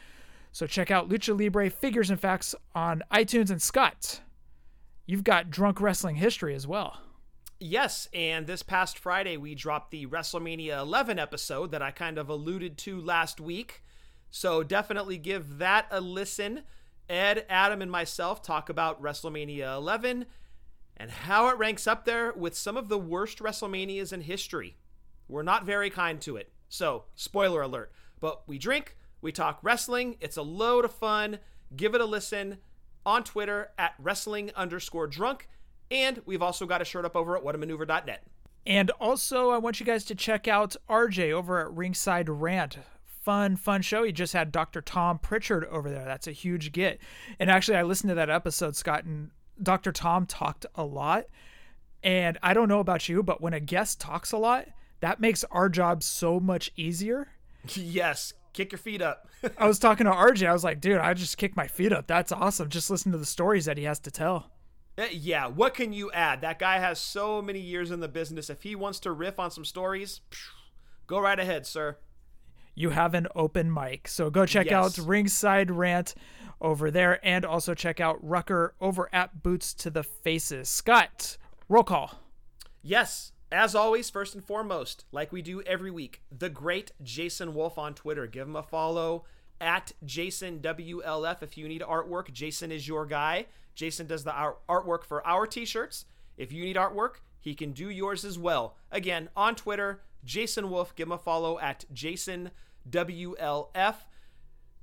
So 0.51 0.65
check 0.65 0.89
out 0.89 1.09
Lucha 1.09 1.39
Libre 1.39 1.69
Figures 1.69 2.09
and 2.09 2.19
Facts 2.19 2.55
on 2.73 3.03
iTunes 3.13 3.51
and 3.51 3.61
Scott. 3.61 4.21
You've 5.05 5.23
got 5.23 5.51
drunk 5.51 5.79
wrestling 5.79 6.15
history 6.15 6.55
as 6.55 6.65
well. 6.65 6.99
Yes, 7.59 8.09
and 8.13 8.47
this 8.47 8.63
past 8.63 8.97
Friday 8.97 9.37
we 9.37 9.53
dropped 9.53 9.91
the 9.91 10.07
WrestleMania 10.07 10.79
11 10.79 11.19
episode 11.19 11.71
that 11.71 11.83
I 11.83 11.91
kind 11.91 12.17
of 12.17 12.29
alluded 12.29 12.77
to 12.79 12.99
last 12.99 13.39
week. 13.39 13.83
So 14.31 14.63
definitely 14.63 15.19
give 15.19 15.59
that 15.59 15.85
a 15.91 16.01
listen. 16.01 16.63
Ed, 17.07 17.45
Adam, 17.47 17.83
and 17.83 17.91
myself 17.91 18.41
talk 18.41 18.69
about 18.69 19.01
WrestleMania 19.01 19.75
11 19.75 20.25
and 20.97 21.11
how 21.11 21.47
it 21.49 21.57
ranks 21.57 21.87
up 21.87 22.05
there 22.05 22.33
with 22.33 22.55
some 22.55 22.77
of 22.77 22.89
the 22.89 22.97
worst 22.97 23.39
WrestleManias 23.39 24.13
in 24.13 24.21
history. 24.21 24.77
We're 25.27 25.43
not 25.43 25.65
very 25.65 25.89
kind 25.89 26.21
to 26.21 26.37
it. 26.37 26.51
So, 26.69 27.05
spoiler 27.15 27.61
alert. 27.61 27.91
But 28.19 28.47
we 28.47 28.57
drink, 28.57 28.97
we 29.21 29.31
talk 29.31 29.59
wrestling. 29.61 30.17
It's 30.19 30.37
a 30.37 30.41
load 30.41 30.85
of 30.85 30.93
fun. 30.93 31.39
Give 31.75 31.95
it 31.95 32.01
a 32.01 32.05
listen 32.05 32.57
on 33.05 33.23
Twitter 33.23 33.71
at 33.77 33.93
wrestling 33.99 34.51
underscore 34.55 35.07
drunk. 35.07 35.47
And 35.91 36.21
we've 36.25 36.41
also 36.41 36.65
got 36.65 36.81
a 36.81 36.85
shirt 36.85 37.05
up 37.05 37.15
over 37.15 37.37
at 37.37 37.43
whatamaneuver.net. 37.43 38.23
And 38.65 38.89
also, 38.99 39.51
I 39.51 39.57
want 39.57 39.79
you 39.79 39.85
guys 39.85 40.05
to 40.05 40.15
check 40.15 40.47
out 40.47 40.75
RJ 40.89 41.31
over 41.31 41.59
at 41.59 41.71
Ringside 41.71 42.29
Rant. 42.29 42.79
Fun, 43.05 43.55
fun 43.55 43.81
show. 43.81 44.03
He 44.03 44.11
just 44.11 44.33
had 44.33 44.51
Dr. 44.51 44.81
Tom 44.81 45.19
Pritchard 45.19 45.65
over 45.65 45.89
there. 45.89 46.05
That's 46.05 46.27
a 46.27 46.31
huge 46.31 46.71
get. 46.71 46.99
And 47.39 47.49
actually, 47.51 47.77
I 47.77 47.83
listened 47.83 48.09
to 48.09 48.15
that 48.15 48.29
episode, 48.29 48.75
Scott, 48.75 49.03
and 49.03 49.31
Dr. 49.61 49.91
Tom 49.91 50.25
talked 50.25 50.65
a 50.75 50.83
lot. 50.83 51.25
And 52.03 52.37
I 52.43 52.53
don't 52.53 52.67
know 52.69 52.79
about 52.79 53.09
you, 53.09 53.23
but 53.23 53.41
when 53.41 53.53
a 53.53 53.59
guest 53.59 53.99
talks 53.99 54.31
a 54.31 54.37
lot, 54.37 54.65
that 54.99 55.19
makes 55.19 55.43
our 55.45 55.69
job 55.69 56.03
so 56.03 56.39
much 56.39 56.71
easier. 56.75 57.29
yes, 57.73 58.33
kick 58.53 58.71
your 58.71 58.79
feet 58.79 59.01
up. 59.01 59.27
I 59.57 59.67
was 59.67 59.79
talking 59.79 60.05
to 60.05 60.11
RJ. 60.11 60.47
I 60.47 60.53
was 60.53 60.63
like, 60.63 60.79
dude, 60.81 60.97
I 60.99 61.13
just 61.15 61.37
kicked 61.37 61.55
my 61.57 61.67
feet 61.67 61.91
up. 61.91 62.05
That's 62.07 62.31
awesome. 62.31 62.69
Just 62.69 62.89
listen 62.91 63.11
to 63.11 63.17
the 63.17 63.25
stories 63.25 63.65
that 63.65 63.77
he 63.77 63.85
has 63.85 63.99
to 64.01 64.11
tell. 64.11 64.51
Uh, 64.97 65.05
yeah, 65.11 65.47
what 65.47 65.73
can 65.73 65.91
you 65.93 66.11
add? 66.11 66.41
That 66.41 66.59
guy 66.59 66.77
has 66.79 66.99
so 66.99 67.41
many 67.41 67.59
years 67.59 67.91
in 67.91 67.99
the 67.99 68.07
business. 68.07 68.49
If 68.49 68.61
he 68.63 68.75
wants 68.75 68.99
to 69.01 69.11
riff 69.11 69.39
on 69.39 69.51
some 69.51 69.65
stories, 69.65 70.21
go 71.07 71.19
right 71.19 71.39
ahead, 71.39 71.65
sir. 71.65 71.97
you 72.75 72.91
have 72.91 73.13
an 73.13 73.27
open 73.35 73.73
mic. 73.73 74.07
So 74.07 74.29
go 74.29 74.45
check 74.45 74.67
Yes. 74.67 74.99
out 74.99 75.05
Ringside 75.05 75.71
Rant 75.71 76.13
over 76.61 76.91
there 76.91 77.19
and 77.25 77.45
also 77.45 77.73
check 77.73 77.99
out 77.99 78.17
Rucker 78.21 78.75
over 78.79 79.09
at 79.13 79.43
Boots 79.43 79.73
to 79.75 79.89
the 79.89 80.03
Faces. 80.03 80.69
Scott, 80.69 81.37
roll 81.67 81.83
call. 81.83 82.19
Yes, 82.81 83.31
as 83.51 83.75
always, 83.75 84.09
first 84.09 84.35
and 84.35 84.43
foremost, 84.43 85.05
like 85.11 85.31
we 85.31 85.41
do 85.41 85.61
every 85.61 85.91
week, 85.91 86.21
the 86.35 86.49
great 86.49 86.91
Jason 87.01 87.53
Wolf 87.53 87.77
on 87.77 87.93
Twitter. 87.93 88.27
Give 88.27 88.47
him 88.47 88.55
a 88.55 88.63
follow 88.63 89.25
at 89.61 89.93
Jason 90.03 90.59
WLF 90.59 91.41
if 91.41 91.57
you 91.57 91.67
need 91.67 91.81
artwork. 91.81 92.31
Jason 92.33 92.71
is 92.71 92.87
your 92.87 93.05
guy. 93.05 93.45
Jason 93.73 94.07
does 94.07 94.23
the 94.23 94.53
artwork 94.69 95.03
for 95.03 95.25
our 95.25 95.45
t 95.45 95.65
shirts. 95.65 96.05
If 96.37 96.51
you 96.51 96.63
need 96.63 96.75
artwork, 96.75 97.15
he 97.39 97.55
can 97.55 97.71
do 97.71 97.89
yours 97.89 98.25
as 98.25 98.37
well. 98.37 98.75
Again, 98.91 99.29
on 99.35 99.55
Twitter, 99.55 100.01
Jason 100.23 100.69
Wolf. 100.69 100.95
Give 100.95 101.07
him 101.07 101.13
a 101.13 101.17
follow 101.17 101.59
at 101.59 101.85
Jason 101.93 102.51
WLF. 102.89 103.95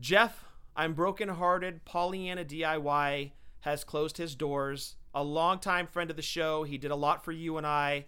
Jef, 0.01 0.45
I'm 0.77 0.95
brokenhearted. 0.95 1.85
Pollyanna 1.85 2.45
DIY 2.45 3.33
has 3.61 3.85
closed 3.85 4.17
his 4.17 4.35
doors. 4.35 4.97
A 5.15 5.23
longtime 5.23 5.87
friend 5.87 6.11
of 6.11 6.17
the 6.17 6.23
show. 6.23 6.65
He 6.65 6.79
did 6.79 6.91
a 6.91 6.97
lot 6.97 7.25
for 7.25 7.33
you 7.33 7.59
and 7.59 7.67
I. 7.67 8.07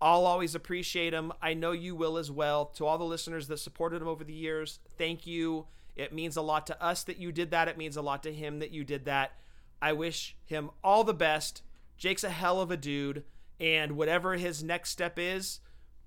I'll 0.00 0.26
always 0.26 0.54
appreciate 0.54 1.12
him. 1.12 1.32
I 1.40 1.54
know 1.54 1.72
you 1.72 1.96
will 1.96 2.18
as 2.18 2.30
well. 2.30 2.66
To 2.76 2.86
all 2.86 2.98
the 2.98 3.04
listeners 3.04 3.48
that 3.48 3.58
supported 3.58 4.02
him 4.02 4.08
over 4.08 4.22
the 4.22 4.34
years, 4.34 4.78
thank 4.98 5.26
you. 5.26 5.66
It 5.96 6.12
means 6.12 6.36
a 6.36 6.42
lot 6.42 6.66
to 6.68 6.82
us 6.82 7.04
that 7.04 7.18
you 7.18 7.32
did 7.32 7.50
that. 7.52 7.68
It 7.68 7.78
means 7.78 7.96
a 7.96 8.02
lot 8.02 8.22
to 8.24 8.32
him 8.32 8.58
that 8.58 8.70
you 8.70 8.84
did 8.84 9.04
that. 9.06 9.32
I 9.80 9.92
wish 9.92 10.36
him 10.44 10.70
all 10.82 11.04
the 11.04 11.14
best. 11.14 11.62
Jake's 11.96 12.24
a 12.24 12.30
hell 12.30 12.60
of 12.60 12.70
a 12.70 12.76
dude. 12.76 13.24
And 13.60 13.92
whatever 13.92 14.34
his 14.34 14.62
next 14.62 14.90
step 14.90 15.18
is, 15.18 15.60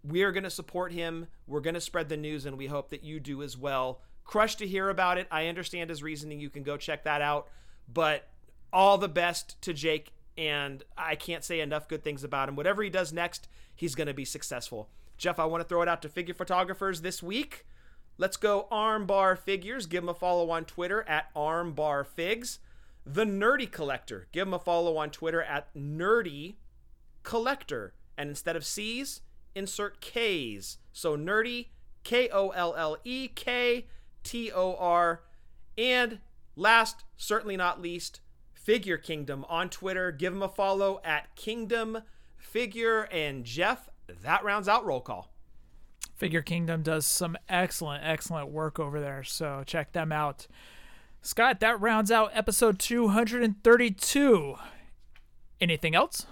we 0.04 0.24
are 0.24 0.32
going 0.32 0.44
to 0.44 0.50
support 0.50 0.92
him. 0.92 1.28
We're 1.48 1.62
going 1.62 1.74
to 1.74 1.82
spread 1.82 2.10
the 2.10 2.18
news, 2.18 2.46
and 2.46 2.58
we 2.58 2.68
hope 2.68 2.90
that 2.90 3.04
you 3.04 3.20
do 3.20 3.42
as 3.42 3.58
well. 3.58 4.02
Crushed 4.28 4.60
to 4.60 4.68
hear 4.68 4.90
about 4.90 5.18
it. 5.18 5.26
I 5.32 5.48
understand 5.48 5.90
his 5.90 6.04
reasoning. 6.04 6.42
You 6.42 6.50
can 6.50 6.64
go 6.64 6.76
check 6.76 7.06
that 7.06 7.22
out. 7.22 7.48
But 7.92 8.28
all 8.74 8.98
the 8.98 9.08
best 9.08 9.60
to 9.62 9.74
Jake, 9.74 10.12
and 10.38 10.84
I 10.98 11.16
can't 11.16 11.46
say 11.46 11.62
enough 11.62 11.88
good 11.88 12.04
things 12.04 12.26
about 12.26 12.50
him. 12.50 12.58
Whatever 12.58 12.84
he 12.84 12.90
does 12.90 13.14
next, 13.14 13.48
he's 13.74 13.96
going 13.96 14.08
to 14.08 14.14
be 14.14 14.26
successful. 14.26 14.90
Jef, 15.18 15.40
I 15.40 15.46
want 15.46 15.62
to 15.62 15.68
throw 15.68 15.82
it 15.82 15.88
out 15.88 16.02
to 16.02 16.10
figure 16.10 16.34
photographers 16.34 17.02
this 17.02 17.24
week. 17.24 17.66
Let's 18.18 18.36
go 18.36 18.68
Armbar 18.70 19.38
Figures. 19.38 19.86
Give 19.86 20.04
him 20.04 20.10
a 20.10 20.14
follow 20.14 20.50
on 20.50 20.66
Twitter 20.66 21.08
at 21.08 21.34
ArmbarFigs. 21.34 22.60
The 23.06 23.24
Nerdy 23.24 23.72
Collector. 23.72 24.28
Give 24.34 24.46
him 24.46 24.54
a 24.54 24.60
follow 24.60 24.98
on 24.98 25.10
Twitter 25.10 25.42
at 25.42 25.74
Nerdy 25.74 26.56
Collector. 27.24 27.94
And 28.18 28.30
instead 28.30 28.58
of 28.58 28.66
C's, 28.66 29.22
insert 29.56 30.02
K's. 30.02 30.80
So 30.92 31.16
nerdy, 31.16 31.68
K 32.04 32.28
O 32.30 32.50
L 32.50 32.76
L 32.76 32.98
E 33.06 33.30
K 33.30 33.86
T 34.28 34.52
O 34.52 34.76
R. 34.76 35.22
And 35.78 36.20
last, 36.56 37.06
certainly 37.16 37.56
not 37.56 37.82
least, 37.82 38.20
Figure 38.54 38.98
Kingdom 38.98 39.46
on 39.48 39.70
Twitter. 39.70 40.12
Give 40.12 40.34
him 40.34 40.44
a 40.44 40.50
follow 40.50 41.00
at 41.04 41.34
Kingdom 41.36 42.00
Figure. 42.36 43.04
And 43.04 43.46
Jef, 43.46 43.90
that 44.22 44.44
rounds 44.44 44.68
out 44.68 44.86
roll 44.86 45.00
call. 45.00 45.32
Figure 46.16 46.42
Kingdom 46.42 46.82
does 46.82 47.06
some 47.06 47.38
excellent, 47.48 48.04
excellent 48.04 48.50
work 48.50 48.80
over 48.80 49.00
there. 49.00 49.24
So 49.24 49.64
check 49.66 49.94
them 49.94 50.12
out. 50.12 50.48
Scott, 51.22 51.62
that 51.62 51.80
rounds 51.80 52.12
out 52.12 52.32
episode 52.34 52.80
232. 52.80 54.56
Anything 55.62 55.96
else? 55.96 56.26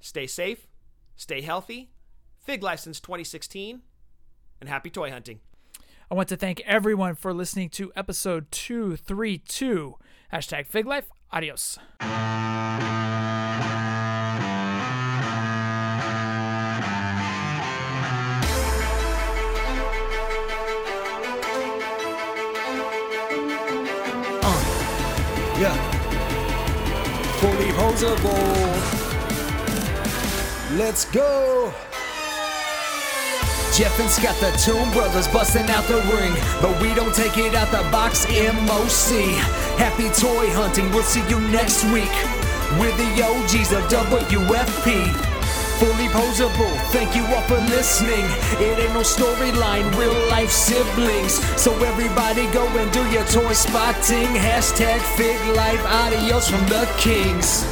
Stay 0.00 0.26
safe, 0.26 0.66
stay 1.16 1.40
healthy, 1.40 1.90
Fig 2.38 2.62
License 2.62 3.00
2016, 3.00 3.82
and 4.60 4.68
happy 4.68 4.90
toy 4.90 5.10
hunting. 5.10 5.40
I 6.12 6.14
want 6.14 6.28
to 6.28 6.36
thank 6.36 6.60
everyone 6.66 7.14
for 7.14 7.32
listening 7.32 7.70
to 7.70 7.90
episode 7.96 8.50
232. 8.50 9.96
Hashtag 10.30 10.66
Fig 10.66 10.84
Life. 10.84 11.10
Adios. 11.32 11.78
Yeah. 25.58 25.72
Fully 27.40 27.70
Poseable. 27.72 28.36
Let's 30.76 31.06
go. 31.06 31.72
Jef 33.72 33.98
and 34.00 34.10
Scott, 34.10 34.36
the 34.36 34.50
Tomb 34.58 34.90
Brothers, 34.92 35.26
busting 35.28 35.64
out 35.70 35.84
the 35.84 35.96
ring. 36.12 36.34
But 36.60 36.78
we 36.82 36.92
don't 36.94 37.14
take 37.14 37.38
it 37.38 37.54
out 37.54 37.70
the 37.70 37.80
box, 37.90 38.26
MOC. 38.26 39.32
Happy 39.80 40.10
toy 40.10 40.50
hunting, 40.52 40.90
we'll 40.90 41.02
see 41.02 41.26
you 41.26 41.40
next 41.48 41.84
week. 41.84 42.12
We're 42.76 42.94
the 43.00 43.24
OGs 43.24 43.72
of 43.72 43.84
WFP. 43.88 45.08
Fully 45.80 46.08
Poseable, 46.08 46.76
thank 46.92 47.16
you 47.16 47.24
all 47.34 47.40
for 47.48 47.58
listening. 47.72 48.26
It 48.60 48.78
ain't 48.78 48.92
no 48.92 49.00
storyline, 49.00 49.88
real 49.96 50.12
life 50.28 50.50
siblings. 50.50 51.40
So 51.58 51.72
everybody 51.82 52.46
go 52.52 52.66
and 52.76 52.92
do 52.92 53.02
your 53.10 53.24
toy 53.24 53.54
spotting. 53.54 54.28
Hashtag 54.36 55.00
Fig 55.16 55.40
Life, 55.56 55.82
adios 55.86 56.46
from 56.50 56.60
the 56.66 56.84
Kings. 56.98 57.64